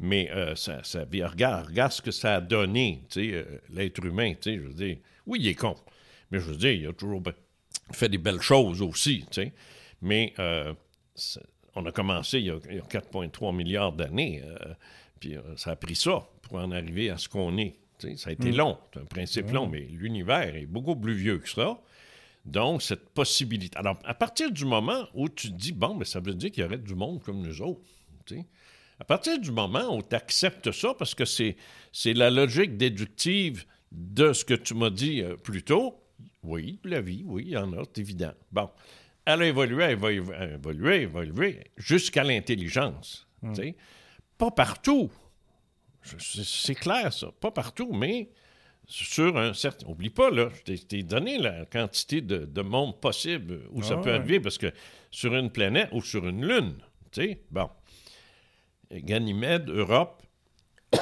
Mais 0.02 0.30
euh, 0.32 0.54
ça, 0.54 0.84
ça, 0.84 1.06
regarde, 1.06 1.68
regarde 1.68 1.94
ce 1.94 2.02
que 2.02 2.12
ça 2.12 2.36
a 2.36 2.42
donné, 2.42 3.02
euh, 3.16 3.46
l'être 3.70 4.04
humain, 4.04 4.34
je 4.46 4.60
veux 4.60 4.74
dire. 4.74 4.98
Oui, 5.26 5.40
il 5.40 5.48
est 5.48 5.56
con. 5.56 5.78
Mais 6.30 6.40
je 6.40 6.44
veux 6.44 6.58
dire, 6.58 6.74
il 6.74 6.86
a 6.88 6.92
toujours 6.92 7.24
fait 7.94 8.10
des 8.10 8.18
belles 8.18 8.42
choses 8.42 8.82
aussi, 8.82 9.24
Mais 10.02 10.34
euh, 10.38 10.74
on 11.76 11.86
a 11.86 11.94
commencé 11.94 12.40
il 12.40 12.48
y 12.48 12.50
a, 12.50 12.58
4,3 12.58 13.56
milliards 13.56 13.94
d'années. 13.94 14.44
puis 15.22 15.38
ça 15.56 15.72
a 15.72 15.76
pris 15.78 15.96
ça 15.96 16.28
pour 16.42 16.58
en 16.58 16.74
arriver 16.74 17.10
à 17.10 17.18
ce 17.18 17.30
qu'on 17.30 17.58
est. 17.58 17.78
Ça 18.18 18.32
a 18.32 18.34
été 18.34 18.52
mm. 18.52 18.58
long, 18.58 18.78
c'est 18.94 19.00
un 19.00 19.06
principe 19.06 19.50
long, 19.50 19.66
mais 19.66 19.88
l'univers 19.90 20.58
est 20.58 20.66
beaucoup 20.66 20.98
plus 20.98 21.16
vieux 21.16 21.40
que 21.40 21.50
ça. 21.50 21.80
Donc, 22.48 22.82
cette 22.82 23.10
possibilité. 23.10 23.78
Alors, 23.78 24.00
à 24.06 24.14
partir 24.14 24.52
du 24.52 24.64
moment 24.64 25.08
où 25.14 25.28
tu 25.28 25.50
te 25.50 25.54
dis, 25.54 25.74
bon, 25.74 25.96
mais 25.96 26.06
ça 26.06 26.22
veut 26.22 26.34
dire 26.34 26.50
qu'il 26.50 26.64
y 26.64 26.66
aurait 26.66 26.78
du 26.78 26.96
monde 26.96 27.22
comme 27.22 27.42
nous 27.42 27.62
autres. 27.62 27.82
À 29.00 29.04
partir 29.04 29.40
du 29.40 29.52
moment 29.52 29.96
où 29.96 30.02
tu 30.02 30.16
acceptes 30.16 30.72
ça, 30.72 30.94
parce 30.98 31.14
que 31.14 31.26
c'est, 31.26 31.56
la 32.06 32.30
logique 32.30 32.78
déductive 32.78 33.66
de 33.92 34.32
ce 34.32 34.46
que 34.46 34.54
tu 34.54 34.74
m'as 34.74 34.90
dit 34.90 35.22
euh, 35.22 35.36
plus 35.36 35.64
tôt, 35.64 36.02
oui, 36.44 36.80
la 36.84 37.02
vie, 37.02 37.24
oui, 37.26 37.44
il 37.48 37.52
y 37.52 37.58
en 37.58 37.74
a, 37.74 37.84
c'est 37.84 38.00
évident. 38.00 38.34
Bon, 38.52 38.70
elle 39.26 39.42
a 39.42 39.48
évolué, 39.48 39.84
elle 39.84 39.98
va 39.98 40.12
évoluer, 40.14 41.02
évoluer, 41.02 41.60
jusqu'à 41.76 42.24
l'intelligence. 42.24 43.28
Hmm. 43.42 43.54
Pas 44.38 44.52
partout. 44.52 45.12
C'est 46.02 46.76
clair, 46.76 47.12
ça. 47.12 47.32
Pas 47.42 47.52
partout, 47.52 47.92
mais 47.92 48.30
sur 48.88 49.38
un 49.38 49.54
certain. 49.54 49.88
Oublie 49.88 50.10
pas, 50.10 50.32
là, 50.32 50.50
je 50.66 50.74
t'ai 50.74 51.04
donné 51.04 51.38
la 51.38 51.66
quantité 51.66 52.22
de, 52.22 52.62
monde 52.62 53.00
possible 53.00 53.62
où 53.72 53.84
ça 53.84 53.96
ah 53.98 54.02
peut 54.02 54.14
arriver, 54.14 54.40
parce 54.40 54.58
que 54.58 54.72
sur 55.12 55.36
une 55.36 55.52
planète 55.52 55.90
ou 55.92 56.02
sur 56.02 56.28
une 56.28 56.46
lune, 56.46 56.76
tu 57.12 57.22
sais, 57.22 57.42
bon. 57.52 57.70
Ganymède, 58.92 59.70
Europe, 59.70 60.24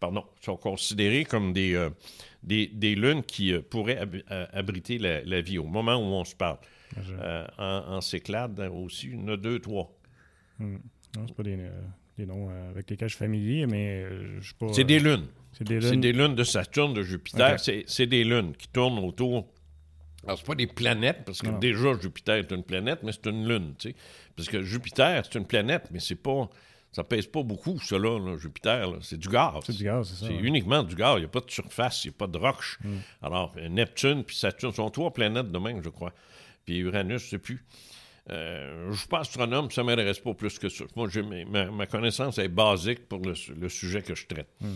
pardon, 0.00 0.24
sont 0.40 0.56
considérés 0.56 1.24
comme 1.24 1.52
des, 1.52 1.74
euh, 1.74 1.90
des, 2.42 2.94
lunes 2.94 3.22
qui 3.22 3.52
euh, 3.52 3.60
pourraient 3.60 4.00
euh, 4.30 4.46
abriter 4.52 4.98
la, 4.98 5.40
vie 5.42 5.58
au 5.58 5.66
moment 5.66 5.96
où 5.96 6.14
on 6.14 6.24
se 6.24 6.34
parle. 6.34 6.58
en, 7.58 8.00
Céclade 8.00 8.58
aussi, 8.60 9.08
il 9.08 9.20
y 9.20 9.22
en 9.22 9.28
a 9.28 9.36
deux, 9.36 9.58
trois. 9.58 9.92
Hmm. 10.58 10.78
Non, 11.16 11.26
c'est 11.26 11.36
pas 11.36 11.42
des, 11.42 11.58
noms 12.26 12.48
avec 12.70 12.88
lesquels 12.88 13.08
je 13.08 13.16
suis 13.16 13.24
familier, 13.24 13.66
mais 13.66 14.04
je 14.40 14.54
pas. 14.54 14.72
C'est 14.72 14.84
des 14.84 14.98
lunes. 14.98 15.26
C'est 15.58 15.96
des, 15.96 16.12
lunes 16.12 16.34
de 16.34 16.44
Saturne, 16.44 16.92
de 16.92 17.02
Jupiter. 17.02 17.56
C'est 17.58 18.06
des 18.06 18.24
lunes 18.24 18.54
qui 18.56 18.68
tournent 18.68 18.98
autour. 18.98 19.46
Alors, 20.24 20.38
c'est 20.38 20.46
pas 20.46 20.54
des 20.54 20.66
planètes, 20.66 21.24
parce 21.24 21.40
que 21.40 21.50
déjà, 21.58 21.98
Jupiter 21.98 22.36
est 22.36 22.50
une 22.50 22.64
planète, 22.64 23.00
mais 23.02 23.12
c'est 23.12 23.26
une 23.26 23.48
lune, 23.48 23.74
tu 23.78 23.90
sais. 23.90 23.96
Parce 24.34 24.48
que 24.48 24.62
Jupiter, 24.62 25.24
c'est 25.24 25.38
une 25.38 25.46
planète, 25.46 25.88
mais 25.90 26.00
c'est 26.00 26.16
pas. 26.16 26.48
Ça 26.92 27.04
pèse 27.04 27.26
pas 27.26 27.42
beaucoup, 27.42 27.78
ça, 27.78 27.98
là, 27.98 28.36
Jupiter. 28.38 28.88
C'est 29.02 29.18
du 29.18 29.28
gaz. 29.28 29.52
C'est 29.66 29.76
du 29.76 29.84
gaz, 29.84 30.08
c'est 30.08 30.24
ça. 30.24 30.26
C'est 30.28 30.34
uniquement 30.34 30.82
du 30.82 30.94
gaz. 30.94 31.16
Il 31.16 31.20
n'y 31.20 31.24
a 31.26 31.28
pas 31.28 31.40
de 31.40 31.50
surface, 31.50 32.04
il 32.04 32.08
n'y 32.08 32.14
a 32.14 32.18
pas 32.18 32.26
de 32.26 32.38
roche. 32.38 32.78
Mm. 32.82 32.96
Alors, 33.22 33.54
Neptune 33.68 34.24
puis 34.24 34.34
Saturne 34.34 34.72
sont 34.72 34.88
trois 34.88 35.12
planètes 35.12 35.52
de 35.52 35.58
même, 35.58 35.82
je 35.82 35.90
crois. 35.90 36.12
Puis 36.64 36.78
Uranus, 36.78 37.22
je 37.22 37.28
sais 37.28 37.38
plus. 37.38 37.62
Euh, 38.30 38.86
je 38.86 38.92
ne 38.92 38.96
suis 38.96 39.08
pas 39.08 39.20
astronome, 39.20 39.70
ça 39.70 39.82
ne 39.82 39.86
m'intéresse 39.86 40.18
pas 40.20 40.32
plus 40.32 40.58
que 40.58 40.68
ça. 40.68 40.84
Moi, 40.96 41.08
ma, 41.50 41.70
ma, 41.70 41.86
connaissance 41.86 42.38
est 42.38 42.48
basique 42.48 43.06
pour 43.08 43.20
le, 43.20 43.68
sujet 43.68 44.00
que 44.00 44.14
je 44.14 44.26
traite. 44.26 44.48
Mm. 44.60 44.74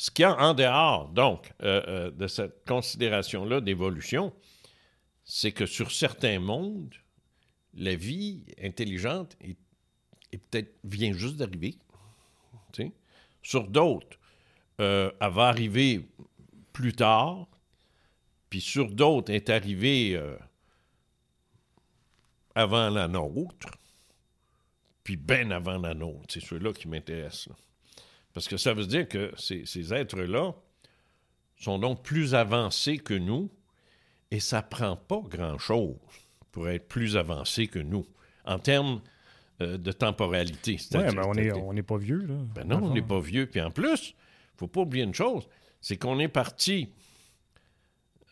Ce 0.00 0.12
qu'il 0.12 0.22
y 0.22 0.26
a 0.26 0.38
en 0.38 0.54
dehors, 0.54 1.08
donc, 1.08 1.52
euh, 1.60 1.82
euh, 1.88 2.10
de 2.12 2.28
cette 2.28 2.64
considération-là 2.64 3.60
d'évolution, 3.60 4.32
c'est 5.24 5.50
que 5.50 5.66
sur 5.66 5.90
certains 5.90 6.38
mondes, 6.38 6.94
la 7.74 7.96
vie 7.96 8.44
intelligente 8.62 9.36
peut-être 10.30 10.72
vient 10.84 11.12
juste 11.12 11.36
d'arriver. 11.36 11.76
Sur 13.42 13.66
d'autres, 13.66 14.18
euh, 14.80 15.10
elle 15.20 15.32
va 15.32 15.48
arriver 15.48 16.08
plus 16.72 16.92
tard, 16.92 17.48
puis 18.50 18.60
sur 18.60 18.90
d'autres, 18.90 19.32
est 19.32 19.50
arrivée 19.50 20.20
avant 22.54 22.90
la 22.90 23.08
nôtre, 23.08 23.68
puis 25.02 25.16
bien 25.16 25.50
avant 25.50 25.78
la 25.78 25.94
nôtre. 25.94 26.26
C'est 26.28 26.40
ceux-là 26.40 26.72
qui 26.72 26.86
m'intéressent. 26.86 27.48
Parce 28.34 28.48
que 28.48 28.56
ça 28.56 28.74
veut 28.74 28.86
dire 28.86 29.08
que 29.08 29.32
ces, 29.36 29.64
ces 29.66 29.92
êtres-là 29.92 30.54
sont 31.56 31.78
donc 31.78 32.02
plus 32.02 32.34
avancés 32.34 32.98
que 32.98 33.14
nous, 33.14 33.50
et 34.30 34.40
ça 34.40 34.62
prend 34.62 34.96
pas 34.96 35.20
grand-chose 35.28 35.96
pour 36.52 36.68
être 36.68 36.86
plus 36.88 37.16
avancé 37.16 37.66
que 37.66 37.78
nous, 37.78 38.06
en 38.44 38.58
termes 38.58 39.00
euh, 39.60 39.76
de 39.76 39.92
temporalité. 39.92 40.78
Oui, 40.94 41.00
mais 41.14 41.26
on 41.26 41.34
n'est 41.34 41.52
on 41.52 41.72
est 41.74 41.82
pas 41.82 41.98
vieux, 41.98 42.24
là. 42.26 42.34
Ben 42.54 42.64
non, 42.64 42.80
on 42.82 42.94
n'est 42.94 43.02
pas 43.02 43.20
vieux. 43.20 43.46
Puis 43.46 43.60
en 43.60 43.70
plus, 43.70 44.10
il 44.10 44.58
faut 44.58 44.68
pas 44.68 44.82
oublier 44.82 45.04
une 45.04 45.14
chose, 45.14 45.48
c'est 45.80 45.96
qu'on 45.96 46.18
est 46.18 46.28
parti, 46.28 46.90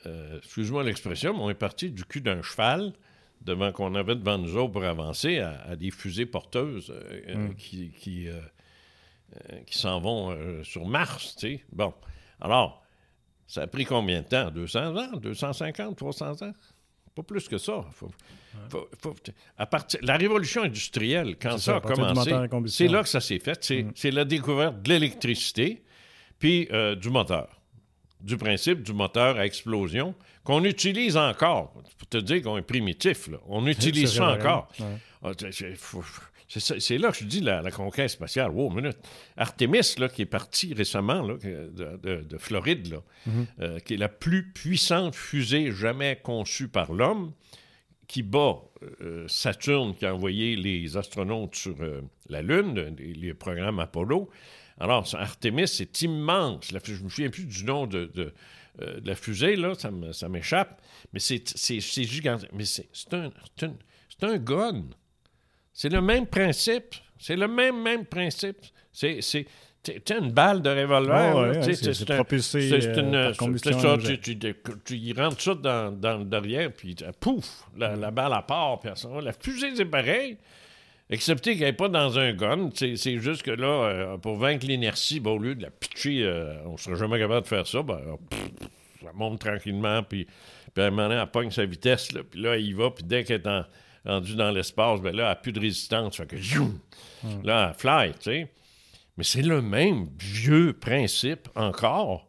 euh, 0.06 0.38
excuse-moi 0.38 0.84
l'expression, 0.84 1.34
mais 1.34 1.40
on 1.40 1.50
est 1.50 1.54
parti 1.54 1.90
du 1.90 2.04
cul 2.04 2.20
d'un 2.20 2.42
cheval 2.42 2.92
devant 3.42 3.72
qu'on 3.72 3.94
avait 3.94 4.16
devant 4.16 4.38
nous 4.38 4.56
autres 4.56 4.72
pour 4.72 4.84
avancer 4.84 5.38
à, 5.38 5.76
des 5.76 5.90
fusées 5.90 6.26
porteuses 6.26 6.92
euh, 6.92 7.48
mm. 7.48 7.54
qui, 7.54 7.90
qui, 7.90 8.28
qui 9.66 9.78
s'en 9.78 10.00
vont 10.00 10.62
sur 10.62 10.86
Mars, 10.86 11.36
tu 11.36 11.48
sais. 11.48 11.64
Bon, 11.72 11.92
alors, 12.40 12.82
ça 13.46 13.62
a 13.62 13.66
pris 13.66 13.84
combien 13.84 14.22
de 14.22 14.26
temps? 14.26 14.50
200 14.50 14.96
ans? 14.96 15.16
250? 15.16 15.96
300 15.96 16.42
ans? 16.42 16.52
Pas 17.14 17.22
plus 17.22 17.48
que 17.48 17.56
ça. 17.56 17.84
à 19.56 19.66
partir, 19.66 20.00
la 20.02 20.16
révolution 20.16 20.64
industrielle, 20.64 21.36
quand 21.40 21.56
ça, 21.56 21.76
a 21.76 21.80
commencé, 21.80 22.30
c'est 22.66 22.88
là 22.88 23.02
que 23.02 23.08
ça 23.08 23.20
s'est 23.20 23.38
fait. 23.38 23.64
C'est, 23.64 24.10
mm. 24.10 24.14
la 24.14 24.24
découverte 24.24 24.82
de 24.82 24.90
l'électricité, 24.90 25.82
puis 26.38 26.68
euh, 26.72 26.94
du 26.94 27.08
moteur. 27.08 27.48
Du 28.20 28.36
principe 28.36 28.82
du 28.82 28.92
moteur 28.92 29.38
à 29.38 29.46
explosion, 29.46 30.14
qu'on 30.44 30.64
utilise 30.64 31.16
encore. 31.16 31.72
Pour 31.96 32.08
te 32.08 32.18
dire 32.18 32.42
qu'on 32.42 32.58
est 32.58 32.62
primitif, 32.62 33.28
là. 33.28 33.38
on 33.48 33.66
utilise 33.66 34.12
ça 34.12 34.32
encore. 34.32 34.68
Ah, 35.22 35.32
c'est 36.48 36.98
là 36.98 37.10
que 37.10 37.18
je 37.18 37.24
dis 37.24 37.40
la, 37.40 37.70
conquête 37.70 38.10
spatiale. 38.10 38.50
Wow, 38.50 38.70
minute. 38.70 38.98
Artemis, 39.36 39.94
là, 39.98 40.08
qui 40.08 40.22
est 40.22 40.26
parti 40.26 40.74
récemment 40.74 41.22
là, 41.22 41.34
de, 41.36 42.38
Floride, 42.38 42.92
là, 42.92 43.02
mm-hmm. 43.28 43.46
euh, 43.60 43.78
qui 43.80 43.94
est 43.94 43.98
la 43.98 44.08
plus 44.08 44.52
puissante 44.52 45.14
fusée 45.14 45.72
jamais 45.72 46.20
conçue 46.22 46.68
par 46.68 46.92
l'homme, 46.92 47.32
qui 48.06 48.22
bat 48.22 48.62
euh, 49.00 49.26
Saturne, 49.26 49.94
qui 49.94 50.06
a 50.06 50.14
envoyé 50.14 50.54
les 50.54 50.96
astronautes 50.96 51.56
sur 51.56 51.74
euh, 51.80 52.02
la 52.28 52.42
Lune, 52.42 52.94
les, 52.96 53.34
programmes 53.34 53.80
Apollo. 53.80 54.30
Alors, 54.78 55.12
Artemis, 55.14 55.66
c'est 55.66 56.02
immense. 56.02 56.68
je 56.68 56.74
ne 56.74 57.04
me 57.04 57.08
souviens 57.08 57.30
plus 57.30 57.44
du 57.44 57.64
nom 57.64 57.86
de, 57.86 58.32
la 58.78 59.14
fusée, 59.14 59.56
là, 59.56 59.72
ça 60.12 60.28
m'échappe. 60.28 60.80
Mais 61.12 61.18
c'est 61.18 61.80
gigantesque. 61.80 62.52
Mais 62.52 62.66
c'est 62.66 63.14
un, 63.14 63.30
un, 63.62 64.28
un 64.28 64.36
gun. 64.36 64.84
C'est 65.76 65.90
le 65.90 66.00
même 66.00 66.26
principe. 66.26 66.94
C'est 67.18 67.36
le 67.36 67.46
même, 67.46 67.82
même 67.82 68.06
principe. 68.06 68.56
C'est, 68.90 69.20
c'est, 69.20 69.46
une 70.10 70.32
balle 70.32 70.62
de 70.62 70.70
revolver. 70.70 71.62
c'est, 71.62 72.06
propulsé 72.06 72.70
une, 72.98 73.14
euh, 73.14 73.34
ça, 73.34 73.98
tu, 73.98 74.18
tu, 74.18 74.54
tu, 74.84 75.14
rentres 75.16 75.40
ça 75.40 75.54
dans, 75.54 75.92
dans 75.92 76.18
le 76.18 76.24
derrière, 76.24 76.72
puis 76.72 76.96
euh, 77.02 77.12
pouf, 77.20 77.64
la, 77.76 77.94
la, 77.94 78.10
balle 78.10 78.32
à 78.32 78.40
part. 78.40 78.80
Puis 78.80 78.90
la 79.22 79.32
fusée, 79.34 79.76
c'est 79.76 79.84
pareil. 79.84 80.38
Excepté 81.10 81.56
qu'elle 81.56 81.66
n'est 81.66 81.72
pas 81.74 81.88
dans 81.88 82.18
un 82.18 82.32
gun. 82.32 82.70
C'est, 82.74 83.18
juste 83.18 83.42
que 83.42 83.50
là, 83.50 83.66
euh, 83.66 84.16
pour 84.16 84.36
vaincre 84.36 84.66
l'inertie, 84.66 85.20
ben, 85.20 85.32
au 85.32 85.38
lieu 85.38 85.54
de 85.54 85.62
la 85.62 85.70
pitcher, 85.70 86.26
on 86.64 86.72
ne 86.72 86.76
serait 86.78 86.96
jamais 86.96 87.18
capable 87.18 87.42
de 87.42 87.48
faire 87.48 87.66
ça. 87.66 87.82
Ben, 87.82 88.00
ça 89.04 89.12
monte 89.12 89.40
tranquillement, 89.40 90.02
puis, 90.02 90.26
puis 90.74 90.82
à 90.82 90.86
un 90.86 90.90
moment 90.90 91.08
donné, 91.08 91.20
elle 91.20 91.30
pogne 91.30 91.50
sa 91.50 91.66
vitesse, 91.66 92.12
là, 92.12 92.22
puis 92.28 92.40
là, 92.40 92.56
il 92.56 92.74
va, 92.74 92.90
puis 92.90 93.04
dès 93.04 93.24
qu'elle 93.24 93.42
est 93.42 93.46
en 93.46 93.62
rendu 94.06 94.34
dans 94.36 94.50
l'espace, 94.50 95.00
ben 95.00 95.14
là, 95.14 95.24
elle 95.24 95.28
n'a 95.30 95.34
plus 95.36 95.52
de 95.52 95.60
résistance. 95.60 96.16
Fait 96.16 96.26
que, 96.26 96.36
là, 97.44 97.68
elle 97.70 97.78
fly, 97.78 98.12
tu 98.12 98.22
sais. 98.22 98.52
Mais 99.16 99.24
c'est 99.24 99.42
le 99.42 99.62
même 99.62 100.08
vieux 100.18 100.72
principe 100.74 101.48
encore. 101.54 102.28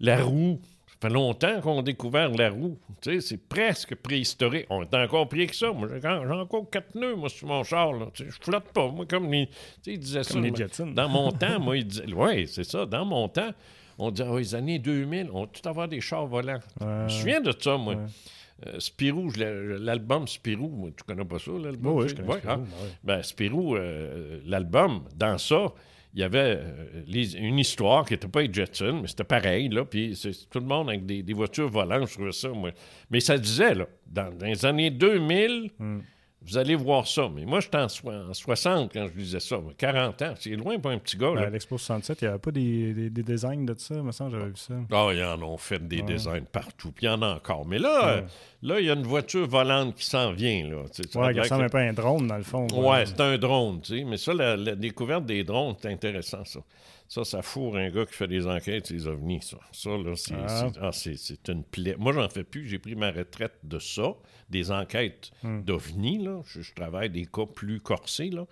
La 0.00 0.22
roue, 0.22 0.60
ça 0.86 0.94
fait 1.08 1.14
longtemps 1.14 1.60
qu'on 1.62 1.78
a 1.78 1.82
découvert 1.82 2.28
la 2.30 2.50
roue. 2.50 2.78
Tu 3.00 3.12
sais, 3.12 3.20
c'est 3.20 3.48
presque 3.48 3.94
préhistorique. 3.94 4.66
On 4.68 4.82
est 4.82 4.94
encore 4.94 5.28
pris 5.28 5.46
que 5.46 5.56
ça. 5.56 5.72
Moi, 5.72 5.88
j'ai 6.00 6.08
encore 6.08 6.68
quatre 6.70 6.94
nœuds, 6.94 7.14
moi, 7.14 7.30
sur 7.30 7.48
mon 7.48 7.64
char. 7.64 7.92
Là. 7.94 8.06
Tu 8.12 8.24
sais, 8.24 8.30
je 8.30 8.44
flotte 8.44 8.70
pas. 8.72 8.88
Moi, 8.88 9.06
comme 9.06 9.32
les. 9.32 9.46
Tu 9.46 9.52
sais, 9.82 9.92
ils 9.94 9.98
disaient 9.98 10.22
comme 10.24 10.68
ça. 10.70 10.84
dans 10.84 11.08
mon 11.08 11.32
temps, 11.32 11.58
moi, 11.58 11.78
ils 11.78 11.86
disaient. 11.86 12.12
Oui, 12.12 12.46
c'est 12.46 12.64
ça. 12.64 12.84
Dans 12.84 13.06
mon 13.06 13.28
temps, 13.28 13.52
on 13.98 14.10
disait, 14.10 14.28
oh, 14.30 14.38
les 14.38 14.54
années 14.54 14.78
2000, 14.78 15.30
on 15.32 15.42
va 15.42 15.46
tout 15.46 15.66
avoir 15.66 15.88
des 15.88 16.02
chars 16.02 16.26
volants. 16.26 16.60
Je 16.80 16.84
me 16.84 17.08
souviens 17.08 17.40
de 17.40 17.54
ça, 17.58 17.78
moi. 17.78 17.96
Euh, 18.64 18.80
Spirou, 18.80 19.30
l'album 19.36 20.26
Spirou, 20.26 20.90
tu 20.96 21.04
connais 21.04 21.26
pas 21.26 21.38
ça, 21.38 21.50
l'album? 21.52 21.96
oui, 21.96 22.08
je 22.08 22.14
connais 22.14 22.38
Spirou. 22.38 22.52
Hein? 22.52 22.64
Ben, 23.04 23.22
Spirou, 23.22 23.76
euh, 23.76 24.40
l'album, 24.46 25.04
dans 25.14 25.36
ça, 25.36 25.74
il 26.14 26.20
y 26.20 26.22
avait 26.22 26.58
euh, 26.58 27.34
une 27.38 27.58
histoire 27.58 28.06
qui 28.06 28.14
n'était 28.14 28.28
pas 28.28 28.50
Jetson, 28.50 29.00
mais 29.02 29.08
c'était 29.08 29.24
pareil, 29.24 29.68
là, 29.68 29.84
puis 29.84 30.18
tout 30.50 30.60
le 30.60 30.64
monde 30.64 30.88
avec 30.88 31.04
des, 31.04 31.34
voitures 31.34 31.68
volantes, 31.68 32.08
je 32.08 32.14
trouvais 32.14 32.32
ça, 32.32 32.48
moi. 32.48 32.70
Mais 33.10 33.20
ça 33.20 33.36
disait, 33.36 33.74
là, 33.74 33.86
dans, 34.06 34.32
les 34.40 34.64
années 34.64 34.90
2000, 34.90 35.72
vous 36.42 36.58
allez 36.58 36.76
voir 36.76 37.06
ça. 37.06 37.28
Mais 37.34 37.44
moi, 37.44 37.60
j'étais 37.60 37.78
en, 37.78 37.86
en 38.30 38.34
60 38.34 38.92
quand 38.92 39.06
je 39.06 39.18
disais 39.18 39.40
ça. 39.40 39.56
40 39.76 40.22
ans, 40.22 40.34
c'est 40.38 40.50
loin 40.50 40.78
pour 40.78 40.90
un 40.90 40.98
petit 40.98 41.16
gars. 41.16 41.32
Ben, 41.34 41.44
à 41.44 41.50
l'Expo 41.50 41.76
67, 41.76 42.22
il 42.22 42.24
n'y 42.24 42.28
avait 42.28 42.38
pas 42.38 42.50
des, 42.52 43.10
des, 43.10 43.22
designs 43.22 43.64
de 43.64 43.74
ça, 43.76 43.94
me 43.94 44.12
semble, 44.12 44.32
j'avais 44.32 44.46
vu 44.46 44.56
ça. 44.56 44.74
Ah, 44.92 45.10
ils 45.12 45.24
en 45.24 45.42
ont 45.42 45.56
fait 45.56 45.86
des 45.86 46.02
designs 46.02 46.44
partout, 46.44 46.92
puis 46.92 47.06
il 47.06 47.10
y 47.10 47.12
en 47.12 47.22
a 47.22 47.34
encore. 47.34 47.66
Mais 47.66 47.78
là, 47.78 48.22
là, 48.62 48.80
il 48.80 48.86
y 48.86 48.90
a 48.90 48.94
une 48.94 49.06
voiture 49.06 49.46
volante 49.46 49.96
qui 49.96 50.04
s'en 50.04 50.32
vient. 50.32 50.68
Là, 50.68 50.82
ouais, 50.82 51.34
qui 51.34 51.40
ressemble 51.40 51.64
un 51.64 51.68
peu 51.68 51.78
à 51.78 51.82
un 51.82 51.92
drone, 51.92 52.26
dans 52.28 52.36
le 52.36 52.44
fond. 52.44 52.66
Ouais, 52.72 53.06
c'est 53.06 53.20
un 53.20 53.38
drone, 53.38 53.80
tu 53.80 53.98
sais. 53.98 54.04
Mais 54.04 54.16
ça, 54.16 54.32
la, 54.32 54.76
découverte 54.76 55.26
des 55.26 55.42
drones, 55.42 55.74
c'est 55.80 55.90
intéressant, 55.90 56.44
ça. 56.44 56.60
Ça, 57.08 57.24
ça 57.24 57.42
fourre 57.42 57.76
un 57.76 57.90
gars 57.90 58.04
qui 58.04 58.14
fait 58.14 58.26
des 58.26 58.46
enquêtes 58.46 58.86
sur 58.86 58.96
les 58.96 59.06
ovnis, 59.06 59.42
ça. 59.42 59.58
Ça, 59.72 59.90
là, 59.90 60.16
c'est 60.16 60.34
ah. 60.34 60.70
ah 60.80 60.90
une 61.52 61.64
plaie. 61.64 61.94
Moi, 61.98 62.12
j'en 62.12 62.28
fais 62.28 62.44
plus. 62.44 62.66
J'ai 62.66 62.78
pris 62.78 62.96
ma 62.96 63.10
retraite 63.10 63.54
de 63.62 63.78
ça 63.78 64.14
des 64.50 64.70
enquêtes 64.70 65.30
hmm. 65.42 65.62
d'OVNI. 65.62 66.18
Là. 66.24 66.42
Je, 66.46 66.62
je, 66.62 66.74
travaille 66.74 67.10
des 67.10 67.26
cas 67.26 67.46
plus 67.46 67.80
corsés. 67.80 68.30
Là. 68.30 68.46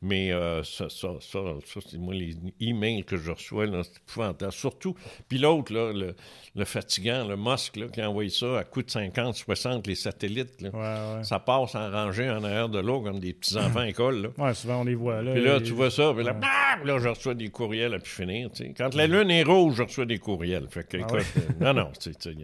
Mais 0.00 0.30
euh, 0.32 0.62
ça, 0.62 0.88
ça, 0.88 1.08
ça, 1.20 1.40
c'est 1.64 1.98
moi, 1.98 2.14
les 2.14 2.36
emails 2.60 3.02
que 3.02 3.16
je 3.16 3.32
reçois, 3.32 3.66
c'est 3.82 3.96
épouvantable. 3.96 4.52
Surtout, 4.52 4.94
puis 5.28 5.38
l'autre, 5.38 5.72
le, 5.72 6.14
le, 6.54 6.64
fatigant, 6.64 7.26
le 7.26 7.36
Musk, 7.36 7.76
là, 7.76 7.88
qui 7.88 8.00
a 8.00 8.08
envoyé 8.08 8.30
ça 8.30 8.58
à 8.58 8.64
coût 8.64 8.82
de 8.82 8.90
50, 8.90 9.34
60, 9.34 9.86
les 9.88 9.96
satellites. 9.96 10.60
Là. 10.60 11.22
Ça 11.24 11.40
passe 11.40 11.74
en 11.74 11.90
rangée 11.90 12.30
en 12.30 12.44
arrière 12.44 12.68
de 12.68 12.78
l'eau 12.78 13.00
comme 13.00 13.18
des 13.18 13.32
petits-enfants 13.32 13.80
à 13.80 13.86
l'école. 13.86 14.22
Là. 14.22 14.28
Ouais, 14.38 14.54
souvent 14.54 14.82
on 14.82 14.84
les 14.84 14.94
voit. 14.94 15.20
Là, 15.20 15.32
puis 15.32 15.44
là, 15.44 15.60
tu 15.60 15.72
vois 15.72 15.90
ça, 15.90 16.12
puis 16.14 16.24
là, 16.24 16.36
là, 16.84 16.98
je 16.98 17.08
reçois 17.08 17.34
des 17.34 17.48
courriels 17.48 17.94
à 17.94 17.98
pu 17.98 18.10
finir. 18.10 18.50
Quand 18.76 18.94
la 18.94 19.06
lune 19.08 19.30
est 19.32 19.42
rouge, 19.42 19.74
je 19.78 19.82
reçois 19.82 20.06
des 20.06 20.18
courriels. 20.18 20.68
Fait 20.70 20.86
que, 20.86 20.96
ah 20.96 21.00
écoute, 21.00 21.26
euh, 21.36 21.40
non, 21.60 21.74
non, 21.74 21.90
il 22.06 22.40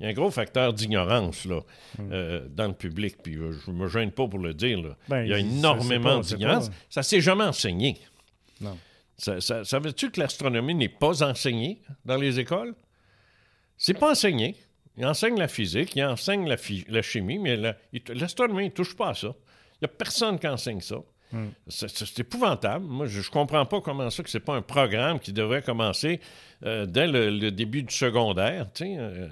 y, 0.00 0.06
a 0.06 0.08
un 0.08 0.12
gros 0.12 0.30
facteur 0.30 0.72
d'ignorance 0.72 1.46
là, 1.46 1.60
hmm. 1.98 2.08
euh, 2.12 2.46
dans 2.48 2.68
le 2.68 2.74
public, 2.74 3.16
puis 3.22 3.34
je 3.34 3.70
me 3.72 3.88
gêne 3.88 4.12
pas 4.12 4.28
pour 4.28 4.38
le 4.38 4.54
dire. 4.54 4.78
Ben, 5.08 5.24
il 5.24 5.30
y 5.30 5.34
a 5.34 5.38
énormément 5.38 6.20
d'ignorance 6.20 6.70
ça 6.92 7.02
s'est 7.02 7.22
jamais 7.22 7.44
enseigné. 7.44 7.98
Non. 8.60 8.78
Ça, 9.16 9.40
ça, 9.40 9.78
veut-tu 9.78 10.10
que 10.10 10.20
l'astronomie 10.20 10.74
n'est 10.74 10.90
pas 10.90 11.22
enseignée 11.22 11.80
dans 12.04 12.16
les 12.18 12.38
écoles? 12.38 12.74
C'est 13.78 13.94
pas 13.94 14.10
enseigné. 14.10 14.56
Ils 14.98 15.06
enseignent 15.06 15.38
la 15.38 15.48
physique, 15.48 15.96
ils 15.96 16.04
enseignent 16.04 16.46
la, 16.46 16.56
la 16.88 17.00
chimie, 17.02 17.38
mais 17.38 17.56
l'astronomie 18.08 18.66
ne 18.66 18.70
touche 18.70 18.94
pas 18.94 19.08
à 19.08 19.14
ça. 19.14 19.28
Il 19.28 19.84
n'y 19.84 19.86
a 19.86 19.88
personne 19.88 20.38
qui 20.38 20.46
enseigne 20.46 20.82
ça. 20.82 20.96
Hmm. 21.32 21.48
C'est 21.66 22.20
épouvantable. 22.20 22.84
Moi, 22.84 23.06
je 23.06 23.20
ne 23.20 23.24
comprends 23.24 23.64
pas 23.64 23.80
comment 23.80 24.10
ça 24.10 24.22
que 24.22 24.28
c'est 24.28 24.40
pas 24.40 24.54
un 24.54 24.62
programme 24.62 25.18
qui 25.18 25.32
devrait 25.32 25.62
commencer 25.62 26.20
euh, 26.66 26.84
dès 26.84 27.06
le, 27.06 27.50
début 27.50 27.84
du 27.84 27.94
secondaire. 27.94 28.66
Euh, 28.82 29.28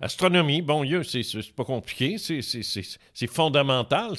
astronomie, 0.00 0.60
bon 0.60 0.82
Dieu, 0.82 1.04
c'est 1.04 1.22
pas 1.54 1.64
compliqué, 1.64 2.16
c'est 2.18 3.26
fondamental. 3.28 4.16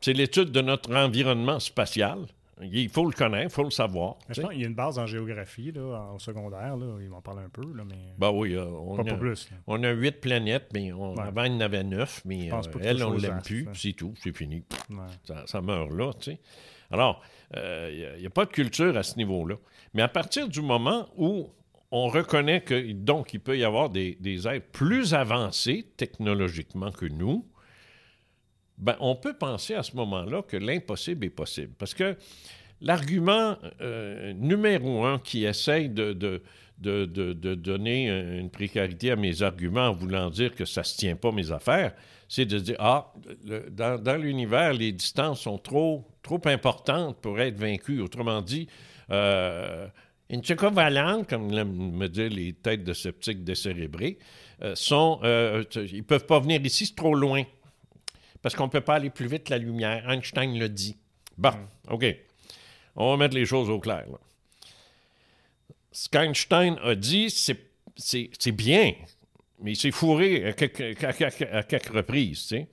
C'est 0.00 0.12
l'étude 0.14 0.50
de 0.50 0.60
notre 0.60 0.94
environnement 0.94 1.60
spatial. 1.60 2.26
il 2.62 2.88
faut 2.88 3.04
le 3.04 3.12
connaître, 3.12 3.50
il 3.50 3.54
faut 3.54 3.64
le 3.64 3.70
savoir. 3.70 4.16
Je 4.30 4.40
pense, 4.40 4.50
il 4.54 4.60
y 4.60 4.64
a 4.64 4.66
une 4.66 4.74
base 4.74 4.98
en 4.98 5.06
géographie 5.06 5.72
là, 5.72 6.08
en 6.12 6.18
secondaire. 6.18 6.76
Là, 6.76 6.98
ils 7.00 7.08
m'en 7.08 7.20
parlent 7.20 7.40
un 7.40 7.48
peu. 7.50 7.62
Là, 7.74 7.84
mais... 7.86 8.14
Ben 8.18 8.30
oui, 8.30 8.56
on, 8.58 8.96
pas, 8.96 9.10
a, 9.10 9.14
plus, 9.14 9.48
on 9.66 9.82
a 9.82 9.90
huit 9.90 10.20
planètes, 10.20 10.68
mais 10.72 10.92
on, 10.92 11.16
avant 11.16 11.44
il 11.44 11.52
y 11.52 11.56
en 11.56 11.60
avait 11.60 11.84
neuf, 11.84 12.22
mais 12.24 12.50
euh, 12.50 12.60
elle, 12.80 13.04
on 13.04 13.14
ne 13.14 13.20
l'aime 13.20 13.42
plus, 13.42 13.68
c'est 13.74 13.92
tout, 13.92 14.14
c'est 14.22 14.36
fini. 14.36 14.64
Ça, 15.24 15.44
ça, 15.46 15.60
meurt 15.60 15.90
là. 15.90 16.12
Alors, 16.90 17.22
il 17.52 17.58
euh, 17.58 18.18
n'y 18.18 18.26
a, 18.26 18.30
pas 18.30 18.46
de 18.46 18.50
culture 18.50 18.96
à 18.96 19.02
ce 19.02 19.16
niveau-là. 19.16 19.56
Mais 19.92 20.02
à 20.02 20.08
partir 20.08 20.48
du 20.48 20.62
moment 20.62 21.08
où 21.16 21.50
on 21.92 22.08
reconnaît 22.08 22.62
que, 22.62 22.92
donc, 22.92 23.34
il 23.34 23.40
peut 23.40 23.58
y 23.58 23.64
avoir 23.64 23.90
des, 23.90 24.16
des 24.20 24.46
êtres 24.46 24.66
plus 24.72 25.14
avancés 25.14 25.86
technologiquement 25.96 26.92
que 26.92 27.06
nous, 27.06 27.44
ben, 28.80 28.96
on 29.00 29.14
peut 29.14 29.34
penser 29.34 29.74
à 29.74 29.82
ce 29.82 29.94
moment-là 29.96 30.42
que 30.42 30.56
l'impossible 30.56 31.26
est 31.26 31.30
possible. 31.30 31.72
Parce 31.78 31.94
que 31.94 32.16
l'argument 32.80 33.56
euh, 33.80 34.32
numéro 34.32 35.04
un 35.04 35.18
qui 35.18 35.44
essaye 35.44 35.90
de, 35.90 36.12
de, 36.12 36.42
de, 36.78 37.54
donner 37.54 38.08
une 38.08 38.50
précarité 38.50 39.10
à 39.10 39.16
mes 39.16 39.42
arguments 39.42 39.88
en 39.88 39.92
voulant 39.92 40.30
dire 40.30 40.54
que 40.54 40.64
ça 40.64 40.80
ne 40.80 40.86
se 40.86 40.96
tient 40.96 41.16
pas 41.16 41.30
mes 41.30 41.52
affaires, 41.52 41.92
c'est 42.26 42.46
de 42.46 42.58
dire, 42.58 42.76
ah, 42.78 43.12
dans, 43.70 44.20
l'univers, 44.20 44.72
les 44.72 44.92
distances 44.92 45.42
sont 45.42 45.58
trop, 45.58 46.06
trop 46.22 46.40
importantes 46.46 47.20
pour 47.20 47.38
être 47.40 47.58
vaincues. 47.58 48.00
Autrement 48.00 48.40
dit, 48.40 48.66
euh, 49.10 49.86
une 50.30 50.42
valente, 50.42 51.28
comme 51.28 51.48
me 51.50 52.06
disent 52.06 52.32
les 52.32 52.52
têtes 52.54 52.84
de 52.84 52.92
sceptiques 52.94 53.44
décérébrés, 53.44 54.18
euh, 54.62 54.74
sont, 54.74 55.20
euh, 55.24 55.64
ils 55.74 55.98
ne 55.98 56.02
peuvent 56.02 56.26
pas 56.26 56.38
venir 56.38 56.64
ici, 56.64 56.86
c'est 56.86 56.94
trop 56.94 57.14
loin 57.14 57.42
parce 58.42 58.54
qu'on 58.54 58.66
ne 58.66 58.70
peut 58.70 58.80
pas 58.80 58.94
aller 58.94 59.10
plus 59.10 59.26
vite 59.26 59.44
que 59.44 59.50
la 59.50 59.58
lumière. 59.58 60.08
Einstein 60.10 60.58
le 60.58 60.68
dit. 60.68 60.96
Bon, 61.36 61.50
mm. 61.50 61.92
OK. 61.92 62.04
On 62.96 63.10
va 63.10 63.16
mettre 63.16 63.34
les 63.34 63.46
choses 63.46 63.70
au 63.70 63.78
clair. 63.78 64.06
Ce 65.92 66.08
qu'Einstein 66.08 66.78
a 66.82 66.94
dit, 66.94 67.30
c'est 67.30 68.52
bien, 68.52 68.92
mais 69.60 69.72
il 69.72 69.76
s'est 69.76 69.90
fourré 69.90 70.46
à 70.46 70.52
quelques, 70.52 71.86
reprises. 71.88 72.46
Tu 72.48 72.66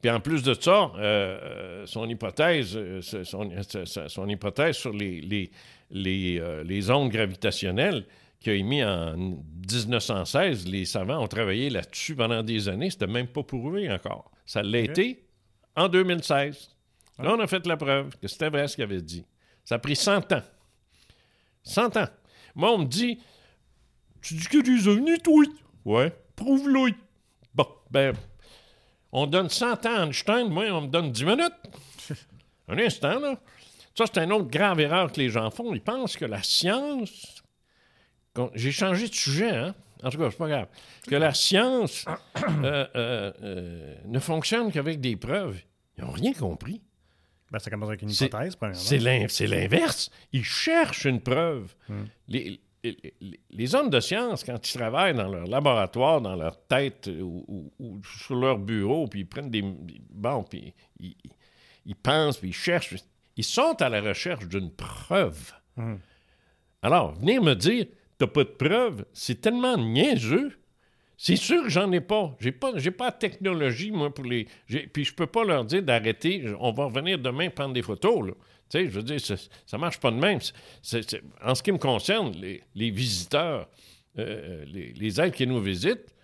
Puis 0.00 0.10
en 0.10 0.20
plus 0.20 0.42
de 0.42 0.54
ça, 0.54 0.92
euh, 0.96 1.86
son, 1.86 2.08
hypothèse, 2.08 2.76
euh, 2.76 3.00
son, 3.02 4.28
hypothèse 4.28 4.76
sur 4.76 4.92
les, 4.92 5.20
les, 5.20 5.50
les, 5.90 6.38
euh, 6.40 6.64
les 6.64 6.90
ondes 6.90 7.10
gravitationnelles, 7.10 8.04
qui 8.40 8.50
a 8.50 8.54
émis 8.54 8.84
en 8.84 9.16
1916, 9.16 10.68
les 10.68 10.84
savants 10.84 11.22
ont 11.22 11.28
travaillé 11.28 11.70
là-dessus 11.70 12.14
pendant 12.14 12.42
des 12.42 12.68
années. 12.68 12.90
C'était 12.90 13.08
même 13.08 13.26
pas 13.26 13.42
prouvé 13.42 13.90
encore. 13.90 14.30
Ça 14.48 14.62
l'a 14.62 14.78
été 14.78 15.26
en 15.76 15.90
2016. 15.90 16.70
Là, 17.18 17.34
on 17.34 17.38
a 17.38 17.46
fait 17.46 17.66
la 17.66 17.76
preuve 17.76 18.16
que 18.16 18.26
c'était 18.26 18.48
vrai 18.48 18.66
ce 18.66 18.76
qu'il 18.76 18.84
avait 18.84 19.02
dit. 19.02 19.26
Ça 19.62 19.74
a 19.74 19.78
pris 19.78 19.94
100 19.94 20.32
ans. 20.32 20.42
100 21.64 21.98
ans. 21.98 22.08
Moi, 22.54 22.72
on 22.72 22.78
me 22.78 22.84
dit 22.86 23.20
Tu 24.22 24.34
dis 24.34 24.46
que 24.46 24.62
des 24.62 24.88
ovnis, 24.88 25.18
toi? 25.18 25.44
Ouais. 25.84 26.16
Prouve-le. 26.34 26.94
Bon, 27.54 27.68
ben, 27.90 28.14
on 29.12 29.26
donne 29.26 29.50
100 29.50 29.84
ans 29.84 29.96
à 29.96 30.06
Einstein, 30.06 30.48
moi, 30.48 30.64
on 30.70 30.80
me 30.80 30.86
donne 30.86 31.12
10 31.12 31.24
minutes. 31.26 31.52
un 32.68 32.78
instant, 32.78 33.20
là. 33.20 33.38
Ça, 33.94 34.06
c'est 34.06 34.24
une 34.24 34.32
autre 34.32 34.48
grave 34.48 34.80
erreur 34.80 35.12
que 35.12 35.20
les 35.20 35.28
gens 35.28 35.50
font. 35.50 35.74
Ils 35.74 35.82
pensent 35.82 36.16
que 36.16 36.24
la 36.24 36.42
science. 36.42 37.42
J'ai 38.54 38.72
changé 38.72 39.08
de 39.08 39.14
sujet, 39.14 39.50
hein? 39.50 39.74
En 40.02 40.10
tout 40.10 40.18
cas, 40.18 40.30
c'est 40.30 40.38
pas 40.38 40.48
grave. 40.48 40.68
Que 41.06 41.16
la 41.16 41.34
science 41.34 42.04
euh, 42.06 42.86
euh, 42.96 43.32
euh, 43.42 43.94
ne 44.06 44.18
fonctionne 44.18 44.70
qu'avec 44.72 45.00
des 45.00 45.16
preuves. 45.16 45.60
Ils 45.96 46.04
n'ont 46.04 46.12
rien 46.12 46.32
compris. 46.32 46.80
Ben, 47.50 47.58
ça 47.58 47.70
commence 47.70 47.88
avec 47.88 48.02
une 48.02 48.10
hypothèse, 48.10 48.56
C'est 48.74 48.98
l'inverse. 49.46 50.10
Ils 50.32 50.44
cherchent 50.44 51.06
une 51.06 51.20
preuve. 51.20 51.74
Hmm. 51.88 52.04
Les, 52.28 52.60
les, 53.50 53.74
hommes 53.74 53.90
de 53.90 54.00
science, 54.00 54.44
quand 54.44 54.68
ils 54.68 54.78
travaillent 54.78 55.14
dans 55.14 55.28
leur 55.28 55.46
laboratoire, 55.46 56.20
dans 56.20 56.36
leur 56.36 56.64
tête 56.66 57.10
ou, 57.20 57.72
sur 58.18 58.36
leur 58.36 58.58
bureau, 58.58 59.08
puis 59.08 59.20
ils 59.20 59.26
prennent 59.26 59.50
des. 59.50 59.64
Bon, 60.10 60.44
puis 60.44 60.74
ils, 61.00 61.96
pensent, 61.96 62.38
puis 62.38 62.50
ils 62.50 62.54
cherchent. 62.54 62.94
Ils 63.36 63.44
sont 63.44 63.80
à 63.80 63.88
la 63.88 64.00
recherche 64.00 64.46
d'une 64.46 64.70
preuve. 64.70 65.52
Hmm. 65.76 65.96
Alors, 66.82 67.14
venir 67.14 67.42
me 67.42 67.54
dire 67.54 67.86
t'as 68.18 68.26
pas 68.26 68.44
de 68.44 68.48
preuves, 68.48 69.04
c'est 69.12 69.40
tellement 69.40 69.76
niaiseux. 69.76 70.52
C'est 71.16 71.36
sûr 71.36 71.64
que 71.64 71.68
j'en 71.68 71.90
ai 71.90 72.00
pas. 72.00 72.36
J'ai 72.38 72.52
pas, 72.52 72.72
j'ai 72.76 72.92
pas 72.92 73.10
de 73.10 73.18
technologie, 73.18 73.90
moi, 73.90 74.12
pour 74.12 74.24
les. 74.24 74.46
Puis 74.92 75.04
je 75.04 75.14
peux 75.14 75.26
pas 75.26 75.44
leur 75.44 75.64
dire 75.64 75.82
d'arrêter. 75.82 76.44
On 76.60 76.72
va 76.72 76.84
revenir 76.84 77.18
demain 77.18 77.50
prendre 77.50 77.74
des 77.74 77.82
photos, 77.82 78.28
là. 78.28 78.32
Tu 78.70 78.78
sais, 78.78 78.84
je 78.86 78.90
veux 78.90 79.02
dire, 79.02 79.18
ça 79.18 79.78
marche 79.78 79.98
pas 79.98 80.10
de 80.10 80.16
même. 80.16 80.38
en 81.42 81.54
ce 81.54 81.62
qui 81.62 81.72
me 81.72 81.78
concerne, 81.78 82.34
les, 82.74 82.90
visiteurs, 82.90 83.66
euh, 84.18 84.64
les, 84.66 84.92
les, 84.92 85.20
êtres 85.20 85.36
qui 85.36 85.46
nous 85.46 85.60
visitent, 85.60 86.14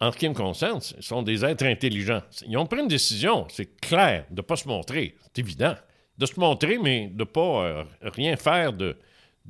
en 0.00 0.10
ce 0.10 0.16
qui 0.16 0.28
me 0.28 0.34
concerne, 0.34 0.80
sont 0.80 1.22
des 1.22 1.44
êtres 1.44 1.66
intelligents. 1.66 2.22
Ils 2.46 2.56
ont 2.56 2.64
pris 2.64 2.80
une 2.80 2.88
décision, 2.88 3.46
c'est 3.50 3.78
clair, 3.80 4.24
de 4.30 4.36
ne 4.36 4.40
pas 4.40 4.56
se 4.56 4.66
montrer. 4.66 5.14
C'est 5.24 5.40
évident. 5.40 5.74
De 6.16 6.24
se 6.24 6.40
montrer, 6.40 6.78
mais 6.78 7.08
de 7.08 7.18
ne 7.18 7.24
pas 7.24 7.64
euh, 7.66 7.84
rien 8.00 8.36
faire 8.36 8.72
de, 8.72 8.96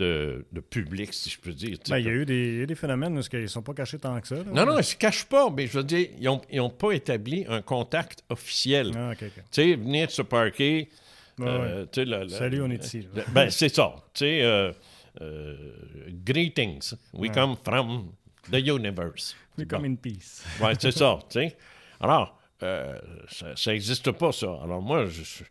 de, 0.00 0.60
public, 0.70 1.12
si 1.12 1.30
je 1.30 1.38
peux 1.38 1.52
dire. 1.52 1.78
Ben, 1.88 1.98
il 1.98 2.06
y 2.06 2.08
a 2.08 2.12
eu 2.12 2.24
des, 2.24 2.66
des 2.66 2.74
phénomènes 2.74 3.16
où 3.18 3.22
ils 3.32 3.40
ne 3.42 3.46
sont 3.46 3.62
pas 3.62 3.74
cachés 3.74 3.98
tant 3.98 4.20
que 4.20 4.26
ça. 4.26 4.36
non, 4.36 4.66
non, 4.66 4.74
ils 4.74 4.78
ne 4.78 4.82
se 4.82 4.96
cachent 4.96 5.26
pas, 5.26 5.50
mais 5.50 5.66
je 5.66 5.78
veux 5.78 5.84
dire, 5.84 6.08
ils 6.18 6.56
n'ont 6.58 6.70
pas 6.70 6.92
établi 6.92 7.44
un 7.48 7.62
contact 7.62 8.24
officiel. 8.28 8.92
Ah, 8.96 9.12
tu 9.16 9.30
sais, 9.50 9.74
venir 9.74 10.10
se 10.10 10.22
parker. 10.22 10.88
Euh, 11.40 11.86
Salut, 12.28 12.62
on 12.62 12.70
est 12.70 12.84
ici. 12.84 13.06
ben, 13.32 13.50
c'est 13.50 13.74
ça. 13.74 13.94
Tu 14.12 14.24
sais, 14.24 14.42
euh, 14.42 14.72
euh, 15.20 15.56
greetings. 16.24 16.94
We 17.12 17.30
come 17.30 17.56
from 17.56 18.12
the 18.50 18.58
universe. 18.58 19.34
We 19.56 19.66
come 19.66 19.84
in 19.84 19.94
peace. 19.96 20.42
c'est 20.78 20.90
ça. 20.90 21.18
Tu 21.30 21.40
sais. 21.40 21.56
Alors, 22.00 22.38
ça 22.60 23.72
n'existe 23.72 24.10
pas, 24.12 24.32
ça. 24.32 24.58
Alors, 24.62 24.82
moi, 24.82 25.06
je 25.06 25.22
je, 25.22 25.44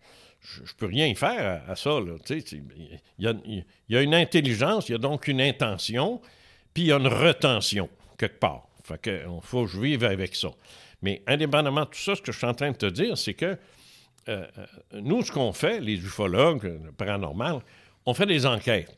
ne 0.60 0.68
peux 0.78 0.86
rien 0.88 1.08
y 1.08 1.16
faire 1.16 1.64
à, 1.68 1.76
ça. 1.76 2.00
Il 2.30 3.00
y, 3.20 3.96
a, 3.96 4.02
une 4.02 4.16
intelligence, 4.16 4.90
il 4.90 4.94
y 4.94 4.96
a 4.96 5.00
donc 5.00 5.28
une 5.28 5.42
intention, 5.42 6.22
puis 6.74 6.84
il 6.84 6.88
y 6.88 6.92
a 6.92 6.98
une 6.98 7.08
retention 7.08 7.90
quelque 8.18 8.40
part. 8.40 8.68
Fait 8.84 9.00
que, 9.00 9.26
faut 9.42 9.66
que 9.66 9.72
je 9.72 9.80
vive 9.80 10.04
avec 10.04 10.36
ça. 10.36 10.50
Mais 11.02 11.22
indépendamment 11.28 11.82
de 11.82 11.90
tout 11.90 12.00
ça, 12.00 12.16
ce 12.16 12.22
que 12.22 12.32
je 12.32 12.38
suis 12.38 12.48
en 12.48 12.54
train 12.54 12.72
de 12.72 12.78
te 12.78 12.86
dire, 12.86 13.18
c'est 13.18 13.34
que 13.34 13.46
euh, 13.46 14.46
euh, 14.58 14.66
nous, 14.94 15.24
ce 15.24 15.32
qu'on 15.32 15.54
fait, 15.54 15.80
les 15.80 15.96
ufologues, 15.96 16.64
le 16.64 16.92
paranormal, 16.92 17.60
on 18.06 18.14
fait 18.14 18.26
des 18.26 18.46
enquêtes. 18.46 18.96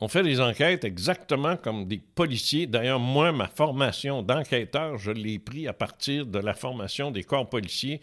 On 0.00 0.08
fait 0.08 0.22
des 0.22 0.40
enquêtes 0.40 0.84
exactement 0.84 1.56
comme 1.56 1.86
des 1.86 1.98
policiers. 1.98 2.66
D'ailleurs, 2.66 2.98
moi, 2.98 3.30
ma 3.32 3.46
formation 3.46 4.22
d'enquêteur, 4.22 4.98
je 4.98 5.12
l'ai 5.12 5.38
pris 5.38 5.68
à 5.68 5.72
partir 5.72 6.26
de 6.26 6.38
la 6.38 6.54
formation 6.54 7.10
des 7.10 7.22
corps 7.22 7.48
policiers 7.48 8.00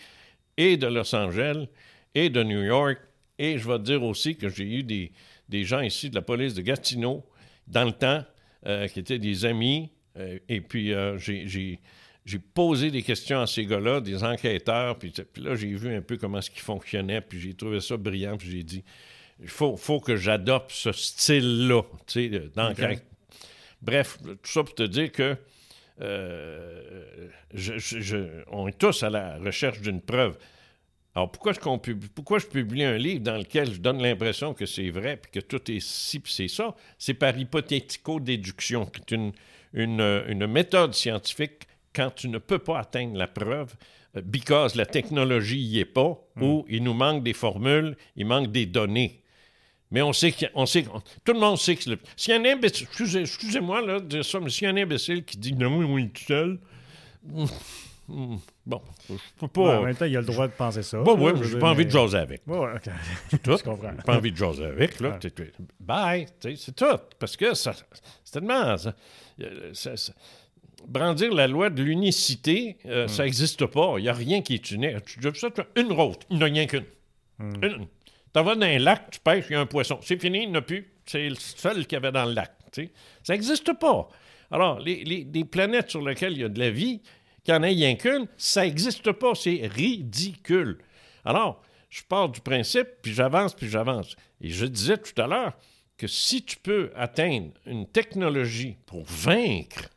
et 0.55 0.77
de 0.77 0.87
Los 0.87 1.13
Angeles 1.13 1.67
et 2.15 2.29
de 2.29 2.43
New 2.43 2.63
York. 2.63 2.99
Et 3.37 3.57
je 3.57 3.67
vais 3.67 3.77
te 3.77 3.83
dire 3.83 4.03
aussi 4.03 4.35
que 4.35 4.49
j'ai 4.49 4.65
eu 4.65 4.83
des, 4.83 5.11
des, 5.47 5.63
gens 5.63 5.79
ici 5.79 6.09
de 6.09 6.15
la 6.15 6.21
police 6.21 6.53
de 6.53 6.61
Gatineau, 6.61 7.25
dans 7.67 7.85
le 7.85 7.91
temps, 7.91 8.23
euh, 8.67 8.87
qui 8.87 8.99
étaient 8.99 9.19
des 9.19 9.45
amis. 9.45 9.89
Euh, 10.17 10.37
et 10.49 10.59
puis, 10.59 10.93
euh, 10.93 11.17
j'ai 11.17 11.79
posé 12.53 12.91
des 12.91 13.01
questions 13.01 13.39
à 13.39 13.47
ces 13.47 13.65
gars-là, 13.65 14.01
des 14.01 14.23
enquêteurs. 14.23 14.99
Puis, 14.99 15.13
là, 15.37 15.55
j'ai 15.55 15.73
vu 15.73 15.95
un 15.95 16.01
peu 16.01 16.17
comment 16.17 16.41
ce 16.41 16.49
qui 16.49 16.59
fonctionnait. 16.59 17.21
Puis 17.21 17.39
j'ai 17.39 17.53
trouvé 17.53 17.79
ça 17.79 17.95
brillant. 17.95 18.37
Puis 18.37 18.51
j'ai 18.51 18.63
dit, 18.63 18.83
il 19.39 19.47
faut, 19.47 19.77
faut, 19.77 20.01
que 20.01 20.17
j'adopte 20.17 20.71
ce 20.71 20.91
style-là, 20.91 21.83
tu 22.05 22.29
sais, 22.29 22.49
d'enquête. 22.53 23.05
Bref, 23.81 24.17
tout 24.21 24.37
ça 24.43 24.63
pour 24.63 24.75
te 24.75 24.83
dire 24.83 25.11
que 25.13 25.37
je, 27.53 28.43
on 28.51 28.67
est 28.67 28.77
tous 28.77 29.03
à 29.03 29.09
la 29.09 29.37
recherche 29.37 29.79
d'une 29.79 30.01
preuve. 30.01 30.37
Alors, 31.19 31.31
pourquoi 31.31 31.51
je, 31.51 31.59
pourquoi 32.15 32.39
je 32.39 32.45
publie 32.45 32.85
un 32.85 32.97
livre 32.97 33.19
dans 33.19 33.35
lequel 33.35 33.73
je 33.73 33.81
donne 33.81 34.01
l'impression 34.01 34.53
que 34.53 34.65
c'est 34.65 34.89
vrai, 34.89 35.17
puis 35.17 35.29
que 35.29 35.41
tout 35.41 35.69
est 35.69 35.81
ci, 35.81 36.21
puis 36.21 36.31
c'est 36.31 36.47
ça? 36.47 36.73
C'est 36.97 37.13
par 37.13 37.37
hypothético-déduction, 37.37 38.85
qui 38.85 39.01
est 39.01 39.11
une, 39.11 39.33
une, 39.73 40.47
méthode 40.47 40.93
scientifique 40.93 41.67
quand 41.93 42.09
tu 42.11 42.29
ne 42.29 42.37
peux 42.37 42.59
pas 42.59 42.79
atteindre 42.79 43.17
la 43.17 43.27
preuve, 43.27 43.75
euh, 44.15 44.21
because 44.23 44.75
la 44.75 44.85
technologie 44.85 45.67
n'y 45.67 45.79
est 45.79 45.83
pas, 45.83 46.17
hmm. 46.37 46.43
ou 46.43 46.65
il 46.69 46.83
nous 46.83 46.93
manque 46.93 47.21
des 47.21 47.33
formules, 47.33 47.97
il 48.15 48.25
manque 48.25 48.53
des 48.53 48.65
données. 48.65 49.21
Mais 49.91 50.01
on 50.01 50.13
sait 50.13 50.31
qu'on 50.31 50.65
sait, 50.65 50.85
tout 51.25 51.33
le 51.33 51.39
monde 51.39 51.57
sait 51.57 51.75
que 51.75 51.83
s'il 52.15 52.33
y 52.33 52.37
a 52.37 52.39
un 52.39 52.45
imbécile, 52.45 52.87
excusez-moi 53.17 53.81
là, 53.81 53.99
de 53.99 54.05
dire 54.05 54.23
ça, 54.23 54.39
mais 54.39 54.49
s'il 54.49 54.63
y 54.63 54.67
a 54.67 54.69
un 54.73 54.77
imbécile 54.77 55.25
qui 55.25 55.37
dit 55.37 55.51
non, 55.51 55.81
on 55.83 55.97
est 55.97 56.13
tout 56.13 56.23
seul, 56.23 56.59
Hmm. 58.09 58.37
Bon, 58.65 58.81
je 59.07 59.15
peux 59.39 59.47
pas. 59.47 59.79
en 59.79 59.83
même 59.83 59.95
temps, 59.95 60.05
il 60.05 60.17
a 60.17 60.21
le 60.21 60.25
droit 60.25 60.47
de 60.47 60.53
penser 60.53 60.81
ça. 60.83 60.99
Bon, 61.01 61.17
ouais, 61.17 61.33
j'ai 61.43 61.59
pas 61.59 61.69
envie 61.69 61.85
de 61.85 61.91
jaser 61.91 62.17
avec. 62.17 62.41
Ouais, 62.47 62.57
OK. 62.57 62.91
C'est 63.29 63.41
tout. 63.41 63.57
je 63.59 63.63
comprends. 63.63 63.91
J'ai 63.95 64.03
pas 64.03 64.17
envie 64.17 64.31
de 64.31 64.37
jaser 64.37 64.65
avec, 64.65 64.99
là. 64.99 65.19
Bye. 65.79 66.27
C'est 66.41 66.75
tout. 66.75 66.85
Parce 67.19 67.37
que 67.37 67.53
ça, 67.53 67.73
c'est 68.23 68.31
tellement. 68.31 68.75
Ça, 68.77 69.93
brandir 70.87 71.33
la 71.33 71.47
loi 71.47 71.69
de 71.69 71.83
l'unicité, 71.83 72.77
euh, 72.85 73.05
hmm. 73.05 73.09
ça 73.09 73.23
n'existe 73.23 73.65
pas. 73.67 73.95
Il 73.97 74.03
n'y 74.03 74.09
a 74.09 74.13
rien 74.13 74.41
qui 74.41 74.55
est 74.55 74.71
unique. 74.71 75.05
Tu 75.05 75.27
as 75.27 75.33
ça, 75.35 75.49
une 75.75 75.91
route. 75.91 76.21
Il 76.29 76.37
n'y 76.37 76.43
en 76.43 76.47
a 76.47 76.49
rien 76.49 76.65
qu'une. 76.65 76.85
Hmm. 77.37 77.53
Tu 77.61 78.43
vas 78.43 78.55
dans 78.55 78.61
un 78.61 78.79
lac, 78.79 79.11
tu 79.11 79.19
pêches, 79.19 79.45
il 79.49 79.53
y 79.53 79.55
a 79.55 79.59
un 79.59 79.65
poisson. 79.65 79.99
C'est 80.01 80.19
fini, 80.19 80.43
il 80.43 80.49
n'y 80.49 80.55
en 80.55 80.59
a 80.59 80.61
plus. 80.61 80.91
C'est 81.05 81.29
le 81.29 81.35
seul 81.35 81.85
qu'il 81.85 81.93
y 81.93 81.95
avait 81.97 82.11
dans 82.11 82.25
le 82.25 82.33
lac. 82.33 82.51
Ça 83.23 83.33
n'existe 83.33 83.73
pas. 83.79 84.09
Alors, 84.51 84.79
les, 84.79 85.03
les, 85.03 85.45
planètes 85.45 85.91
sur 85.91 86.01
lesquelles 86.01 86.33
il 86.33 86.39
y 86.39 86.43
a 86.43 86.49
de 86.49 86.59
la 86.59 86.71
vie, 86.71 87.01
qu'il 87.49 87.55
y 87.55 87.57
en 87.57 87.63
ait 87.63 87.69
rien 87.69 87.95
qu'une, 87.95 88.27
ça 88.37 88.63
n'existe 88.63 89.11
pas. 89.11 89.33
C'est 89.33 89.67
ridicule. 89.73 90.77
Alors, 91.25 91.63
je 91.89 92.03
pars 92.03 92.29
du 92.29 92.41
principe, 92.41 92.87
puis 93.01 93.13
j'avance, 93.13 93.55
puis 93.55 93.67
j'avance. 93.67 94.15
Et 94.39 94.49
je 94.49 94.65
disais 94.65 94.97
tout 94.97 95.19
à 95.19 95.25
l'heure 95.25 95.53
que 95.97 96.05
si 96.05 96.43
tu 96.43 96.57
peux 96.57 96.91
atteindre 96.95 97.51
une 97.65 97.87
technologie 97.87 98.77
pour 98.85 99.03
vaincre 99.05 99.89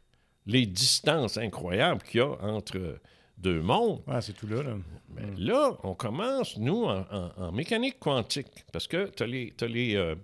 les 0.46 0.64
distances 0.66 1.36
incroyables 1.36 2.02
qu'il 2.02 2.20
y 2.20 2.22
a 2.22 2.30
entre 2.42 2.98
deux 3.36 3.60
mondes. 3.60 4.00
c'est 4.22 4.32
tout 4.32 4.46
là. 4.46 4.62
Là. 4.62 4.76
Ben, 5.10 5.34
là, 5.36 5.76
on 5.82 5.94
commence, 5.94 6.56
nous, 6.56 6.84
en, 6.84 7.52
mécanique 7.52 7.98
quantique, 7.98 8.64
parce 8.72 8.88
que 8.88 9.10
tu 9.14 9.22
as 9.22 9.26
les. 9.26 9.52
les, 9.68 9.96
euh, 9.96 10.14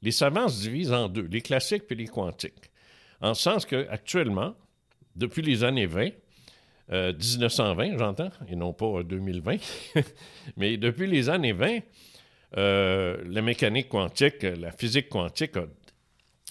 les 0.00 0.12
savants 0.12 0.48
se 0.48 0.62
divisent 0.62 0.92
en 0.92 1.08
deux, 1.08 1.28
les 1.30 1.42
classiques 1.42 1.84
et 1.90 1.94
les 1.94 2.08
quantiques. 2.08 2.70
En 3.20 3.34
sens 3.34 3.64
qu'actuellement, 3.64 4.54
depuis 5.14 5.42
les 5.42 5.62
années 5.62 5.86
20, 5.86 6.10
1920, 6.90 7.94
euh, 7.94 7.98
j'entends, 7.98 8.30
et 8.48 8.56
non 8.56 8.72
pas 8.72 9.02
2020, 9.02 9.56
mais 10.56 10.76
depuis 10.76 11.06
les 11.06 11.28
années 11.30 11.52
20, 11.52 11.78
euh, 12.56 13.22
la 13.26 13.42
mécanique 13.42 13.88
quantique, 13.88 14.42
la 14.42 14.70
physique 14.70 15.08
quantique 15.08 15.56
a 15.56 15.64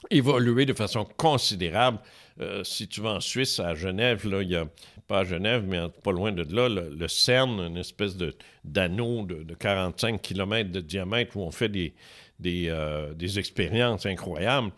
évolué 0.10 0.66
de 0.66 0.74
façon 0.74 1.06
considérable. 1.18 2.00
Euh, 2.42 2.64
si 2.64 2.88
tu 2.88 3.00
vas 3.00 3.12
en 3.12 3.20
Suisse, 3.20 3.60
à 3.60 3.76
Genève, 3.76 4.28
là, 4.28 4.42
il 4.42 4.50
y 4.50 4.56
a, 4.56 4.66
pas 5.08 5.20
à 5.20 5.24
Genève, 5.24 5.64
mais 5.68 5.80
pas 6.04 6.12
loin 6.12 6.32
de 6.32 6.44
là, 6.54 6.68
le, 6.68 7.08
CERN, 7.08 7.60
une 7.60 7.78
espèce 7.78 8.18
d'anneau 8.64 9.24
de, 9.24 9.44
de, 9.44 9.54
45 9.54 10.22
km 10.22 10.72
de 10.72 10.82
diamètre 10.82 11.38
où 11.38 11.42
on 11.42 11.52
fait 11.52 11.70
des, 11.70 11.94
des, 12.40 12.76
des 13.16 13.40
expériences 13.40 14.06
incroyables. 14.08 14.72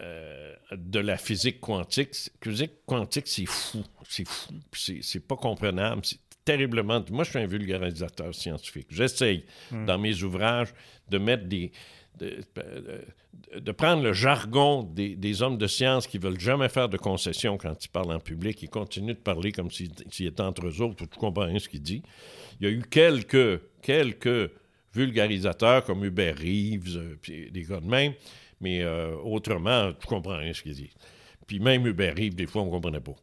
Euh, 0.00 0.54
de 0.72 0.98
la 0.98 1.16
physique 1.16 1.60
quantique. 1.60 2.10
La 2.44 2.50
physique 2.50 2.72
quantique, 2.86 3.28
c'est 3.28 3.46
fou. 3.46 3.84
C'est 4.08 4.26
fou. 4.26 4.52
C'est 4.74 5.20
pas 5.20 5.36
comprenable. 5.36 6.00
C'est 6.04 6.18
terriblement. 6.44 7.04
Moi, 7.10 7.22
je 7.22 7.30
suis 7.30 7.38
un 7.38 7.46
vulgarisateur 7.46 8.34
scientifique. 8.34 8.88
J'essaye, 8.90 9.44
hmm. 9.70 9.84
dans 9.86 9.98
mes 9.98 10.22
ouvrages, 10.22 10.74
de 11.08 11.18
mettre 11.18 11.44
des. 11.44 11.70
De, 12.18 13.72
prendre 13.72 14.02
le 14.02 14.14
jargon 14.14 14.82
des, 14.82 15.42
hommes 15.42 15.58
de 15.58 15.66
science 15.66 16.06
qui 16.06 16.16
veulent 16.16 16.40
jamais 16.40 16.70
faire 16.70 16.88
de 16.88 16.96
concessions 16.96 17.58
quand 17.58 17.84
ils 17.84 17.88
parlent 17.88 18.12
en 18.12 18.18
public. 18.18 18.62
Ils 18.62 18.70
continuent 18.70 19.12
de 19.12 19.18
parler 19.18 19.52
comme 19.52 19.70
s'ils 19.70 19.92
étaient 20.20 20.40
entre 20.40 20.66
eux 20.66 20.80
autres. 20.80 21.04
Tu 21.06 21.18
comprends 21.18 21.44
rien 21.44 21.58
ce 21.58 21.68
qu'ils 21.68 21.82
disent. 21.82 22.02
Il 22.58 22.66
y 22.66 22.70
a 22.70 22.72
eu 22.72 22.82
quelques, 22.90 23.60
quelques 23.82 24.50
vulgarisateurs 24.94 25.84
comme 25.84 26.04
Hubert 26.04 26.38
Reeves, 26.38 26.96
euh, 26.96 27.16
puis 27.20 27.50
des 27.52 27.62
gars 27.64 27.80
de 27.80 27.86
même 27.86 28.14
mais 28.60 28.82
euh, 28.82 29.14
autrement, 29.16 29.92
tu 29.92 30.06
comprends 30.06 30.38
rien 30.38 30.52
ce 30.52 30.62
qu'ils 30.62 30.74
disent. 30.74 30.94
Puis 31.46 31.60
même 31.60 31.86
Uber 31.86 32.14
Eats, 32.16 32.30
des 32.30 32.46
fois, 32.46 32.62
on 32.62 32.66
ne 32.66 32.70
comprenait 32.70 33.00
pas. 33.00 33.14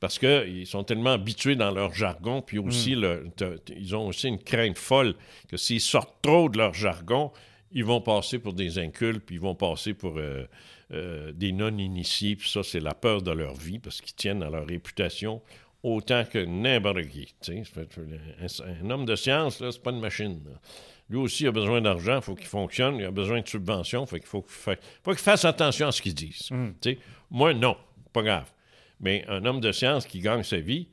Parce 0.00 0.18
qu'ils 0.18 0.66
sont 0.66 0.82
tellement 0.82 1.12
habitués 1.12 1.54
dans 1.54 1.70
leur 1.70 1.94
jargon, 1.94 2.42
puis 2.42 2.58
aussi, 2.58 2.96
hmm. 2.96 3.30
ils 3.76 3.94
ont 3.94 4.08
aussi 4.08 4.28
une 4.28 4.38
crainte 4.38 4.78
folle 4.78 5.14
que 5.48 5.56
s'ils 5.56 5.80
sortent 5.80 6.20
trop 6.22 6.48
de 6.48 6.58
leur 6.58 6.74
jargon, 6.74 7.30
ils 7.70 7.84
vont 7.84 8.00
passer 8.00 8.38
pour 8.38 8.52
des 8.52 8.78
incultes, 8.78 9.22
puis 9.24 9.36
ils 9.36 9.40
vont 9.40 9.54
passer 9.54 9.94
pour 9.94 10.18
euh, 10.18 10.44
euh, 10.92 11.32
des 11.32 11.52
non-initiés, 11.52 12.36
puis 12.36 12.48
ça, 12.48 12.62
c'est 12.62 12.80
la 12.80 12.94
peur 12.94 13.22
de 13.22 13.30
leur 13.30 13.54
vie, 13.54 13.78
parce 13.78 14.00
qu'ils 14.00 14.14
tiennent 14.14 14.42
à 14.42 14.50
leur 14.50 14.66
réputation 14.66 15.40
autant 15.82 16.24
que 16.24 16.38
n'importe 16.38 17.08
qui. 17.08 17.34
Un, 17.48 18.86
un, 18.86 18.90
homme 18.90 19.04
de 19.04 19.16
science, 19.16 19.60
là, 19.60 19.72
c'est 19.72 19.82
pas 19.82 19.90
une 19.90 20.00
machine. 20.00 20.40
Lui 21.12 21.18
aussi 21.18 21.46
a 21.46 21.52
besoin 21.52 21.82
d'argent, 21.82 22.16
il 22.16 22.22
faut 22.22 22.34
qu'il 22.34 22.46
fonctionne, 22.46 22.96
il 22.96 23.04
a 23.04 23.10
besoin 23.10 23.42
de 23.42 23.46
subventions, 23.46 24.06
il 24.10 24.22
faut 24.22 24.40
qu'il 24.40 25.16
fasse 25.16 25.44
attention 25.44 25.88
à 25.88 25.92
ce 25.92 26.00
qu'ils 26.00 26.14
disent. 26.14 26.50
Hmm. 26.50 26.70
Moi, 27.30 27.52
non, 27.52 27.76
pas 28.14 28.22
grave. 28.22 28.50
Mais 28.98 29.22
un 29.28 29.44
homme 29.44 29.60
de 29.60 29.72
science 29.72 30.06
qui 30.06 30.20
gagne 30.20 30.42
sa 30.42 30.56
vie, 30.56 30.88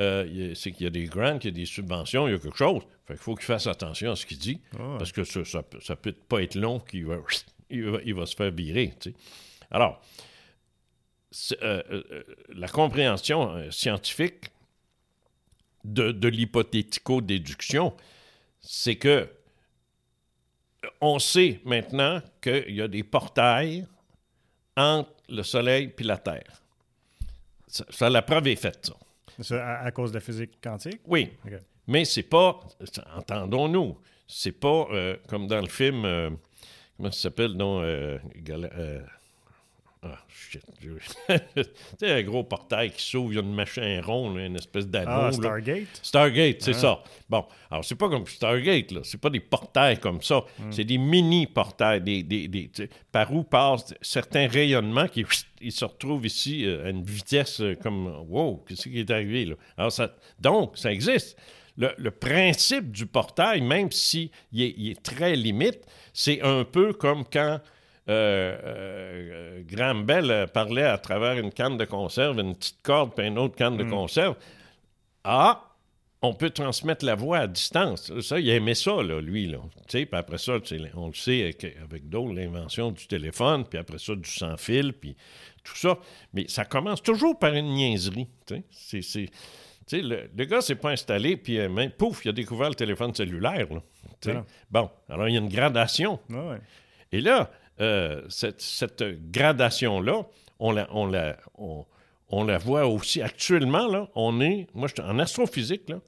euh, 0.00 0.54
c'est 0.56 0.72
qu'il 0.72 0.82
y 0.82 0.86
a 0.88 0.90
des 0.90 1.04
grants, 1.04 1.38
qu'il 1.38 1.50
y 1.50 1.54
a 1.54 1.56
des 1.56 1.66
subventions, 1.66 2.26
il 2.26 2.32
y 2.32 2.34
a 2.34 2.40
quelque 2.40 2.56
chose. 2.56 2.82
Fait 3.06 3.14
faut 3.14 3.36
qu'il 3.36 3.44
fasse 3.44 3.68
attention 3.68 4.10
à 4.10 4.16
ce 4.16 4.26
qu'il 4.26 4.38
dit, 4.38 4.60
parce 4.76 5.12
que 5.12 5.22
ça, 5.22 5.62
ça, 5.80 5.94
peut 5.94 6.16
pas 6.28 6.42
être 6.42 6.56
long 6.56 6.80
qu'il 6.80 7.06
va, 7.06 7.18
il 7.70 8.14
va, 8.14 8.26
se 8.26 8.34
faire 8.34 8.50
virer. 8.50 8.92
Alors, 9.70 10.02
euh, 11.62 11.82
euh, 11.92 12.24
la 12.48 12.66
compréhension 12.66 13.70
scientifique 13.70 14.46
de, 15.84 16.10
de 16.10 16.26
l'hypothético-déduction, 16.26 17.94
c'est 18.60 18.96
que 18.96 19.28
on 21.00 21.18
sait 21.18 21.60
maintenant 21.64 22.20
qu'il 22.40 22.74
y 22.74 22.82
a 22.82 22.88
des 22.88 23.02
portails 23.02 23.86
entre 24.76 25.10
le 25.28 25.42
Soleil 25.42 25.92
et 25.96 26.02
la 26.02 26.18
Terre. 26.18 26.62
Ça, 27.66 28.10
la 28.10 28.22
preuve 28.22 28.48
est 28.48 28.56
faite, 28.56 28.90
ça. 29.38 29.80
à, 29.80 29.90
cause 29.92 30.10
de 30.10 30.16
la 30.16 30.20
physique 30.20 30.60
quantique? 30.60 31.00
Oui. 31.06 31.30
Mais 31.86 32.04
c'est 32.04 32.24
pas, 32.24 32.60
entendons-nous, 33.16 33.96
c'est 34.26 34.52
pas 34.52 34.86
euh, 34.92 35.16
comme 35.28 35.46
dans 35.46 35.60
le 35.60 35.68
film, 35.68 36.04
euh, 36.04 36.30
comment 36.96 37.10
ça 37.10 37.22
s'appelle, 37.22 37.52
non, 37.52 37.82
euh, 37.82 38.18
ah, 40.02 40.18
shit. 40.28 40.62
tu 40.80 40.98
sais, 41.98 42.10
un 42.10 42.22
gros 42.22 42.42
portail 42.42 42.90
qui 42.90 43.02
s'ouvre, 43.02 43.32
il 43.32 43.36
y 43.36 43.38
a 43.38 43.42
une 43.42 43.54
machine 43.54 44.00
ronde, 44.00 44.38
une 44.38 44.56
espèce 44.56 44.86
d'anneau. 44.86 45.10
Ah, 45.10 45.30
Stargate? 45.30 46.00
Stargate, 46.02 46.62
c'est 46.62 46.74
ah. 46.76 46.78
ça. 46.78 47.02
Bon, 47.28 47.44
alors 47.70 47.84
c'est 47.84 47.96
pas 47.96 48.08
comme 48.08 48.26
Stargate, 48.26 48.92
là. 48.92 49.00
C'est 49.04 49.20
pas 49.20 49.28
des 49.28 49.40
portails 49.40 49.98
comme 50.00 50.22
ça. 50.22 50.42
Hmm. 50.58 50.72
C'est 50.72 50.84
des 50.84 50.96
mini-portails, 50.96 52.00
des, 52.00 52.22
des, 52.22 52.48
des 52.48 52.70
par 53.12 53.30
où 53.34 53.42
passent 53.42 53.92
certains 54.00 54.48
rayonnements 54.48 55.06
qui 55.06 55.26
ils 55.60 55.72
se 55.72 55.84
retrouvent 55.84 56.24
ici 56.24 56.64
euh, 56.64 56.86
à 56.86 56.90
une 56.90 57.04
vitesse 57.04 57.60
euh, 57.60 57.74
comme 57.74 58.06
Wow, 58.26 58.64
qu'est-ce 58.66 58.88
qui 58.88 59.00
est 59.00 59.10
arrivé 59.10 59.44
là? 59.44 59.56
Alors, 59.76 59.92
ça, 59.92 60.14
donc, 60.38 60.78
ça 60.78 60.90
existe. 60.90 61.36
Le, 61.76 61.92
le, 61.98 62.10
principe 62.10 62.90
du 62.90 63.04
portail, 63.04 63.60
même 63.60 63.92
s'il 63.92 64.30
si 64.52 64.62
est, 64.62 64.74
il 64.78 64.90
est 64.92 65.02
très 65.02 65.36
limite, 65.36 65.80
c'est 66.14 66.40
un 66.40 66.64
peu 66.64 66.94
comme 66.94 67.24
quand 67.30 67.60
euh, 68.10 68.58
euh, 68.64 69.62
Graham 69.66 70.04
Bell 70.04 70.30
euh, 70.30 70.46
parlait 70.46 70.84
à 70.84 70.98
travers 70.98 71.38
une 71.38 71.52
canne 71.52 71.76
de 71.76 71.84
conserve, 71.84 72.40
une 72.40 72.56
petite 72.56 72.82
corde, 72.82 73.14
puis 73.14 73.26
une 73.26 73.38
autre 73.38 73.54
canne 73.54 73.76
de 73.76 73.84
hmm. 73.84 73.90
conserve. 73.90 74.36
Ah, 75.22 75.64
on 76.22 76.34
peut 76.34 76.50
transmettre 76.50 77.04
la 77.04 77.14
voix 77.14 77.38
à 77.38 77.46
distance. 77.46 78.12
Ça, 78.20 78.40
il 78.40 78.48
aimait 78.48 78.74
ça, 78.74 79.02
là, 79.02 79.20
lui. 79.20 79.46
Là. 79.46 79.58
Puis 79.88 80.08
après 80.12 80.38
ça, 80.38 80.58
on 80.94 81.06
le 81.06 81.14
sait 81.14 81.56
avec 81.82 82.08
d'autres, 82.08 82.34
l'invention 82.34 82.90
du 82.90 83.06
téléphone, 83.06 83.64
puis 83.64 83.78
après 83.78 83.98
ça, 83.98 84.14
du 84.14 84.28
sans-fil, 84.28 84.92
puis 84.92 85.16
tout 85.62 85.76
ça. 85.76 85.96
Mais 86.34 86.46
ça 86.48 86.64
commence 86.64 87.02
toujours 87.02 87.38
par 87.38 87.54
une 87.54 87.72
niaiserie. 87.72 88.28
C'est, 88.70 89.30
le, 89.92 90.30
le, 90.36 90.44
gars 90.44 90.60
s'est 90.60 90.74
pas 90.74 90.90
installé, 90.90 91.36
puis 91.36 91.58
pouf, 91.96 92.24
il 92.24 92.28
a 92.28 92.32
découvert 92.32 92.68
le 92.68 92.74
téléphone 92.74 93.14
cellulaire. 93.14 93.68
bon, 94.70 94.90
alors 95.08 95.28
il 95.28 95.34
y 95.34 95.38
a 95.38 95.40
une 95.40 95.48
gradation. 95.48 96.20
Ah 96.32 96.56
Et 97.12 97.20
là, 97.20 97.50
euh, 97.80 98.22
cette, 98.28 99.02
gradation-là, 99.30 100.22
on 100.58 100.72
la, 100.72 100.88
on, 100.94 101.06
la, 101.06 101.36
on, 101.56 102.44
la 102.44 102.58
voit 102.58 102.86
aussi 102.86 103.22
actuellement. 103.22 103.88
Là, 103.88 104.08
on 104.14 104.40
est, 104.40 104.66
moi, 104.74 104.88
je, 104.88 105.00
en 105.02 105.18
astrophysique, 105.18 105.88
là, 105.88 106.00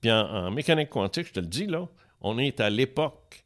puis 0.00 0.10
en, 0.10 0.50
mécanique 0.50 0.90
quantique, 0.90 1.28
je 1.28 1.32
te 1.32 1.40
le 1.40 1.46
dis, 1.46 1.66
là, 1.66 1.86
on 2.20 2.38
est 2.38 2.60
à 2.60 2.70
l'époque 2.70 3.44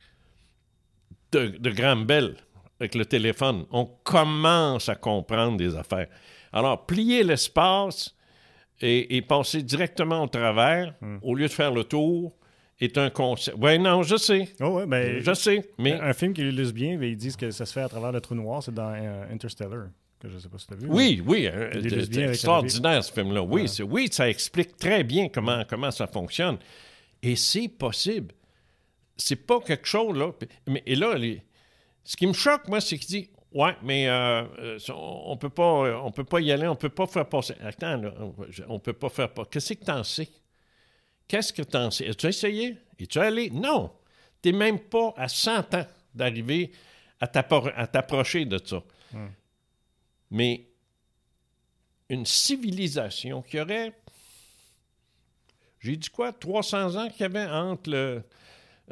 de, 1.32 1.48
de 1.48 1.70
Graham 1.70 2.04
Bell 2.04 2.36
avec 2.80 2.94
le 2.94 3.04
téléphone. 3.04 3.66
On 3.70 3.84
commence 3.84 4.88
à 4.88 4.94
comprendre 4.94 5.56
des 5.56 5.76
affaires. 5.76 6.08
Alors, 6.52 6.86
plier 6.86 7.22
l'espace 7.22 8.14
et, 8.80 9.22
passer 9.22 9.62
directement 9.62 10.22
au 10.22 10.26
travers, 10.26 10.94
hmm. 11.00 11.18
au 11.22 11.34
lieu 11.34 11.48
de 11.48 11.52
faire 11.52 11.72
le 11.72 11.84
tour, 11.84 12.34
est 12.80 12.98
un 12.98 13.10
concept. 13.10 13.56
Oui, 13.60 13.78
non, 13.78 14.02
je 14.02 14.16
sais. 14.16 14.48
Oh 14.60 14.68
ouais, 14.68 14.86
ben, 14.86 15.20
je 15.20 15.34
sais. 15.34 15.70
Mais... 15.78 15.92
Un 15.92 16.12
film 16.12 16.34
qui 16.34 16.42
illustre 16.42 16.74
bien, 16.74 16.98
ils 17.00 17.16
disent 17.16 17.36
que 17.36 17.50
ça 17.50 17.64
se 17.64 17.72
fait 17.72 17.80
à 17.80 17.88
travers 17.88 18.12
le 18.12 18.20
trou 18.20 18.34
noir, 18.34 18.62
c'est 18.62 18.74
dans 18.74 18.92
euh, 18.94 19.32
Interstellar. 19.32 19.88
Que 20.20 20.28
je 20.28 20.34
ne 20.34 20.38
sais 20.38 20.48
pas 20.48 20.58
si 20.58 20.66
tu 20.66 20.74
as 20.74 20.76
vu. 20.76 20.86
Oui, 20.88 21.22
oui. 21.26 21.46
Euh, 21.46 21.70
c'est 22.10 22.22
extraordinaire, 22.22 23.04
ce 23.04 23.12
film-là. 23.12 23.42
Oui, 23.42 23.66
oui, 23.86 24.08
ça 24.10 24.28
explique 24.28 24.76
très 24.76 25.04
bien 25.04 25.28
comment, 25.28 25.62
comment 25.68 25.90
ça 25.90 26.06
fonctionne. 26.06 26.58
Et 27.22 27.36
c'est 27.36 27.68
possible. 27.68 28.34
C'est 29.16 29.46
pas 29.46 29.60
quelque 29.60 29.86
chose, 29.86 30.16
là. 30.16 30.32
Mais, 30.66 30.82
et 30.86 30.94
là, 30.94 31.14
ce 32.04 32.16
qui 32.16 32.26
me 32.26 32.32
choque, 32.32 32.68
moi, 32.68 32.80
c'est 32.80 32.98
qu'il 32.98 33.08
dit 33.08 33.30
Ouais, 33.52 33.74
mais 33.82 34.08
euh, 34.08 34.42
on 34.94 35.36
peut 35.38 35.48
pas 35.48 36.02
on 36.02 36.10
peut 36.10 36.24
pas 36.24 36.40
y 36.40 36.52
aller, 36.52 36.66
on 36.66 36.76
peut 36.76 36.90
pas 36.90 37.06
faire 37.06 37.26
passer. 37.26 37.54
Attends, 37.62 37.96
là, 37.96 38.12
on 38.68 38.78
peut 38.78 38.92
pas 38.92 39.08
faire 39.08 39.30
passer. 39.32 39.48
Qu'est-ce 39.50 39.72
que 39.74 39.84
tu 39.84 39.90
en 39.90 40.04
sais? 40.04 40.28
Qu'est-ce 41.28 41.52
que 41.52 41.62
tu 41.62 41.76
en 41.76 41.90
sais? 41.90 42.08
As-tu 42.08 42.26
essayé? 42.26 42.76
Es-tu 42.98 43.18
allé? 43.18 43.50
Non. 43.50 43.92
Tu 44.42 44.52
n'es 44.52 44.58
même 44.58 44.78
pas 44.78 45.12
à 45.16 45.28
100 45.28 45.74
ans 45.74 45.86
d'arriver 46.14 46.72
à 47.20 47.26
t'approcher 47.26 48.44
de 48.44 48.60
ça. 48.64 48.82
Hmm. 49.12 49.28
Mais 50.30 50.66
une 52.08 52.26
civilisation 52.26 53.42
qui 53.42 53.58
aurait, 53.60 53.92
j'ai 55.80 55.96
dit 55.96 56.08
quoi, 56.10 56.32
300 56.32 56.96
ans 56.96 57.08
qu'il 57.08 57.22
y 57.22 57.24
avait 57.24 57.46
entre 57.46 57.90
le, 57.90 58.22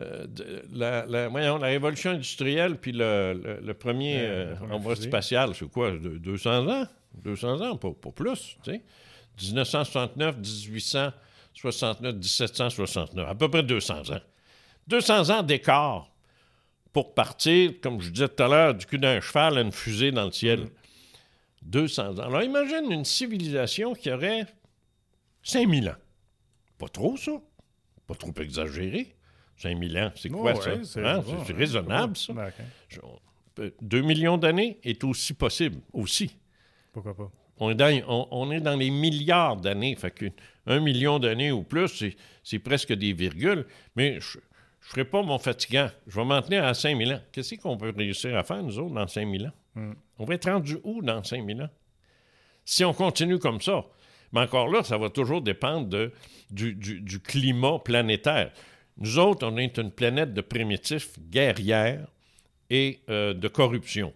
euh, 0.01 0.27
la, 0.73 1.07
la, 1.07 1.29
voyons, 1.29 1.59
la 1.59 1.69
révolution 1.69 2.11
industrielle 2.11 2.77
puis 2.77 2.93
le, 2.93 3.61
le, 3.63 3.75
premier 3.75 4.21
euh, 4.21 4.57
envoi 4.71 4.97
spatial, 4.97 5.55
c'est 5.55 5.71
quoi, 5.71 5.93
200 5.93 6.69
ans? 6.69 6.87
200 7.23 7.61
ans, 7.61 7.77
pas, 7.77 7.93
pas 7.93 8.11
plus, 8.11 8.57
tu 8.65 8.73
sais. 8.73 8.83
1969, 9.41 10.37
1869, 11.55 12.15
1769, 12.17 13.29
à 13.29 13.35
peu 13.35 13.49
près 13.49 13.63
200 13.63 14.11
ans. 14.11 14.21
200 14.89 15.31
ans 15.31 15.43
d'écart 15.43 16.11
pour 16.93 17.15
partir, 17.15 17.73
comme 17.81 18.01
je 18.01 18.11
disais 18.11 18.29
tout 18.29 18.43
à 18.43 18.49
l'heure, 18.49 18.75
du 18.75 18.87
cul 18.87 18.99
d'un 18.99 19.21
cheval 19.21 19.59
à 19.59 19.61
une 19.63 19.73
fusée 19.73 20.13
dans 20.13 20.27
le 20.27 20.33
ciel. 20.33 20.69
200 21.63 22.19
ans. 22.19 22.23
Alors 22.23 22.43
imagine 22.43 22.93
une 22.93 23.05
civilisation 23.05 23.95
qui 23.95 24.13
aurait 24.13 24.47
5000 25.43 25.89
ans. 25.89 25.97
Pas 26.79 26.89
trop, 26.89 27.17
ça. 27.17 27.33
Pas 28.07 28.15
trop 28.15 28.33
exagéré. 28.41 29.17
5000 29.57 29.99
ans, 29.99 30.13
c'est 30.17 30.29
quoi 30.29 30.55
ça? 30.57 30.73
Hein? 30.73 30.83
C'est 31.47 31.53
raisonnable, 31.53 32.17
ça? 32.17 32.33
2 33.81 34.01
millions 34.03 34.37
d'années 34.37 34.81
est 34.83 35.05
aussi 35.05 35.33
possible, 35.33 35.81
aussi. 35.93 36.37
Pourquoi 36.93 37.15
pas? 37.15 37.31
On 37.59 37.71
est 37.71 37.75
dans, 37.75 38.27
on, 38.31 38.51
est 38.51 38.61
dans 38.61 38.77
les 38.77 38.91
milliards 38.91 39.57
d'années. 39.57 39.95
Fait 39.97 40.11
que 40.11 40.27
un 40.67 40.81
million 40.81 41.19
d'années 41.19 41.53
ou 41.53 41.63
plus, 41.63 42.05
c'est 42.43 42.59
presque 42.59 42.93
des 42.93 43.13
virgules. 43.13 43.67
Mais 43.97 44.19
je 44.21 44.39
ne 44.39 44.43
ferai 44.81 45.05
pas 45.05 45.23
mon 45.23 45.39
fatigant. 45.39 45.91
Je 46.07 46.17
vais 46.17 46.25
m'en 46.25 46.43
tenir 46.43 46.65
à 46.65 46.75
5000 46.75 47.13
ans. 47.13 47.21
Qu'est-ce 47.33 47.55
qu'on 47.57 47.77
peut 47.77 47.93
réussir 47.97 48.37
à 48.37 48.43
faire, 48.43 48.63
nous 48.63 48.79
autres, 48.79 48.95
dans 48.95 49.07
5000 49.07 49.47
ans? 49.47 49.53
Hmm. 49.75 49.93
On 50.19 50.25
va 50.25 50.35
être 50.35 50.51
rendu 50.51 50.79
où 50.83 51.03
dans 51.03 51.23
5000 51.23 51.63
ans? 51.63 51.71
Si 52.65 52.85
on 52.85 52.93
continue 52.93 53.39
comme 53.39 53.61
ça. 53.61 53.85
Mais 54.33 54.41
encore 54.41 54.69
là, 54.69 54.83
ça 54.83 54.99
va 54.99 55.11
toujours 55.11 55.43
dépendre 55.43 55.87
de, 55.87 56.13
du, 56.51 56.75
du, 56.75 57.21
climat 57.21 57.79
planétaire. 57.79 58.51
Nous 58.99 59.19
autres, 59.19 59.47
on 59.47 59.57
est 59.57 59.79
une 59.79 59.93
planète 59.93 60.35
de 60.35 60.41
primitifs 60.41 61.19
guerrières 61.31 62.07
et 62.69 63.01
euh, 63.09 63.33
de 63.33 63.47
corruption. 63.47 64.13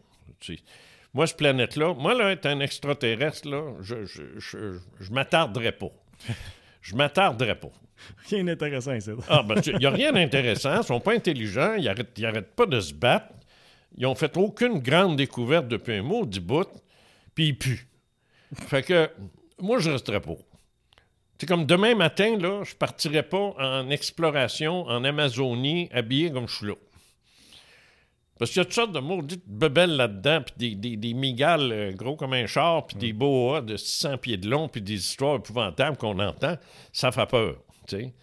Moi, 1.14 1.26
cette 1.26 1.38
planète-là, 1.38 1.94
moi, 1.94 2.14
là, 2.14 2.32
être 2.32 2.46
un 2.46 2.60
extraterrestre, 2.60 3.48
là, 3.48 3.74
je, 3.80 4.04
je, 4.04 4.22
je, 4.38 5.12
m'attarderais 5.12 5.72
pas. 5.72 5.90
je 6.82 6.94
m'attarderais 6.94 7.58
pas. 7.58 7.70
Rien 8.28 8.44
d'intéressant 8.44 8.94
ici. 8.94 9.10
ah, 9.28 9.42
ben, 9.42 9.60
il 9.66 9.78
n'y 9.78 9.86
a 9.86 9.90
rien 9.90 10.12
d'intéressant. 10.12 10.80
Ils 10.80 10.84
sont 10.84 11.00
pas 11.00 11.14
intelligents. 11.14 11.74
Ils 11.74 11.92
n'arrêtent 12.18 12.54
pas 12.54 12.66
de 12.66 12.80
se 12.80 12.92
battre. 12.92 13.34
Ils 13.96 14.06
ont 14.06 14.14
fait 14.14 14.36
aucune 14.36 14.78
grande 14.78 15.16
découverte 15.16 15.66
depuis 15.66 15.94
un 15.94 16.02
mot 16.02 16.24
du 16.24 16.40
bout, 16.40 16.68
puis 17.34 17.48
ils 17.48 17.58
puent. 17.58 17.88
Fait 18.54 18.82
que, 18.82 19.10
moi, 19.58 19.78
je 19.78 19.90
resterais 19.90 20.20
pas. 20.20 20.36
C'est 21.38 21.46
comme 21.46 21.66
demain 21.66 21.94
matin, 21.94 22.36
là, 22.36 22.64
je 22.64 22.74
partirais 22.74 23.22
pas 23.22 23.54
en 23.58 23.90
exploration 23.90 24.86
en 24.86 25.04
Amazonie 25.04 25.88
habillé 25.92 26.30
comme 26.30 26.48
je 26.48 26.54
suis 26.54 26.66
là. 26.66 26.74
Parce 28.38 28.52
qu'il 28.52 28.58
y 28.58 28.62
a 28.62 28.64
toutes 28.64 28.74
sortes 28.74 28.92
de 28.92 29.00
maudites 29.00 29.46
bebelles 29.46 29.96
là-dedans, 29.96 30.42
puis 30.42 30.76
des, 30.76 30.96
des, 30.96 31.14
migales 31.14 31.72
euh, 31.72 31.92
gros 31.92 32.16
comme 32.16 32.34
un 32.34 32.46
char, 32.46 32.86
puis 32.86 32.96
des 32.96 33.12
boas 33.12 33.60
de 33.60 33.76
600 33.76 34.18
pieds 34.18 34.36
de 34.36 34.48
long, 34.48 34.68
puis 34.68 34.80
des 34.80 34.94
histoires 34.94 35.36
épouvantables 35.36 35.96
qu'on 35.96 36.18
entend, 36.20 36.56
ça 36.92 37.10
fait 37.10 37.26
peur, 37.26 37.56
tu 37.86 37.96
sais. 37.96 38.14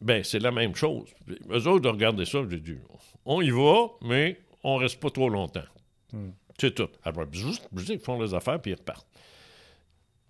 Ben, 0.00 0.22
c'est 0.24 0.40
la 0.40 0.50
même 0.50 0.74
chose. 0.74 1.08
Eux 1.50 1.66
autres, 1.68 1.80
de 1.80 1.88
regarder 1.88 2.24
ça, 2.24 2.40
j'ai 2.50 2.58
dit, 2.58 2.76
on 3.24 3.40
y 3.40 3.50
va, 3.50 3.86
mais 4.02 4.40
on 4.62 4.76
reste 4.76 5.00
pas 5.00 5.10
trop 5.10 5.28
longtemps. 5.28 5.64
Hmm. 6.12 6.30
C'est 6.58 6.74
tout. 6.74 6.88
Alors, 7.02 7.26
juste, 7.32 7.68
ils 7.88 7.98
font 7.98 8.20
les 8.20 8.34
affaires, 8.34 8.60
puis 8.60 8.72
ils 8.72 8.76
repartent. 8.76 9.06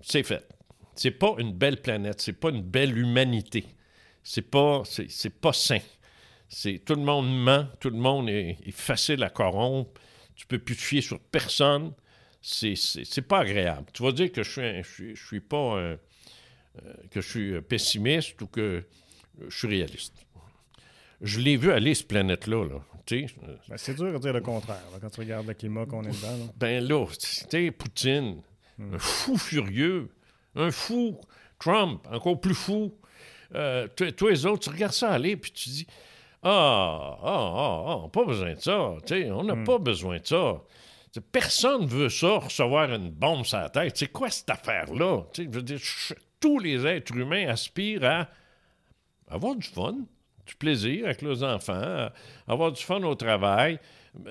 C'est 0.01 0.23
fait. 0.23 0.47
C'est 0.95 1.11
pas 1.11 1.35
une 1.39 1.53
belle 1.53 1.81
planète, 1.81 2.21
c'est 2.21 2.33
pas 2.33 2.51
une 2.51 2.63
belle 2.63 2.97
humanité. 2.97 3.65
C'est 4.23 4.51
pas, 4.51 4.83
c'est 4.85 5.41
pas 5.41 5.53
sain. 5.53 5.79
C'est 6.49 6.81
tout 6.85 6.95
le 6.95 7.03
monde 7.03 7.29
ment, 7.29 7.67
tout 7.81 7.91
le 7.91 7.99
monde 7.99 8.29
est, 8.29 8.59
facile 8.71 9.23
à 9.23 9.31
corrompre. 9.31 10.01
Tu 10.35 10.47
peux 10.47 10.59
plus 10.59 10.77
te 10.77 10.83
fier 10.83 11.01
sur 11.01 11.19
personne. 11.19 11.93
C'est 12.41 13.27
pas 13.27 13.41
agréable. 13.41 13.87
Tu 13.93 14.03
vas 14.03 14.13
dire 14.13 14.31
que 14.31 14.43
je 14.43 14.83
suis, 14.83 15.15
je 15.15 15.27
suis, 15.27 15.41
pas 15.41 15.77
euh, 15.77 15.97
que 17.11 17.21
je 17.21 17.29
suis 17.29 17.61
pessimiste 17.63 18.41
ou 18.41 18.47
que 18.47 18.85
je 19.49 19.57
suis 19.57 19.69
réaliste. 19.69 20.15
Je 21.21 21.41
l'ai 21.41 21.57
vu 21.57 21.73
aller, 21.73 21.95
cette 21.95 22.09
planète-là. 22.09 22.65
Là. 22.65 22.81
Ben, 23.09 23.77
c'est 23.77 23.95
dur 23.95 24.13
de 24.13 24.19
dire 24.19 24.33
le 24.33 24.41
contraire 24.41 24.83
quand 25.01 25.11
tu 25.11 25.21
regardes 25.21 25.47
le 25.47 25.55
climat 25.55 25.87
qu'on 25.87 26.03
est 26.03 26.11
dedans. 26.11 26.37
Là. 26.39 26.53
Ben 26.57 26.85
là, 26.85 27.07
tu 27.49 27.73
Poutine, 27.73 28.43
hmm. 28.79 28.95
un 28.95 28.99
fou 28.99 29.39
furieux, 29.39 30.09
un 30.57 30.73
fou, 30.73 31.21
Trump, 31.61 32.05
encore 32.11 32.41
plus 32.41 32.55
fou. 32.55 32.93
Euh, 33.55 33.87
toi, 33.89 34.31
les 34.31 34.45
autres, 34.45 34.65
tu 34.65 34.71
regardes 34.71 34.93
ça 34.93 35.13
aller, 35.13 35.37
puis 35.37 35.53
tu 35.53 35.69
dis 35.69 35.87
ah, 36.43 37.19
ah, 37.23 37.53
ah, 37.57 37.85
ah, 38.05 38.09
pas 38.09 38.25
besoin 38.25 38.55
de 38.55 38.61
ça. 38.61 38.79
on 38.79 39.45
n'a 39.45 39.55
hmm. 39.55 39.65
pas 39.65 39.79
besoin 39.79 40.19
de 40.19 40.27
ça. 40.27 40.61
personne 41.33 41.83
ne 41.83 41.87
veut 41.87 42.09
ça, 42.09 42.39
recevoir 42.39 42.93
une 42.93 43.11
bombe 43.11 43.45
sur 43.45 43.59
la 43.59 43.71
tête. 43.71 43.97
C'est 43.97 44.13
quoi 44.13 44.31
cette 44.31 44.51
affaire-là? 44.51 45.23
Je 45.37 45.49
veux 45.49 45.63
dire, 45.63 45.81
tous 46.41 46.59
les 46.59 46.87
êtres 46.87 47.17
humains 47.17 47.49
aspirent 47.49 48.05
à 48.05 48.29
avoir 49.29 49.57
du 49.57 49.67
fun, 49.67 49.95
du 50.47 50.55
plaisir 50.55 51.07
avec 51.07 51.23
leurs 51.23 51.43
enfants, 51.43 52.09
avoir 52.47 52.73
du 52.73 52.83
fun 52.83 53.03
au 53.03 53.15
travail. 53.15 53.79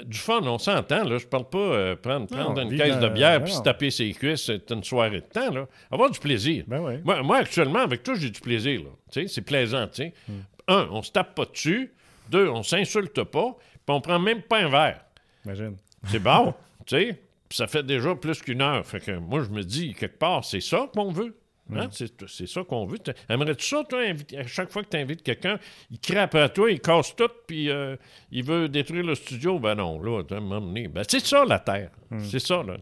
Du 0.05 0.17
fun, 0.17 0.41
on 0.43 0.57
s'entend, 0.57 1.03
là. 1.03 1.19
Je 1.19 1.27
parle 1.27 1.47
pas 1.47 1.57
euh, 1.59 1.95
prendre, 1.95 2.25
prendre 2.25 2.59
une 2.59 2.75
caisse 2.75 2.97
de 2.97 3.07
bière 3.07 3.43
puis 3.43 3.53
se 3.53 3.61
taper 3.61 3.91
ses 3.91 4.11
cuisses, 4.13 4.45
c'est 4.45 4.71
une 4.71 4.83
soirée 4.83 5.21
de 5.21 5.25
temps, 5.25 5.51
là. 5.51 5.67
Avoir 5.91 6.09
du 6.09 6.19
plaisir. 6.19 6.63
Ben 6.67 7.01
moi, 7.03 7.37
actuellement, 7.37 7.79
avec 7.79 8.01
toi, 8.01 8.15
j'ai 8.15 8.31
du 8.31 8.41
plaisir, 8.41 8.81
là. 8.81 9.21
c'est 9.27 9.41
plaisant, 9.41 9.87
tu 9.87 10.03
sais. 10.03 10.13
Hmm. 10.27 10.39
Un, 10.67 10.87
on 10.91 11.03
se 11.03 11.11
tape 11.11 11.35
pas 11.35 11.45
dessus. 11.45 11.93
Deux, 12.29 12.49
on 12.49 12.63
s'insulte 12.63 13.23
pas, 13.23 13.55
puis 13.57 13.95
on 13.95 14.01
prend 14.01 14.19
même 14.19 14.41
pas 14.41 14.59
un 14.59 14.69
verre. 14.69 15.01
Imagine. 15.45 15.77
C'est 16.07 16.19
bon, 16.19 16.53
tu 16.85 16.97
sais. 16.97 17.21
Ça 17.51 17.67
fait 17.67 17.83
déjà 17.83 18.15
plus 18.15 18.41
qu'une 18.41 18.61
heure. 18.61 18.85
Fait 18.85 18.99
que 18.99 19.11
moi, 19.11 19.43
je 19.43 19.49
me 19.49 19.63
dis, 19.63 19.93
quelque 19.93 20.17
part, 20.17 20.43
c'est 20.43 20.61
ça 20.61 20.89
qu'on 20.93 21.11
veut. 21.11 21.35
Hein? 21.73 21.89
C'est 21.91 22.47
ça 22.47 22.63
qu'on 22.63 22.85
veut. 22.85 22.99
Aimerais-tu 23.27 23.65
ça, 23.65 23.83
toi, 23.87 24.01
à 24.37 24.47
chaque 24.47 24.71
fois 24.71 24.83
que 24.83 24.89
tu 24.89 24.97
invites 24.97 25.23
quelqu'un, 25.23 25.57
il 25.89 25.99
crie 25.99 26.17
après 26.17 26.49
toi, 26.49 26.69
il 26.69 26.79
casse 26.79 27.15
tout, 27.15 27.29
puis 27.47 27.69
euh, 27.69 27.95
il 28.31 28.43
veut 28.43 28.69
détruire 28.69 29.03
le 29.03 29.15
studio? 29.15 29.57
Ben 29.57 29.75
non, 29.75 30.01
là, 30.01 30.21
à 30.29 30.35
un 30.35 30.39
moment 30.39 30.61
donné. 30.61 30.87
Ben, 30.87 31.03
c'est 31.07 31.25
ça, 31.25 31.43
la 31.43 31.59
Terre. 31.59 31.89
Hmm. 32.11 32.19
C'est 32.19 32.39
ça. 32.39 32.61
Là. 32.61 32.77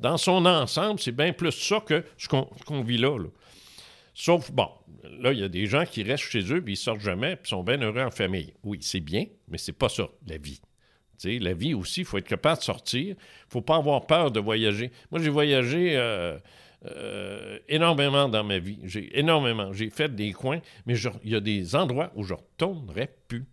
Dans 0.00 0.18
son 0.18 0.44
ensemble, 0.44 1.00
c'est 1.00 1.12
bien 1.12 1.32
plus 1.32 1.52
ça 1.52 1.80
que 1.80 2.04
ce 2.18 2.28
qu'on 2.28 2.82
vit 2.82 2.98
là, 2.98 3.18
là. 3.18 3.28
Sauf, 4.18 4.50
bon, 4.50 4.70
là, 5.20 5.30
il 5.34 5.40
y 5.40 5.44
a 5.44 5.48
des 5.48 5.66
gens 5.66 5.84
qui 5.84 6.02
restent 6.02 6.24
chez 6.24 6.50
eux, 6.50 6.62
puis 6.62 6.72
ils 6.72 6.78
sortent 6.78 7.00
jamais, 7.00 7.36
puis 7.36 7.50
sont 7.50 7.62
bien 7.62 7.78
heureux 7.82 8.00
en 8.00 8.10
famille. 8.10 8.54
Oui, 8.64 8.78
c'est 8.80 9.00
bien, 9.00 9.26
mais 9.46 9.58
c'est 9.58 9.74
pas 9.74 9.90
ça, 9.90 10.08
la 10.26 10.38
vie. 10.38 10.58
la 11.22 11.52
vie 11.52 11.74
aussi, 11.74 12.00
il 12.00 12.06
faut 12.06 12.16
être 12.16 12.26
capable 12.26 12.56
de 12.56 12.64
sortir. 12.64 13.14
Il 13.14 13.50
faut 13.50 13.60
pas 13.60 13.76
avoir 13.76 14.06
peur 14.06 14.30
de 14.30 14.40
voyager. 14.40 14.90
Moi, 15.10 15.20
j'ai 15.20 15.28
voyagé 15.28 15.98
euh, 15.98 16.38
euh, 16.86 17.58
énormément 17.68 18.26
dans 18.30 18.42
ma 18.42 18.58
vie. 18.58 18.78
J'ai 18.84 19.18
énormément. 19.18 19.74
J'ai 19.74 19.90
fait 19.90 20.14
des 20.14 20.32
coins, 20.32 20.62
mais 20.86 20.94
il 21.22 21.30
y 21.30 21.36
a 21.36 21.40
des 21.40 21.76
endroits 21.76 22.10
où 22.14 22.22
je 22.22 22.32
ne 22.32 22.38
retournerai 22.38 23.10
plus. 23.28 23.44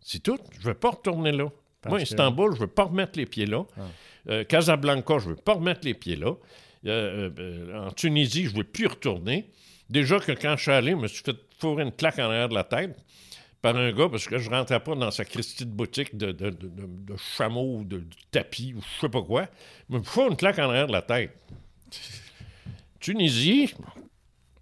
C'est 0.00 0.22
tout. 0.22 0.38
Je 0.54 0.60
ne 0.60 0.72
veux 0.72 0.78
pas 0.78 0.92
retourner 0.92 1.32
là. 1.32 1.50
Moi, 1.86 2.00
Istanbul, 2.00 2.52
je 2.52 2.56
ne 2.56 2.60
veux 2.62 2.72
pas 2.72 2.84
remettre 2.84 3.18
les 3.18 3.26
pieds 3.26 3.44
là. 3.44 3.66
Ah. 3.76 3.82
Euh, 4.30 4.44
Casablanca, 4.44 5.18
je 5.18 5.28
ne 5.28 5.34
veux 5.34 5.40
pas 5.40 5.52
remettre 5.52 5.82
les 5.84 5.92
pieds 5.92 6.16
là. 6.16 6.32
En 6.86 7.90
Tunisie, 7.92 8.46
je 8.46 8.52
ne 8.52 8.56
veux 8.58 8.64
plus 8.64 8.86
retourner. 8.86 9.50
Déjà 9.90 10.18
que 10.18 10.32
quand 10.32 10.56
je 10.56 10.62
suis 10.62 10.70
allé, 10.70 10.92
je 10.92 10.96
me 10.96 11.06
suis 11.08 11.22
fait 11.22 11.36
fourrer 11.58 11.84
une 11.84 11.92
claque 11.92 12.18
en 12.18 12.24
arrière 12.24 12.48
de 12.48 12.54
la 12.54 12.64
tête 12.64 12.96
par 13.62 13.76
un 13.76 13.92
gars 13.92 14.08
parce 14.10 14.26
que 14.26 14.38
je 14.38 14.50
rentrais 14.50 14.80
pas 14.80 14.94
dans 14.94 15.10
sa 15.10 15.24
Christie 15.24 15.64
boutique 15.64 16.16
de, 16.16 16.36
chameau 17.36 17.78
ou 17.78 17.84
de, 17.84 18.04
tapis 18.30 18.74
ou 18.74 18.82
je 18.82 19.00
sais 19.00 19.08
pas 19.08 19.22
quoi. 19.22 19.48
Me 19.88 20.02
faut 20.02 20.28
une 20.28 20.36
claque 20.36 20.58
en 20.58 20.68
arrière 20.68 20.86
de 20.86 20.92
la 20.92 21.02
tête. 21.02 21.34
Tunisie, 23.00 23.74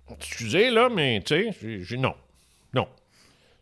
excusez 0.08 0.70
là, 0.70 0.88
mais 0.88 1.20
tu 1.24 1.52
sais, 1.52 1.82
j'ai 1.82 1.96
non. 1.96 2.14
Non. 2.74 2.88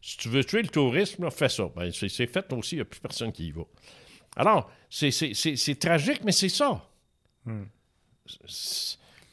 Si 0.03 0.17
tu 0.17 0.29
veux 0.29 0.45
tuer 0.45 0.63
le 0.63 0.69
tourisme, 0.69 1.31
fais 1.31 1.49
ça. 1.49 1.71
Ben, 1.75 1.91
c'est 1.93 2.09
fait 2.09 2.53
aussi, 2.53 2.77
il 2.77 2.79
n'y 2.79 2.83
a 2.83 2.87
plus 2.87 3.01
personne 3.01 3.33
qui 3.33 3.49
y 3.49 3.51
va. 3.51 3.63
Alors, 4.37 4.71
c'est 4.89 5.79
tragique, 5.79 6.23
mais 6.25 6.33
c'est 6.33 6.49
ça. 6.49 6.87
Hmm. 7.45 7.65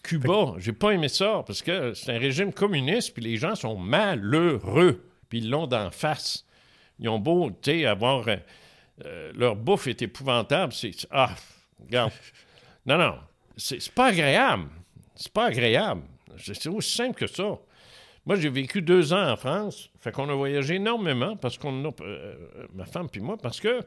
Cuba, 0.03 0.53
j'ai 0.57 0.73
pas 0.73 0.91
aimé 0.91 1.09
ça 1.09 1.43
parce 1.45 1.61
que 1.61 1.93
c'est 1.93 2.15
un 2.15 2.19
régime 2.19 2.53
communiste, 2.53 3.13
puis 3.13 3.23
les 3.23 3.37
gens 3.37 3.55
sont 3.55 3.75
malheureux, 3.75 5.03
puis 5.27 5.39
ils 5.39 5.49
l'ont 5.49 5.67
d'en 5.67 5.91
face. 5.91 6.45
Ils 6.99 7.09
ont 7.09 7.19
beau, 7.19 7.51
tu 7.61 7.85
avoir. 7.85 8.27
Euh, 8.27 8.37
euh, 9.05 9.31
leur 9.35 9.55
bouffe 9.55 9.87
est 9.87 10.01
épouvantable. 10.01 10.73
C'est. 10.73 10.91
Ah, 11.11 11.35
regarde. 11.83 12.11
Non, 12.85 12.97
non. 12.97 13.15
C'est 13.55 13.91
pas 13.91 14.07
agréable. 14.07 14.69
C'est 15.15 15.31
pas 15.31 15.45
agréable. 15.45 16.01
C'est 16.37 16.67
aussi 16.67 16.95
simple 16.95 17.15
que 17.15 17.27
ça. 17.27 17.57
Moi, 18.25 18.35
j'ai 18.35 18.49
vécu 18.49 18.81
deux 18.81 19.13
ans 19.13 19.31
en 19.31 19.35
France. 19.35 19.89
Fait 19.99 20.11
qu'on 20.11 20.29
a 20.29 20.33
voyagé 20.33 20.75
énormément 20.75 21.35
parce 21.35 21.57
qu'on 21.57 21.85
a. 21.85 21.91
Euh, 22.01 22.35
ma 22.73 22.85
femme 22.85 23.09
puis 23.09 23.21
moi, 23.21 23.37
parce 23.37 23.59
que. 23.59 23.81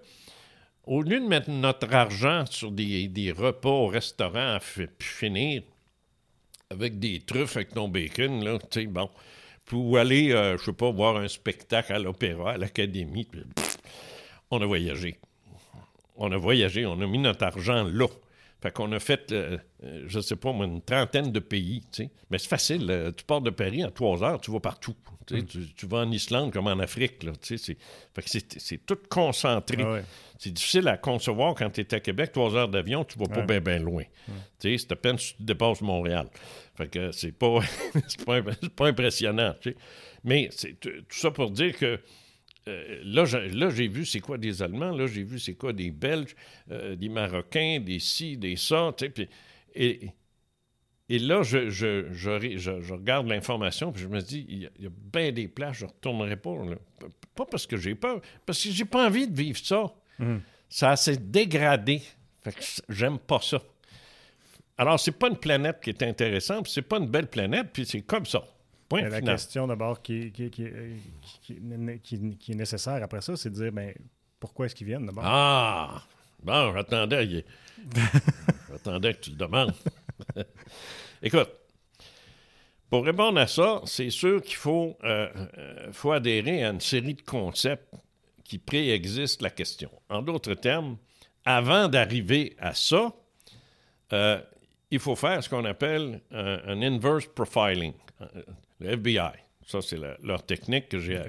Au 0.91 1.03
lieu 1.03 1.21
de 1.21 1.25
mettre 1.25 1.51
notre 1.51 1.95
argent 1.95 2.47
sur 2.47 2.73
des, 2.73 3.07
des 3.07 3.31
repas 3.31 3.71
au 3.71 3.87
restaurant 3.87 4.57
à 4.57 4.61
finir, 4.99 5.63
avec 6.69 6.99
des 6.99 7.21
truffes 7.21 7.55
avec 7.55 7.69
ton 7.69 7.87
bacon, 7.87 8.43
là, 8.43 8.59
tu 8.59 8.81
sais, 8.81 8.87
bon. 8.87 9.09
Ou 9.71 9.97
aller, 9.97 10.33
euh, 10.33 10.59
je 10.59 10.65
sais 10.65 10.73
pas, 10.73 10.91
voir 10.91 11.17
un 11.17 11.29
spectacle 11.29 11.93
à 11.93 12.01
l'opéra, 12.01 12.55
à 12.55 12.57
l'académie. 12.57 13.29
On 14.51 14.61
a 14.61 14.67
voyagé. 14.67 15.17
On 16.17 16.33
a 16.33 16.37
voyagé, 16.37 16.85
on 16.87 17.01
a 17.01 17.07
mis 17.07 17.19
notre 17.19 17.45
argent 17.45 17.85
là. 17.85 18.09
Fait 18.63 18.71
qu'on 18.71 18.93
a 18.93 18.99
fait, 18.99 19.33
euh, 19.33 19.57
euh, 19.85 20.05
je 20.07 20.21
sais 20.21 20.37
pas, 20.37 20.51
une 20.51 20.83
trentaine 20.83 21.33
de 21.33 21.41
pays. 21.41 21.83
Mais 22.31 22.39
c'est 22.39 22.49
facile. 22.49 22.87
Euh, 22.91 23.11
tu 23.11 23.25
pars 23.25 23.41
de 23.41 23.51
Paris 23.51 23.85
en 23.85 23.91
trois 23.91 24.23
heures, 24.23 24.41
tu 24.41 24.51
vas 24.51 24.61
partout. 24.61 24.95
Mm. 25.31 25.43
Tu, 25.77 25.87
vas 25.87 25.99
en 25.99 26.11
Islande 26.11 26.53
comme 26.53 26.67
en 26.67 26.79
Afrique. 26.79 27.23
Là, 27.23 27.33
c'est, 27.41 27.57
c'est, 27.57 28.87
tout 28.87 28.99
concentré. 29.09 29.83
Ah 29.83 30.01
c'est 30.39 30.53
difficile 30.53 30.89
à 30.89 30.97
concevoir 30.97 31.55
quand 31.55 31.71
tu 31.71 31.81
es 31.83 31.95
à 31.95 32.01
Québec, 32.01 32.33
trois 32.33 32.55
heures 32.57 32.69
d'avion, 32.69 33.05
tu 33.05 33.19
vas 33.19 33.27
pas 33.27 33.43
bien 33.43 33.61
ben 33.61 33.83
loin. 33.83 34.05
C'est 34.59 34.91
à 34.91 34.97
peine 34.97 35.19
si 35.19 35.37
tu 35.37 35.43
dépasses 35.43 35.81
Montréal. 35.83 36.27
Fait 36.75 36.89
que 36.89 37.13
c'est 37.13 37.33
pas, 37.33 37.61
pas, 38.27 38.43
pas, 38.77 38.87
impressionnant. 38.89 39.55
Mais 40.25 40.49
c'est 40.53 40.79
tout 40.81 40.91
ça 41.11 41.31
pour 41.31 41.51
dire 41.51 41.77
que 41.79 42.01
euh, 42.69 43.01
là, 43.05 43.25
j'ai 43.71 43.89
vu 43.89 44.05
c'est 44.05 44.21
quoi 44.21 44.39
des 44.39 44.63
Allemands, 44.63 44.91
là, 44.91 45.07
j'ai 45.07 45.23
vu 45.23 45.39
c'est 45.39 45.55
quoi 45.55 45.73
des 45.73 45.91
Belges, 45.91 46.37
euh, 46.71 46.95
des 46.95 47.09
Marocains, 47.09 47.81
des 47.81 47.99
ci, 47.99 48.37
des 48.37 48.57
ça, 48.57 48.93
tu 48.97 49.11
sais, 49.17 49.29
et, 49.75 50.11
et 51.09 51.19
là, 51.19 51.43
je, 51.43 51.71
je, 51.71 52.13
je, 52.13 52.93
regarde 52.93 53.27
l'information, 53.27 53.93
puis 53.93 54.03
je 54.03 54.09
me 54.09 54.21
dis, 54.21 54.47
il 54.49 54.63
y, 54.63 54.87
a, 54.87 54.91
bien 55.13 55.33
des 55.33 55.49
places, 55.49 55.79
je 55.79 55.85
ne 55.85 55.91
retournerai 55.91 56.37
pas. 56.37 56.55
Pas 57.35 57.47
parce 57.47 57.67
que 57.67 57.77
j'ai 57.77 57.95
peur, 57.95 58.21
parce 58.47 58.63
que 58.63 58.71
j'ai 58.71 58.85
pas 58.85 59.07
envie 59.07 59.27
de 59.27 59.37
vivre 59.37 59.59
ça. 59.59 59.93
Hum. 60.21 60.41
Ça 60.69 60.95
s'est 60.97 61.17
dégradé. 61.17 62.03
Fait 62.43 62.53
que 62.53 62.61
j'aime 62.89 63.19
pas 63.19 63.41
ça. 63.41 63.61
Alors, 64.79 65.01
c'est 65.01 65.13
pas 65.13 65.29
une 65.29 65.37
planète 65.37 65.81
qui 65.83 65.91
est 65.91 66.03
intéressante, 66.03 66.69
c'est 66.69 66.83
pas 66.83 66.99
une 66.99 67.09
belle 67.09 67.27
planète, 67.27 67.69
puis 67.73 67.85
c'est 67.85 68.03
comme 68.03 68.25
ça. 68.25 68.45
La 68.93 69.21
question 69.21 69.67
d'abord 69.67 70.03
qui, 70.03 70.33
qui, 70.33 70.65
est 70.65 72.55
nécessaire 72.55 73.03
après 73.03 73.21
ça, 73.21 73.37
c'est 73.37 73.51
de 73.51 73.55
dire 73.55 73.73
ben, 73.73 73.95
pourquoi 74.41 74.67
est-ce 74.67 74.75
qu'ils 74.75 74.87
viennent 74.87 75.07
d'abord? 75.07 75.25
Ah! 75.25 76.03
Bon, 76.43 76.73
j'attendais. 76.75 77.45
j'attendais 78.71 79.15
que 79.15 79.21
tu 79.21 79.31
le 79.31 79.37
demandes. 79.37 79.75
Écoute, 81.23 81.51
pour 82.89 83.05
répondre 83.05 83.39
à 83.39 83.47
ça, 83.47 83.83
c'est 83.85 84.11
sûr 84.11 84.43
qu'il 84.43 84.57
faut, 84.57 84.97
euh, 85.05 85.29
euh, 85.59 85.93
faut 85.93 86.13
adhérer 86.13 86.65
à 86.65 86.71
une 86.71 86.81
série 86.81 87.15
de 87.15 87.23
concepts 87.23 87.95
qui 88.43 88.59
préexistent 88.59 89.43
la 89.43 89.51
question. 89.51 89.91
En 90.09 90.23
d'autres 90.23 90.55
termes, 90.55 90.97
avant 91.45 91.89
d'arriver 91.89 92.57
à 92.59 92.75
ça, 92.75 93.13
euh, 94.13 94.41
il 94.91 94.99
faut 94.99 95.15
faire 95.15 95.45
ce 95.45 95.49
qu'on 95.49 95.65
appelle 95.65 96.21
un 96.33 96.83
inverse 96.83 97.27
profiling 97.27 97.93
le 98.81 98.91
FBI. 98.91 99.33
Ça, 99.67 99.81
c'est 99.83 99.99
leur 100.23 100.45
technique 100.45 100.89
que 100.89 100.99
j'ai 100.99 101.23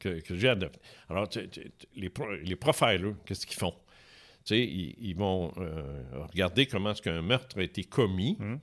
que, 0.00 0.46
adoptée. 0.46 0.80
Alors, 1.10 1.28
les, 1.96 2.10
les 2.44 2.56
profilers, 2.56 3.14
qu'est-ce 3.26 3.46
qu'ils 3.46 3.58
font? 3.58 3.74
Ils, 4.50 4.94
ils, 4.98 5.14
vont 5.14 5.52
euh, 5.58 6.02
regarder 6.32 6.66
comment 6.66 6.92
est-ce 6.92 7.02
qu'un 7.02 7.22
meurtre 7.22 7.58
a 7.58 7.62
été 7.62 7.84
commis. 7.84 8.36
Hmm. 8.38 8.56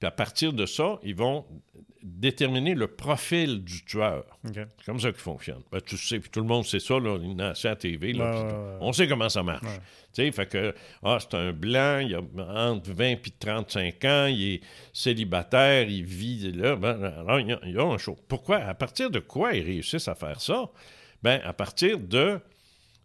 Puis 0.00 0.06
à 0.06 0.10
partir 0.10 0.52
de 0.52 0.66
ça, 0.66 0.98
ils 1.02 1.14
vont 1.14 1.44
déterminer 2.02 2.74
le 2.74 2.86
profil 2.86 3.62
du 3.62 3.84
tueur. 3.84 4.24
C'est 4.54 4.66
comme 4.86 4.98
ça 4.98 5.12
qu'il 5.12 5.20
fonctionne. 5.20 5.60
Ben, 5.70 5.80
tu 5.82 5.98
sais, 5.98 6.18
puis 6.18 6.30
tout 6.30 6.40
le 6.40 6.46
monde 6.46 6.64
sait 6.64 6.80
ça, 6.80 6.98
là, 6.98 7.18
à 7.38 7.52
la 7.62 7.76
TV. 7.76 8.14
on 8.80 8.92
sait 8.92 9.06
comment 9.06 9.28
ça 9.28 9.42
marche. 9.42 9.66
Tu 10.14 10.24
sais, 10.24 10.32
fait 10.32 10.46
que, 10.46 10.74
ah, 11.02 11.18
c'est 11.20 11.36
un 11.36 11.52
blanc, 11.52 11.98
il 11.98 12.14
a 12.14 12.70
entre 12.70 12.90
20 12.90 13.04
et 13.04 13.20
35 13.38 14.04
ans, 14.06 14.26
il 14.26 14.54
est 14.54 14.60
célibataire, 14.92 15.88
il 15.88 16.04
vit 16.04 16.50
là. 16.52 16.76
Ben, 16.76 17.02
alors, 17.04 17.38
il 17.38 17.72
y, 17.72 17.78
a, 17.78 17.82
un 17.82 17.98
show. 17.98 18.16
Pourquoi? 18.26 18.56
À 18.56 18.74
partir 18.74 19.10
de 19.10 19.18
quoi 19.18 19.52
ils 19.52 19.64
réussissent 19.64 20.08
à 20.08 20.14
faire 20.14 20.40
ça? 20.40 20.70
Ben, 21.22 21.40
à 21.44 21.52
partir 21.52 21.98
de 21.98 22.40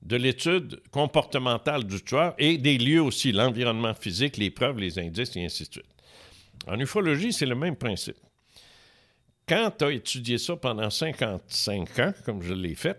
de 0.02 0.18
l'étude 0.18 0.80
comportementale 0.92 1.84
du 1.84 2.00
tueur 2.00 2.36
et 2.38 2.60
des 2.60 2.78
lieux 2.78 3.02
aussi, 3.02 3.32
l'environnement 3.32 3.96
physique, 3.96 4.38
les 4.38 4.52
preuves, 4.52 4.78
les 4.78 5.00
indices 5.00 5.36
et 5.36 5.44
ainsi 5.44 5.64
de 5.64 5.72
suite. 5.72 5.95
En 6.68 6.80
ufologie, 6.80 7.34
c'est 7.34 7.46
le 7.46 7.56
même 7.56 7.76
principe. 7.76 8.18
Quand 9.48 9.72
tu 9.78 9.86
as 9.86 9.92
étudié 9.92 10.38
ça 10.38 10.56
pendant 10.56 10.90
55 10.90 12.00
ans, 12.00 12.14
comme 12.26 12.42
je 12.42 12.54
l'ai 12.54 12.76
fait, 12.76 12.98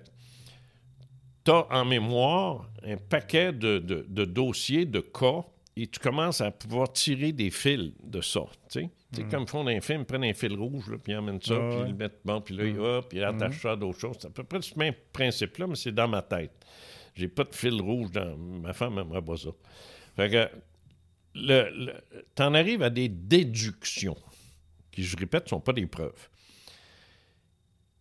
tu 1.45 1.51
as 1.51 1.67
en 1.71 1.85
mémoire 1.85 2.69
un 2.85 2.97
paquet 2.97 3.53
de, 3.53 3.79
dossiers, 4.25 4.85
de 4.85 5.01
cas, 5.01 5.45
et 5.79 5.87
tu 5.87 6.01
commences 6.01 6.41
à 6.41 6.51
pouvoir 6.51 6.91
tirer 6.93 7.33
des 7.33 7.51
fils 7.51 7.93
de 8.03 8.21
ça. 8.23 8.41
Tu 8.71 8.89
sais, 9.13 9.23
mm. 9.23 9.29
comme 9.29 9.47
font 9.47 9.63
dans 9.63 9.71
un 9.71 9.81
film, 9.81 10.01
ils 10.03 10.05
prennent 10.07 10.25
un 10.25 10.33
fil 10.33 10.55
rouge, 10.55 10.87
puis 11.03 11.13
ils 11.13 11.17
emmènent 11.17 11.43
ça, 11.43 11.55
puis 11.55 11.81
ils 11.81 11.91
le 11.91 11.97
mettent 11.97 12.21
bon, 12.25 12.41
puis 12.41 12.57
là, 12.57 12.65
mm. 12.65 12.79
hop, 12.79 13.13
ils 13.13 13.23
attachent 13.23 13.59
mm. 13.59 13.61
ça 13.61 13.73
à 13.73 13.77
d'autres 13.77 13.99
choses. 13.99 14.17
C'est 14.19 14.29
à 14.29 14.31
peu 14.31 14.43
près 14.45 14.59
le 14.59 14.79
même 14.79 14.95
principe-là, 15.13 15.67
mais 15.67 15.75
c'est 15.75 15.93
dans 15.93 16.09
ma 16.09 16.23
tête. 16.23 16.53
J'ai 17.15 17.29
pas 17.29 17.45
de 17.45 17.55
fil 17.55 17.81
rouge 17.81 18.11
dans. 18.11 18.37
Ma 18.37 18.73
femme 18.73 18.95
n'aimerait 18.95 19.23
pas 19.23 19.37
ça. 19.37 19.51
Fait 20.17 20.31
que 20.31 20.49
le, 21.37 21.93
tu 22.35 22.43
en 22.43 22.55
arrives 22.55 22.83
à 22.83 22.91
des 22.91 23.09
déductions, 23.09 24.17
qui, 24.91 25.05
je 25.05 25.17
répète, 25.17 25.45
ne 25.45 25.51
sont 25.51 25.61
pas 25.61 25.73
des 25.73 25.87
preuves. 25.87 26.29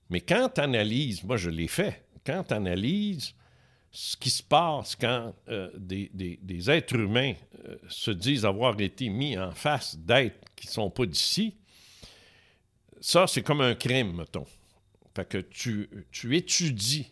Mais 0.09 0.21
quand 0.21 0.49
tu 0.55 0.61
analyses, 0.61 1.23
moi 1.23 1.37
je 1.37 1.49
l'ai 1.49 1.67
fait, 1.67 2.05
quand 2.25 2.43
tu 2.43 2.53
analyses 2.53 3.35
ce 3.91 4.17
qui 4.17 4.29
se 4.29 4.43
passe 4.43 4.95
quand 4.95 5.33
euh, 5.47 5.69
des, 5.77 6.69
êtres 6.69 6.95
humains 6.95 7.33
euh, 7.65 7.77
se 7.87 8.11
disent 8.11 8.45
avoir 8.45 8.79
été 8.81 9.07
mis 9.07 9.37
en 9.37 9.51
face 9.51 9.97
d'êtres 9.97 10.37
qui 10.55 10.67
ne 10.67 10.71
sont 10.71 10.89
pas 10.89 11.05
d'ici, 11.05 11.55
ça, 12.99 13.25
c'est 13.27 13.41
comme 13.41 13.61
un 13.61 13.75
crime, 13.75 14.17
mettons. 14.17 14.45
Fait 15.15 15.27
que 15.27 15.37
tu, 15.37 15.89
tu 16.11 16.35
étudies 16.35 17.07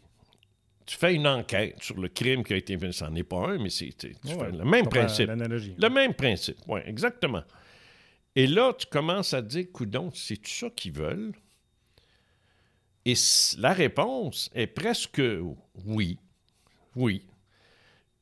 tu 0.86 0.98
fais 0.98 1.14
une 1.14 1.28
enquête 1.28 1.82
sur 1.82 2.00
le 2.00 2.08
crime 2.10 2.44
qui 2.44 2.54
a 2.54 2.58
été. 2.58 2.78
Ça 2.92 3.10
n'est 3.10 3.24
pas 3.24 3.50
un, 3.50 3.58
mais 3.58 3.70
c'est 3.70 3.94
le 4.26 4.66
même 4.66 4.88
principe. 4.88 5.30
Le 5.30 5.90
même 5.90 6.14
principe, 6.14 6.58
oui, 6.68 6.82
exactement. 6.86 7.44
Et 8.36 8.48
là, 8.48 8.74
tu 8.74 8.88
commences 8.88 9.34
à 9.34 9.42
te 9.42 9.48
dire, 9.48 9.66
coudon, 9.72 10.12
c'est 10.14 10.38
tout 10.38 10.50
ça 10.50 10.70
qu'ils 10.72 10.94
veulent? 10.94 11.34
Et 13.06 13.14
la 13.58 13.74
réponse 13.74 14.50
est 14.56 14.68
presque 14.68 15.22
oui. 15.86 16.18
Oui. 16.96 17.24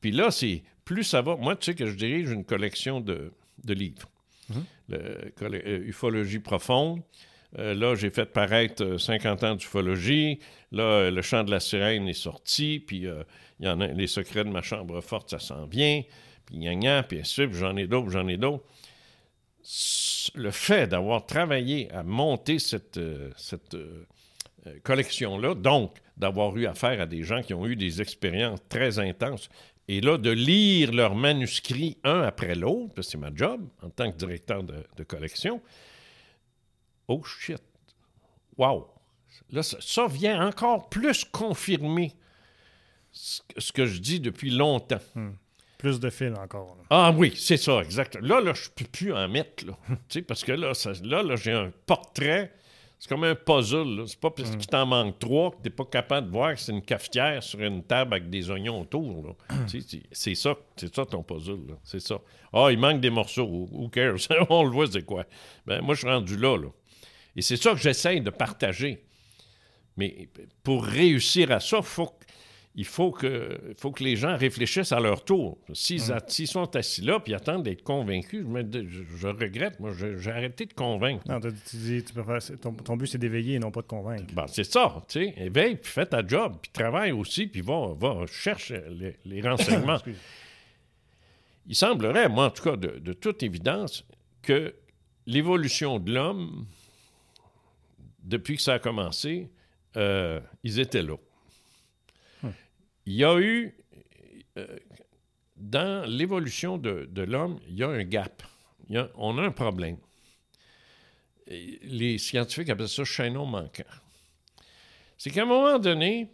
Puis 0.02 0.12
là, 0.12 0.32
c'est 0.32 0.64
plus 0.84 1.04
ça 1.04 1.22
va. 1.22 1.36
Moi, 1.36 1.56
tu 1.56 1.66
sais 1.66 1.76
que 1.76 1.86
je 1.86 1.96
dirige 1.96 2.32
une 2.32 2.44
collection 2.44 3.00
de, 3.00 3.32
livres. 3.64 4.10
Mm-hmm. 4.52 4.64
Euh, 4.94 5.80
ufologie 5.86 6.40
profonde. 6.40 7.02
Euh, 7.60 7.74
là, 7.74 7.96
j'ai 7.96 8.10
fait 8.10 8.26
paraître 8.26 8.98
50 8.98 9.44
euh, 9.44 9.52
ans 9.52 9.56
d'ufologie. 9.56 10.40
Là, 10.72 10.84
euh, 10.84 11.12
Le 11.12 11.22
chant 11.22 11.44
de 11.44 11.52
la 11.52 11.60
sirène 11.60 12.08
est 12.08 12.14
sorti. 12.14 12.80
Puis 12.80 13.06
il 13.60 13.66
y 13.66 13.70
en 13.70 13.82
a 13.82 13.88
Les 13.88 14.08
secrets 14.08 14.44
de 14.44 14.50
ma 14.50 14.62
chambre 14.62 15.02
forte, 15.02 15.30
ça 15.30 15.40
s'en 15.40 15.66
vient. 15.66 16.02
Puis 16.46 16.58
gna 16.60 17.04
puis 17.04 17.22
j'en 17.52 17.76
ai 17.76 17.88
d'autres, 17.88 18.10
j'en 18.10 18.28
ai 18.28 18.38
d'autres. 18.38 18.64
Le 20.36 20.52
fait 20.52 20.88
d'avoir 20.88 21.26
travaillé 21.26 21.92
à 21.92 22.04
monter 22.04 22.58
cette, 22.58 23.00
cette 23.38 23.78
collection-là, 24.84 25.54
donc 25.54 25.98
d'avoir 26.18 26.56
eu 26.58 26.66
affaire 26.66 27.00
à 27.00 27.06
des 27.06 27.24
gens 27.24 27.42
qui 27.42 27.54
ont 27.54 27.68
eu 27.68 27.76
des 27.76 28.02
expériences 28.02 28.60
très 28.70 28.98
intenses, 28.98 29.50
et 29.88 30.02
là, 30.02 30.18
de 30.18 30.32
lire 30.32 30.92
leurs 30.92 31.16
manuscrits 31.16 31.98
un 32.04 32.22
après 32.22 32.56
l'autre, 32.56 32.94
parce 32.96 33.08
que 33.08 33.12
c'est 33.12 33.18
ma 33.18 33.34
job 33.34 33.68
en 33.84 33.90
tant 33.90 34.12
que 34.12 34.18
directeur 34.18 34.64
de 34.64 35.04
collection, 35.04 35.62
Oh 37.08 37.24
shit. 37.24 37.62
Wow. 38.58 38.88
Là, 39.52 39.64
ça, 39.64 40.08
vient 40.08 40.48
encore 40.48 40.90
plus 40.90 41.26
confirmer 41.26 42.14
ce, 43.12 43.72
que 43.74 43.86
je 43.86 44.00
dis 44.00 44.20
depuis 44.20 44.50
longtemps. 44.50 45.02
Hmm. 45.16 45.32
Plus 45.78 46.00
de 46.00 46.10
fils 46.10 46.38
encore. 46.38 46.78
Ah 46.90 47.12
oui, 47.16 47.34
c'est 47.36 47.58
ça, 47.58 47.82
exactement. 47.82 48.28
Là, 48.28 48.42
là, 48.42 48.54
je 48.54 48.66
ne 48.66 48.74
peux 48.76 48.86
plus 48.86 49.14
en 49.14 49.28
mettre. 49.28 49.66
Là, 49.66 49.74
parce 50.28 50.44
que 50.44 50.52
là, 50.52 50.74
là, 51.04 51.24
là 51.24 51.36
j'ai 51.36 51.52
un 51.52 51.72
portrait. 51.86 52.54
C'est 53.00 53.10
comme 53.10 53.24
un 53.24 53.34
puzzle. 53.34 54.04
C'est 54.08 54.20
pas 54.20 54.30
parce 54.30 54.52
hmm. 54.52 54.58
qu'il 54.58 54.68
t'en 54.68 54.86
manque 54.86 55.18
trois 55.18 55.50
que 55.50 55.56
tu 55.56 55.62
n'es 55.64 55.70
pas 55.72 55.86
capable 55.86 56.28
de 56.28 56.32
voir 56.32 56.54
que 56.54 56.60
c'est 56.60 56.72
une 56.72 56.84
cafetière 56.84 57.42
sur 57.42 57.60
une 57.60 57.84
table 57.84 58.14
avec 58.14 58.30
des 58.30 58.52
oignons 58.52 58.82
autour. 58.82 59.36
c'est 60.12 60.36
ça, 60.36 60.56
c'est 60.76 60.94
ça 60.94 61.06
ton 61.08 61.24
puzzle. 61.24 61.78
C'est 61.84 62.00
ça. 62.00 62.20
Ah, 62.54 62.68
il 62.70 62.78
manque 62.78 63.02
des 63.02 63.10
morceaux. 63.10 63.68
Who 63.72 63.90
cares? 63.90 64.18
On 64.50 64.64
le 64.64 64.70
voit, 64.70 64.86
c'est 64.86 65.04
quoi? 65.04 65.26
Ben, 65.66 65.82
moi, 65.82 65.96
je 65.96 66.02
suis 66.02 66.10
rendu 66.10 66.38
là. 66.38 66.58
là. 66.58 66.68
Et 67.36 67.42
c'est 67.42 67.58
ça 67.58 67.72
que 67.72 67.80
j'essaie 67.80 68.20
de 68.20 68.30
partager. 68.30 69.04
Mais 69.98 70.30
pour 70.64 70.86
réussir 70.86 71.52
à 71.52 71.60
ça, 71.60 71.82
faut 71.82 72.14
il 72.76 72.86
faut 72.86 73.12
que, 73.12 73.60
faut 73.78 73.92
que 73.92 74.04
les 74.04 74.16
gens 74.16 74.38
réfléchissent 74.38 74.94
à 74.94 75.00
leur 75.00 75.26
tour. 75.26 75.58
S'ils 75.74 76.02
mm. 76.02 76.46
sont 76.46 76.76
assis 76.76 77.02
là 77.02 77.22
et 77.26 77.34
attendent 77.34 77.64
d'être 77.64 77.84
convaincus, 77.84 78.46
je, 78.46 79.28
regrette. 79.28 79.80
Moi, 79.80 79.92
j'ai 80.18 80.32
arrêté 80.32 80.66
de 80.66 80.74
convaincre. 80.74 81.24
Non, 81.28 81.40
tu 81.42 81.76
dis, 81.76 82.04
tu 82.04 82.14
ton, 82.58 82.96
but, 82.96 83.08
c'est 83.08 83.18
d'éveiller 83.18 83.56
et 83.56 83.60
non 83.60 83.72
pas 83.72 83.82
de 83.82 83.88
convaincre. 83.88 84.34
Ben, 84.34 84.46
c'est 84.48 84.64
ça. 84.64 85.04
Tu 85.10 85.26
sais, 85.26 85.34
éveille, 85.38 85.76
puis 85.76 85.92
fais 85.92 86.06
ta 86.06 86.26
job, 86.26 86.56
puis 86.62 86.72
travaille 86.72 87.12
aussi, 87.12 87.48
puis 87.48 87.62
va, 87.62 87.94
va 88.00 88.26
chercher 88.26 88.82
les, 89.26 89.42
renseignements. 89.48 89.98
Il 91.68 91.76
semblerait, 91.76 92.30
moi, 92.30 92.46
en 92.46 92.52
tout 92.52 92.64
cas, 92.64 92.78
de, 92.78 93.00
de 93.00 93.14
toute 93.14 93.44
évidence, 93.44 94.06
que 94.42 94.74
l'évolution 95.26 96.00
de 96.00 96.14
l'homme 96.14 96.66
depuis 98.24 98.56
que 98.58 98.62
ça 98.62 98.74
a 98.76 98.80
commencé, 98.80 99.50
euh, 99.98 100.40
ils 100.64 100.80
étaient 100.80 101.04
là. 101.04 101.16
Hmm. 102.44 102.50
Il 103.06 103.14
y 103.14 103.24
a 103.24 103.40
eu, 103.40 103.76
euh, 104.58 104.78
dans 105.58 106.08
l'évolution 106.10 106.78
de, 106.78 107.06
de 107.12 107.22
l'homme, 107.24 107.60
il 107.68 107.76
y 107.76 107.84
a 107.84 107.90
un 107.90 108.04
gap. 108.04 108.44
Il 108.90 108.96
y 108.96 108.98
a- 108.98 109.10
on 109.16 109.38
a 109.38 109.42
un 109.44 109.52
problème. 109.52 109.98
Et 111.48 111.80
Les 111.84 112.18
scientifiques 112.18 112.70
appellent 112.70 112.88
ça 112.90 113.04
chaînon 113.04 113.46
manquant. 113.46 113.84
C'est 115.18 115.30
qu'à 115.32 115.44
un 115.44 115.46
moment 115.46 115.80
donné, 115.80 116.30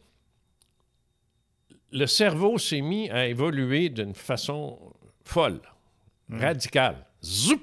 le 1.91 2.05
cerveau 2.05 2.57
s'est 2.57 2.81
mis 2.81 3.09
à 3.09 3.27
évoluer 3.27 3.89
d'une 3.89 4.13
façon 4.13 4.77
folle, 5.23 5.61
radicale. 6.29 7.05
Zoup! 7.23 7.61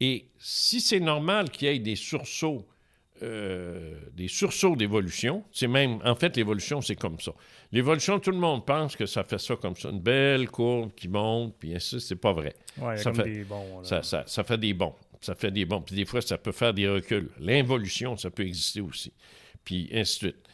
Et 0.00 0.26
si 0.38 0.80
c'est 0.80 1.00
normal 1.00 1.50
qu'il 1.50 1.68
y 1.68 1.70
ait 1.70 1.78
des 1.78 1.96
sursauts, 1.96 2.66
euh, 3.22 4.00
des 4.14 4.28
sursauts 4.28 4.76
d'évolution, 4.76 5.44
c'est 5.52 5.66
même, 5.68 6.00
en 6.04 6.14
fait, 6.14 6.34
l'évolution, 6.36 6.80
c'est 6.80 6.96
comme 6.96 7.20
ça. 7.20 7.32
L'évolution, 7.70 8.18
tout 8.18 8.30
le 8.30 8.38
monde 8.38 8.64
pense 8.64 8.96
que 8.96 9.04
ça 9.04 9.24
fait 9.24 9.38
ça 9.38 9.56
comme 9.56 9.76
ça, 9.76 9.90
une 9.90 10.00
belle 10.00 10.48
courbe 10.50 10.92
qui 10.94 11.06
monte, 11.08 11.54
puis 11.58 11.74
ainsi, 11.74 12.00
c'est 12.00 12.16
pas 12.16 12.32
vrai. 12.32 12.54
Ouais, 12.78 12.96
Ça 12.96 13.12
fait- 13.12 13.24
des 13.24 13.44
bons. 13.44 13.84
Ça, 13.84 14.02
ça- 14.02 14.24
ça 14.26 14.42
fait 14.42 14.56
des 14.58 14.72
bons. 14.72 14.94
Ça 15.20 15.34
fait 15.34 15.50
des 15.50 15.66
bons. 15.66 15.82
Puis 15.82 15.94
des 15.94 16.06
fois, 16.06 16.22
ça 16.22 16.38
peut 16.38 16.52
faire 16.52 16.72
des 16.72 16.88
reculs. 16.88 17.28
L'involution, 17.38 18.16
ça 18.16 18.30
peut 18.30 18.46
exister 18.46 18.80
aussi. 18.80 19.12
Puis 19.64 19.90
ainsi 19.92 20.24
de 20.24 20.30
suite. 20.30 20.46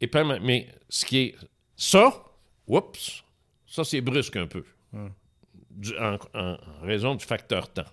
Et 0.00 0.10
mais 0.42 0.66
ce 0.88 1.04
qui 1.06 1.18
est. 1.18 1.34
Ça, 1.76 2.24
oups, 2.66 3.22
ça, 3.66 3.84
c'est 3.84 4.00
brusque 4.00 4.34
un 4.36 4.46
peu. 4.48 4.64
Hum. 4.92 5.12
Du- 5.70 5.96
en, 5.96 6.18
en 6.34 6.56
raison 6.82 7.14
du 7.14 7.24
facteur 7.24 7.72
temps. 7.72 7.84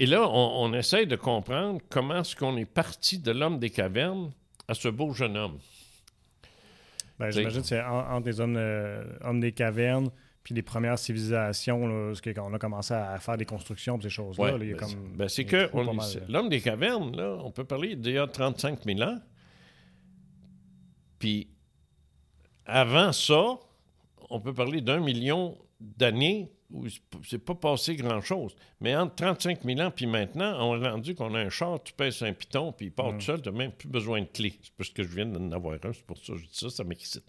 Et 0.00 0.06
là, 0.06 0.26
on, 0.28 0.64
on 0.64 0.72
essaye 0.72 1.06
de 1.06 1.14
comprendre 1.14 1.78
comment 1.90 2.20
est-ce 2.22 2.34
qu'on 2.34 2.56
est 2.56 2.64
parti 2.64 3.18
de 3.18 3.30
l'homme 3.32 3.58
des 3.58 3.68
cavernes 3.70 4.32
à 4.66 4.72
ce 4.74 4.88
beau 4.88 5.12
jeune 5.12 5.36
homme. 5.36 5.58
Ben, 7.18 7.30
J'imagine 7.30 7.60
que 7.60 7.66
c'est 7.66 7.82
en- 7.82 8.14
entre 8.16 8.26
les 8.26 8.40
hommes, 8.40 8.56
euh, 8.56 9.04
hommes 9.22 9.40
des 9.40 9.52
cavernes 9.52 10.10
puis 10.42 10.54
les 10.54 10.62
premières 10.62 10.98
civilisations, 10.98 11.86
là, 11.86 12.06
parce 12.08 12.22
que 12.22 12.30
quand 12.30 12.50
on 12.50 12.54
a 12.54 12.58
commencé 12.58 12.94
à 12.94 13.18
faire 13.18 13.36
des 13.36 13.44
constructions 13.44 13.98
et 13.98 14.02
ces 14.02 14.08
choses-là, 14.08 14.54
Ouais, 14.56 14.58
ben, 14.58 14.76
ben, 15.16 15.28
c'est 15.28 15.44
que 15.44 15.68
l'homme 16.32 16.48
des 16.48 16.62
cavernes, 16.62 17.14
là, 17.14 17.36
on 17.44 17.50
peut 17.50 17.64
parler 17.64 17.94
d'il 17.94 18.14
y 18.14 18.18
a 18.18 18.26
35 18.26 18.82
000 18.86 19.02
ans. 19.02 19.18
Puis 21.18 21.48
avant 22.64 23.12
ça, 23.12 23.58
on 24.30 24.40
peut 24.40 24.54
parler 24.54 24.80
d'un 24.80 25.00
million 25.00 25.58
d'années 25.78 26.50
où 26.72 26.86
il 26.86 26.92
s'est 27.28 27.38
pas 27.38 27.54
passé 27.54 27.96
grand-chose. 27.96 28.54
Mais 28.80 28.94
entre 28.96 29.14
35 29.16 29.64
000 29.64 29.80
ans 29.80 29.90
puis 29.90 30.06
maintenant, 30.06 30.56
on 30.68 30.82
a 30.82 30.90
rendu 30.92 31.14
qu'on 31.14 31.34
a 31.34 31.40
un 31.40 31.50
char, 31.50 31.82
tu 31.82 31.92
pèses 31.92 32.22
un 32.22 32.32
piton, 32.32 32.72
puis 32.72 32.86
il 32.86 32.92
part 32.92 33.12
tout 33.14 33.20
seul, 33.20 33.42
tu 33.42 33.50
n'as 33.50 33.56
même 33.58 33.72
plus 33.72 33.88
besoin 33.88 34.20
de 34.20 34.26
clé. 34.26 34.54
C'est 34.62 34.72
parce 34.76 34.90
que 34.90 35.02
je 35.02 35.08
viens 35.08 35.26
d'en 35.26 35.50
avoir 35.52 35.74
un, 35.74 35.92
c'est 35.92 36.04
pour 36.06 36.16
ça 36.18 36.32
que 36.34 36.38
je 36.38 36.44
dis 36.44 36.50
ça, 36.52 36.70
ça 36.70 36.84
m'excite. 36.84 37.24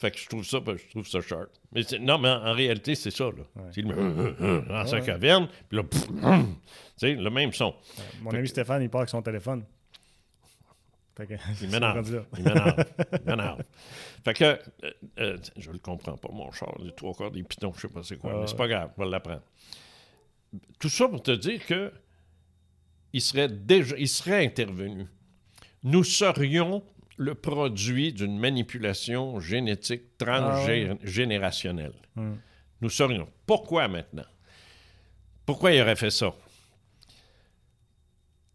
fait 0.00 0.10
que 0.10 0.18
je 0.18 0.26
trouve 0.28 0.44
ça, 0.44 0.60
ben, 0.60 0.76
je 0.76 0.88
trouve 0.90 1.06
ça 1.06 1.20
sharp. 1.20 1.48
Mais 1.72 1.82
c'est- 1.82 1.98
non, 1.98 2.18
mais 2.18 2.28
en, 2.28 2.46
en 2.46 2.52
réalité, 2.52 2.94
c'est 2.94 3.10
ça, 3.10 3.24
là. 3.26 3.62
C'est 3.72 3.82
le 3.82 4.62
dans 4.68 4.86
sa 4.86 5.00
caverne, 5.00 5.48
puis 5.68 5.76
là, 5.78 5.84
pff, 5.84 6.08
hum, 6.22 6.56
tu 6.98 7.06
sais, 7.08 7.14
le 7.14 7.30
même 7.30 7.52
son. 7.52 7.74
Mon 8.22 8.30
ami 8.32 8.48
Stéphane, 8.48 8.82
il 8.82 8.90
part 8.90 9.00
avec 9.02 9.10
son 9.10 9.22
téléphone. 9.22 9.64
Fait 11.16 11.26
que, 11.26 11.34
Il 11.62 11.68
m'énerve. 11.72 12.26
Il 12.36 12.44
m'énerve. 12.44 12.84
Il 13.12 13.24
m'énerve. 13.26 13.62
Fait 14.24 14.34
que, 14.34 14.44
euh, 14.44 14.58
euh, 15.18 15.36
je 15.56 15.70
le 15.70 15.78
comprends 15.78 16.16
pas, 16.16 16.28
mon 16.30 16.50
char. 16.52 16.74
Les 16.78 16.92
trois 16.92 17.14
quarts 17.14 17.30
des 17.30 17.42
pitons, 17.42 17.72
je 17.74 17.80
sais 17.82 17.88
pas 17.88 18.02
c'est 18.02 18.16
quoi. 18.18 18.32
Ah. 18.34 18.38
Mais 18.40 18.46
c'est 18.46 18.56
pas 18.56 18.68
grave, 18.68 18.90
on 18.96 19.04
va 19.04 19.10
l'apprendre. 19.10 19.42
Tout 20.78 20.88
ça 20.88 21.08
pour 21.08 21.22
te 21.22 21.30
dire 21.32 21.64
que 21.64 21.92
il 23.12 23.20
serait 23.20 23.48
déjà, 23.48 23.96
il 23.96 24.08
serait 24.08 24.44
intervenu. 24.44 25.06
Nous 25.82 26.04
serions 26.04 26.82
le 27.16 27.34
produit 27.34 28.12
d'une 28.12 28.38
manipulation 28.38 29.40
génétique 29.40 30.18
transgénérationnelle. 30.18 31.94
Hum. 32.16 32.38
Nous 32.82 32.90
serions. 32.90 33.28
Pourquoi 33.46 33.88
maintenant? 33.88 34.26
Pourquoi 35.46 35.72
il 35.72 35.80
aurait 35.80 35.96
fait 35.96 36.10
ça? 36.10 36.34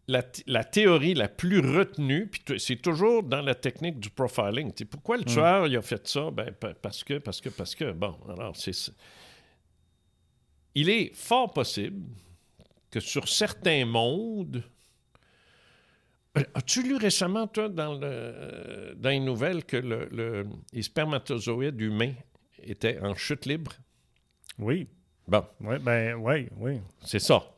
La, 0.08 0.22
la 0.46 0.64
théorie 0.64 1.14
la 1.14 1.28
plus 1.28 1.60
retenue, 1.60 2.26
puis 2.26 2.58
c'est 2.58 2.76
toujours 2.82 3.22
dans 3.22 3.40
la 3.40 3.54
technique 3.54 4.00
du 4.00 4.10
profiling. 4.10 4.72
Pourquoi 4.86 5.16
le 5.16 5.24
tueur 5.24 5.68
il 5.68 5.76
a 5.76 5.82
fait 5.82 6.06
ça? 6.08 6.30
Ben, 6.30 6.50
pa- 6.52 6.74
parce 6.74 7.04
que, 7.04 7.18
parce 7.18 7.40
que, 7.40 7.48
parce 7.50 7.74
que, 7.76 7.92
bon, 7.92 8.16
alors 8.28 8.56
c'est... 8.56 8.72
Il 10.74 10.88
est 10.88 11.14
fort 11.14 11.52
possible 11.52 12.02
que 12.90 12.98
sur 12.98 13.28
certains 13.28 13.84
mondes... 13.86 14.64
Euh, 16.36 16.42
As-tu 16.54 16.82
lu 16.82 16.96
récemment, 16.96 17.46
toi, 17.46 17.68
dans, 17.68 17.94
le, 17.94 18.94
dans 18.96 19.10
les 19.10 19.20
nouvelles, 19.20 19.64
que 19.64 19.76
le- 19.76 20.08
le- 20.10 20.46
les 20.72 20.82
spermatozoïdes 20.82 21.80
humains 21.80 22.14
étaient 22.62 22.98
en 23.00 23.14
chute 23.14 23.46
libre? 23.46 23.72
Oui. 24.58 24.88
Bon, 25.28 25.44
Oui, 25.60 25.78
ben, 25.78 26.14
oui, 26.16 26.48
oui. 26.56 26.80
c'est 27.04 27.18
ça. 27.20 27.51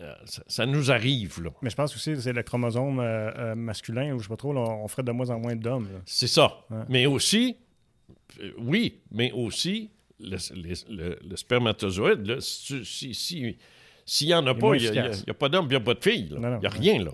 Euh, 0.00 0.14
ça. 0.24 0.42
ça 0.46 0.64
nous 0.66 0.90
arrive, 0.90 1.42
là. 1.42 1.50
Mais 1.60 1.68
je 1.70 1.76
pense 1.76 1.94
aussi 1.94 2.12
que 2.12 2.20
c'est 2.20 2.32
le 2.32 2.42
chromosome 2.42 2.98
euh, 3.00 3.30
euh, 3.36 3.54
masculin, 3.54 4.14
ou 4.14 4.18
je 4.18 4.24
sais 4.24 4.28
pas 4.28 4.36
trop, 4.36 4.52
là, 4.54 4.60
on 4.60 4.88
ferait 4.88 5.02
de 5.02 5.12
moins 5.12 5.28
en 5.30 5.38
moins 5.38 5.54
d'hommes. 5.54 5.88
C'est 6.06 6.26
ça. 6.26 6.64
Ouais. 6.70 6.78
Mais 6.88 7.06
aussi, 7.06 7.56
oui, 8.58 9.00
mais 9.10 9.30
aussi, 9.32 9.90
le, 10.18 10.36
le- 10.54 10.94
le- 10.96 11.18
le 11.28 11.36
spermatozoïde, 11.36 12.26
là, 12.26 12.36
si 12.40 12.64
tu- 12.64 12.84
si- 12.84 13.14
si- 13.14 13.56
s'il 14.04 14.26
n'y 14.28 14.34
en 14.34 14.46
a 14.46 14.54
pas, 14.54 14.74
il 14.76 14.90
n'y 14.90 14.98
a, 14.98 15.10
a 15.28 15.34
pas 15.34 15.48
d'homme, 15.48 15.66
il 15.66 15.70
n'y 15.70 15.76
a 15.76 15.80
pas 15.80 15.94
de 15.94 16.02
fille. 16.02 16.28
il 16.32 16.38
n'y 16.60 16.66
a 16.66 16.70
rien, 16.70 17.04
là. 17.04 17.10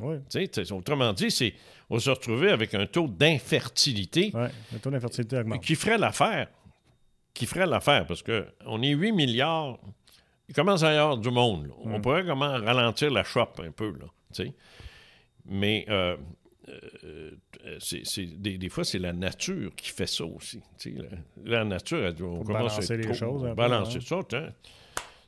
Autrement 0.70 1.12
dit, 1.12 1.30
c'est, 1.30 1.54
on 1.90 1.98
se 1.98 2.08
retrouver 2.10 2.50
avec 2.50 2.74
un 2.74 2.86
taux 2.86 3.08
d'infertilité 3.08 4.30
Ouais, 4.34 4.48
taux 4.80 4.90
d'infertilité 4.90 5.42
qui 5.62 5.74
ferait 5.74 5.98
l'affaire. 5.98 6.48
Qui 7.34 7.46
ferait 7.46 7.66
l'affaire, 7.66 8.06
parce 8.06 8.22
qu'on 8.22 8.82
est 8.82 8.90
8 8.92 9.12
milliards. 9.12 9.78
Il 10.48 10.54
commence 10.54 10.82
à 10.82 10.92
y 10.94 10.96
avoir 10.96 11.18
du 11.18 11.30
monde. 11.30 11.66
là. 11.68 11.74
On 11.78 11.98
Mm. 11.98 12.02
pourrait 12.02 12.24
comment 12.24 12.50
ralentir 12.52 13.10
la 13.10 13.24
chope 13.24 13.60
un 13.60 13.70
peu, 13.70 13.92
là. 13.98 14.06
Mais 15.44 15.84
euh, 15.88 16.16
euh, 16.68 17.30
c'est, 17.80 18.02
c'est- 18.04 18.26
des, 18.26 18.58
des 18.58 18.68
fois, 18.68 18.84
c'est 18.84 18.98
la 18.98 19.12
nature 19.12 19.74
qui 19.76 19.90
fait 19.90 20.06
ça 20.06 20.24
aussi. 20.24 20.60
La, 20.86 21.08
la 21.44 21.64
nature, 21.64 21.98
elle 22.04 22.22
on 22.22 22.42
commence 22.44 22.46
balancer 22.76 22.92
à 22.92 22.96
les 22.96 23.02
trop- 23.04 23.14
choses 23.14 23.44
un 23.44 23.48
peu, 23.50 23.54
Balancer 23.54 23.98
hein. 23.98 24.00
ça, 24.04 24.20
tiens. 24.28 24.52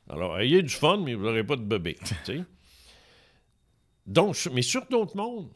Alors, 0.09 0.39
ayez 0.39 0.61
du 0.61 0.69
fun, 0.69 0.97
mais 0.97 1.13
vous 1.15 1.23
n'aurez 1.23 1.43
pas 1.43 1.55
de 1.55 1.63
bébé. 1.63 1.97
Donc, 4.05 4.35
mais 4.51 4.61
sur 4.61 4.85
d'autres 4.87 5.15
mondes, 5.15 5.49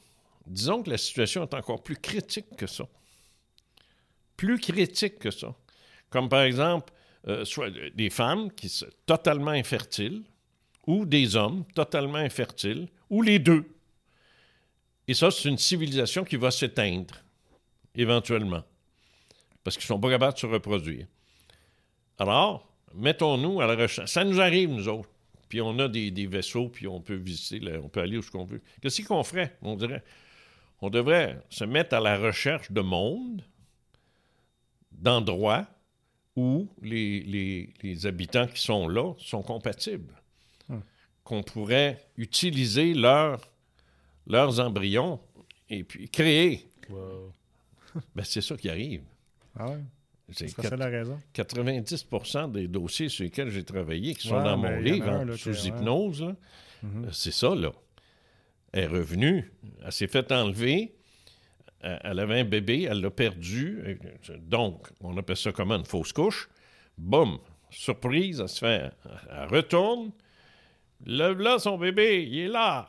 disons 0.47 0.84
que 0.84 0.89
la 0.89 0.97
situation 0.97 1.43
est 1.43 1.53
encore 1.53 1.84
plus 1.84 1.97
critique 1.97 2.55
que 2.57 2.68
ça. 2.68 2.86
Plus 4.38 4.59
critique 4.59 5.20
que 5.20 5.32
ça. 5.32 5.53
Comme 6.09 6.30
par 6.30 6.41
exemple, 6.43 6.93
euh, 7.28 7.46
soit 7.46 7.70
des 7.70 8.10
femmes 8.10 8.52
qui 8.52 8.70
sont 8.70 8.88
totalement 9.06 9.52
infertiles, 9.52 10.24
ou 10.88 11.06
des 11.06 11.36
hommes 11.36 11.66
totalement 11.74 12.20
infertiles, 12.20 12.88
ou 13.10 13.22
les 13.22 13.40
deux. 13.40 13.66
Et 15.08 15.14
ça, 15.14 15.32
c'est 15.32 15.50
une 15.50 15.58
civilisation 15.58 16.24
qui 16.24 16.36
va 16.36 16.52
s'éteindre, 16.52 17.16
éventuellement, 17.96 18.64
parce 19.64 19.78
qu'ils 19.78 19.86
ne 19.86 19.88
sont 19.96 20.00
pas 20.00 20.10
capables 20.10 20.34
de 20.34 20.40
se 20.40 20.46
reproduire. 20.46 21.08
Alors, 22.18 22.68
mettons-nous 22.94 23.62
à 23.62 23.68
la 23.68 23.76
recherche. 23.76 24.12
Ça 24.12 24.24
nous 24.24 24.40
arrive, 24.40 24.70
nous 24.70 24.88
autres. 24.88 25.10
Puis 25.50 25.62
on 25.62 25.78
a 25.80 25.88
des, 25.88 26.28
vaisseaux, 26.28 26.70
puis 26.70 26.88
on 26.88 27.02
peut 27.02 27.16
visiter, 27.16 27.62
on 27.78 27.90
peut 27.90 28.02
aller 28.02 28.18
où 28.18 28.22
ce 28.22 28.32
qu'on 28.32 28.46
veut. 28.46 28.62
Qu'est-ce 28.82 29.04
qu'on 29.04 29.24
ferait? 29.24 29.56
On 29.62 29.76
dirait, 29.76 30.04
on 30.82 30.90
devrait 30.90 31.40
se 31.50 31.64
mettre 31.64 31.96
à 31.96 32.00
la 32.00 32.18
recherche 32.18 32.72
de 32.72 32.82
mondes, 32.82 33.44
d'endroits 34.92 35.68
où 36.36 36.68
les, 36.82 37.22
les- 37.22 37.74
les 37.82 38.06
habitants 38.06 38.48
qui 38.48 38.62
sont 38.62 38.88
là 38.88 39.14
sont 39.18 39.42
compatibles. 39.42 40.14
Hum. 40.70 40.82
Qu'on 41.24 41.44
pourrait 41.44 42.06
utiliser 42.18 42.94
leur- 42.94 43.42
leurs 44.28 44.60
embryons 44.60 45.20
et 45.70 45.84
puis 45.84 46.10
créer. 46.10 46.68
Wow. 46.90 47.32
Ben, 48.16 48.24
c'est 48.24 48.42
ça 48.42 48.58
qui 48.58 48.70
arrive. 48.70 49.04
Ah 49.58 49.70
ouais? 49.70 49.80
C'est 50.32 50.58
la 50.76 50.88
raison? 50.88 51.20
90% 51.34 52.52
des 52.52 52.68
dossiers 52.68 53.10
sur 53.10 53.24
lesquels 53.24 53.50
j'ai 53.52 53.64
travaillé, 53.64 54.16
qui 54.16 54.28
sont 54.28 54.36
Ouais, 54.38 54.44
dans 54.44 54.58
mon 54.58 54.78
livre, 54.80 55.08
un, 55.08 55.20
hein, 55.22 55.26
là, 55.26 55.38
sous 55.38 55.52
ouais. 55.52 55.68
hypnose, 55.68 56.34
Mhm. 56.84 57.06
euh, 57.06 57.10
c'est 57.12 57.32
ça, 57.32 57.54
là. 57.56 57.72
Elle 58.74 58.84
est 58.84 58.88
revenue, 58.88 59.52
elle 59.86 59.92
s'est 59.92 60.08
fait 60.08 60.30
enlever, 60.32 60.96
elle 62.04 62.20
avait 62.20 62.40
un 62.40 62.44
bébé, 62.46 62.88
elle 62.90 63.02
l'a 63.02 63.12
perdu. 63.12 63.82
euh, 63.86 64.38
Donc, 64.40 64.88
on 65.02 65.16
appelle 65.18 65.38
ça 65.38 65.52
comment, 65.52 65.76
une 65.76 65.86
fausse 65.86 66.12
couche. 66.14 66.50
Boum, 66.98 67.40
surprise, 67.70 68.40
elle 68.40 68.50
se 68.50 68.60
fait, 68.60 68.92
elle 69.32 69.48
retourne. 69.50 70.12
Là, 71.06 71.34
là, 71.34 71.60
son 71.60 71.78
bébé, 71.78 72.24
il 72.30 72.40
est 72.40 72.48
là. 72.48 72.88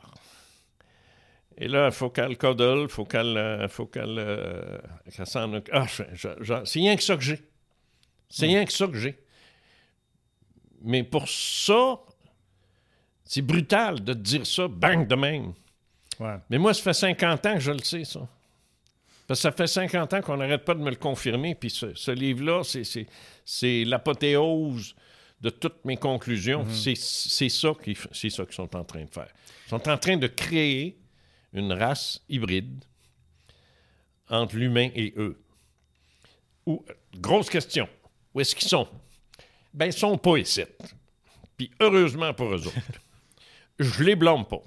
Et 1.57 1.67
là, 1.67 1.87
il 1.87 1.91
faut 1.91 2.09
qu'elle 2.09 2.37
cuddle, 2.37 2.83
il 2.83 2.87
faut 2.89 3.05
qu'elle 3.05 3.35
euh, 3.37 3.67
faut 3.67 3.87
qu'elle 3.87 4.17
euh, 4.19 4.77
s'en. 5.25 5.59
Ah, 5.71 5.85
c'est 5.87 6.79
rien 6.79 6.95
que 6.95 7.03
ça 7.03 7.15
que 7.17 7.23
j'ai. 7.23 7.39
C'est 8.29 8.45
rien 8.45 8.63
que 8.65 8.71
ça 8.71 8.87
que 8.87 8.97
j'ai. 8.97 9.17
Mais 10.81 11.03
pour 11.03 11.27
ça, 11.27 11.99
C'est 13.25 13.41
brutal 13.41 14.03
de 14.03 14.13
dire 14.13 14.45
ça, 14.47 14.67
bang, 14.69 15.05
de 15.05 15.15
même. 15.15 15.53
Mais 16.49 16.57
moi, 16.57 16.73
ça 16.73 16.81
fait 16.81 16.93
50 16.93 17.45
ans 17.45 17.53
que 17.55 17.59
je 17.59 17.71
le 17.71 17.79
sais, 17.79 18.05
ça. 18.05 18.27
Parce 19.27 19.39
que 19.39 19.41
ça 19.41 19.51
fait 19.51 19.67
50 19.67 20.13
ans 20.13 20.21
qu'on 20.21 20.37
n'arrête 20.37 20.63
pas 20.63 20.73
de 20.73 20.79
me 20.79 20.89
le 20.89 20.95
confirmer. 20.95 21.53
Puis 21.53 21.69
ce, 21.69 22.11
livre-là, 22.11 22.61
c'est 22.63 23.83
l'apothéose 23.83 24.95
de 25.41 25.49
toutes 25.49 25.83
mes 25.83 25.97
conclusions. 25.97 26.63
Mhm. 26.63 26.95
C'est 26.95 27.49
ça 27.49 27.73
qu'ils 27.83 27.97
sont 28.51 28.75
en 28.75 28.83
train 28.85 29.03
de 29.03 29.09
faire. 29.09 29.27
Ils 29.65 29.69
sont 29.69 29.89
en 29.89 29.97
train 29.97 30.15
de 30.15 30.27
créer 30.27 30.97
une 31.51 31.73
race 31.73 32.23
hybride 32.29 32.85
entre 34.29 34.55
l'humain 34.55 34.89
et 34.95 35.13
eux. 35.17 35.41
Ou, 36.65 36.85
grosse 37.15 37.49
question, 37.49 37.87
où 38.33 38.39
est-ce 38.39 38.55
qu'ils 38.55 38.67
sont? 38.67 38.87
Ben, 39.73 39.87
ils 39.87 39.93
sont 39.93 40.17
pas 40.17 40.37
ici. 40.37 40.63
Puis 41.57 41.71
heureusement 41.79 42.33
pour 42.33 42.53
eux 42.53 42.67
autres. 42.67 43.01
je 43.79 44.03
les 44.03 44.15
blâme 44.15 44.45
pas. 44.45 44.61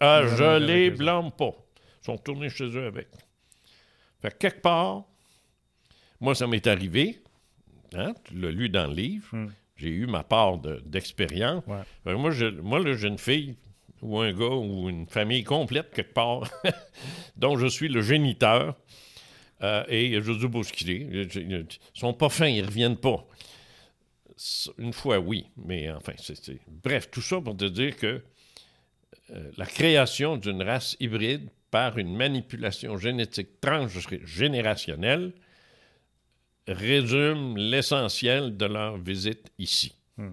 Ah, 0.00 0.22
je 0.26 0.58
les 0.58 0.90
blâme 0.90 1.30
pas. 1.30 1.54
Ils 2.02 2.06
sont 2.06 2.18
tournés 2.18 2.50
chez 2.50 2.64
eux 2.64 2.86
avec. 2.86 3.08
Fait 4.22 4.38
quelque 4.38 4.60
part, 4.60 5.04
moi, 6.20 6.34
ça 6.34 6.46
m'est 6.46 6.66
arrivé. 6.68 7.18
Hein, 7.94 8.14
tu 8.24 8.34
l'as 8.38 8.52
lu 8.52 8.68
dans 8.68 8.86
le 8.86 8.94
livre. 8.94 9.26
Hmm. 9.32 9.48
J'ai 9.76 9.88
eu 9.88 10.06
ma 10.06 10.22
part 10.22 10.58
d'expérience. 10.58 11.64
moi, 11.66 11.84
moi 12.62 12.80
là, 12.80 12.94
j'ai 12.94 13.08
une 13.08 13.18
fille 13.18 13.56
ou 14.00 14.18
un 14.20 14.32
gars 14.32 14.54
ou 14.54 14.88
une 14.88 15.06
famille 15.06 15.42
complète 15.42 15.90
quelque 15.92 16.12
part 16.12 16.48
dont 17.36 17.56
je 17.56 17.66
suis 17.66 17.88
le 17.88 18.00
géniteur. 18.00 18.76
Euh, 19.62 19.84
et 19.88 20.20
je 20.20 20.32
dis 20.32 20.46
beau 20.46 20.62
ce 20.62 20.72
qu'il 20.72 20.90
est. 20.90 21.26
Ils 21.36 21.66
sont 21.94 22.14
pas 22.14 22.28
fins, 22.28 22.48
ils 22.48 22.64
reviennent 22.64 22.96
pas. 22.96 23.26
Une 24.78 24.92
fois, 24.92 25.18
oui, 25.18 25.46
mais 25.56 25.90
enfin, 25.90 26.14
c'est. 26.18 26.58
Bref, 26.68 27.10
tout 27.10 27.22
ça 27.22 27.40
pour 27.40 27.56
te 27.56 27.64
dire 27.64 27.96
que 27.96 28.22
euh, 29.30 29.50
la 29.56 29.66
création 29.66 30.36
d'une 30.36 30.62
race 30.62 30.96
hybride 30.98 31.48
par 31.72 31.96
une 31.98 32.14
manipulation 32.14 32.98
génétique 32.98 33.60
transgénérationnelle 33.60 35.32
résume 36.68 37.56
l'essentiel 37.56 38.56
de 38.56 38.66
leur 38.66 38.98
visite 38.98 39.50
ici. 39.58 39.96
Hmm. 40.18 40.32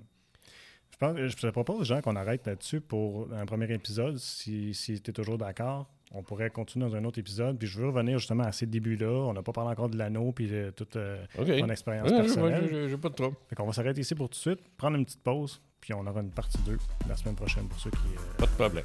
Je, 0.92 0.98
pense, 0.98 1.18
je 1.18 1.36
te 1.36 1.48
propose, 1.48 1.88
Jean, 1.88 2.02
qu'on 2.02 2.18
arrête 2.18 2.46
là-dessus 2.46 2.82
pour 2.82 3.34
un 3.34 3.46
premier 3.46 3.74
épisode, 3.74 4.18
si, 4.18 4.74
si 4.74 5.02
tu 5.02 5.10
es 5.10 5.14
toujours 5.14 5.38
d'accord. 5.38 5.90
On 6.12 6.24
pourrait 6.24 6.50
continuer 6.50 6.88
dans 6.90 6.96
un 6.96 7.06
autre 7.06 7.20
épisode. 7.20 7.58
Puis 7.58 7.68
je 7.68 7.80
veux 7.80 7.88
revenir 7.88 8.18
justement 8.18 8.44
à 8.44 8.52
ces 8.52 8.66
débuts-là. 8.66 9.12
On 9.12 9.34
n'a 9.34 9.44
pas 9.44 9.52
parlé 9.54 9.72
encore 9.72 9.90
de 9.90 9.98
l'anneau 9.98 10.32
puis 10.32 10.48
de 10.48 10.72
toute 10.76 10.96
euh, 10.96 11.24
mon 11.38 11.70
expérience 11.70 12.10
personnelle. 12.10 12.90
J'ai 12.90 12.98
pas 12.98 13.10
de 13.10 13.14
trouble. 13.14 13.38
on 13.58 13.66
va 13.66 13.74
s'arrêter 13.74 14.02
ici 14.02 14.14
pour 14.14 14.28
tout 14.28 14.36
de 14.36 14.42
suite, 14.42 14.60
prendre 14.76 14.98
une 14.98 15.06
petite 15.06 15.22
pause, 15.22 15.62
puis 15.80 15.94
on 15.94 16.06
aura 16.06 16.20
une 16.20 16.32
partie 16.32 16.58
2 16.66 16.78
la 17.08 17.16
semaine 17.16 17.36
prochaine 17.36 17.68
pour 17.68 17.80
ceux 17.80 17.92
qui. 17.92 17.98
Euh, 17.98 18.38
pas 18.40 18.48
de 18.48 18.52
problème. 18.52 18.84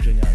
Génial. 0.00 0.34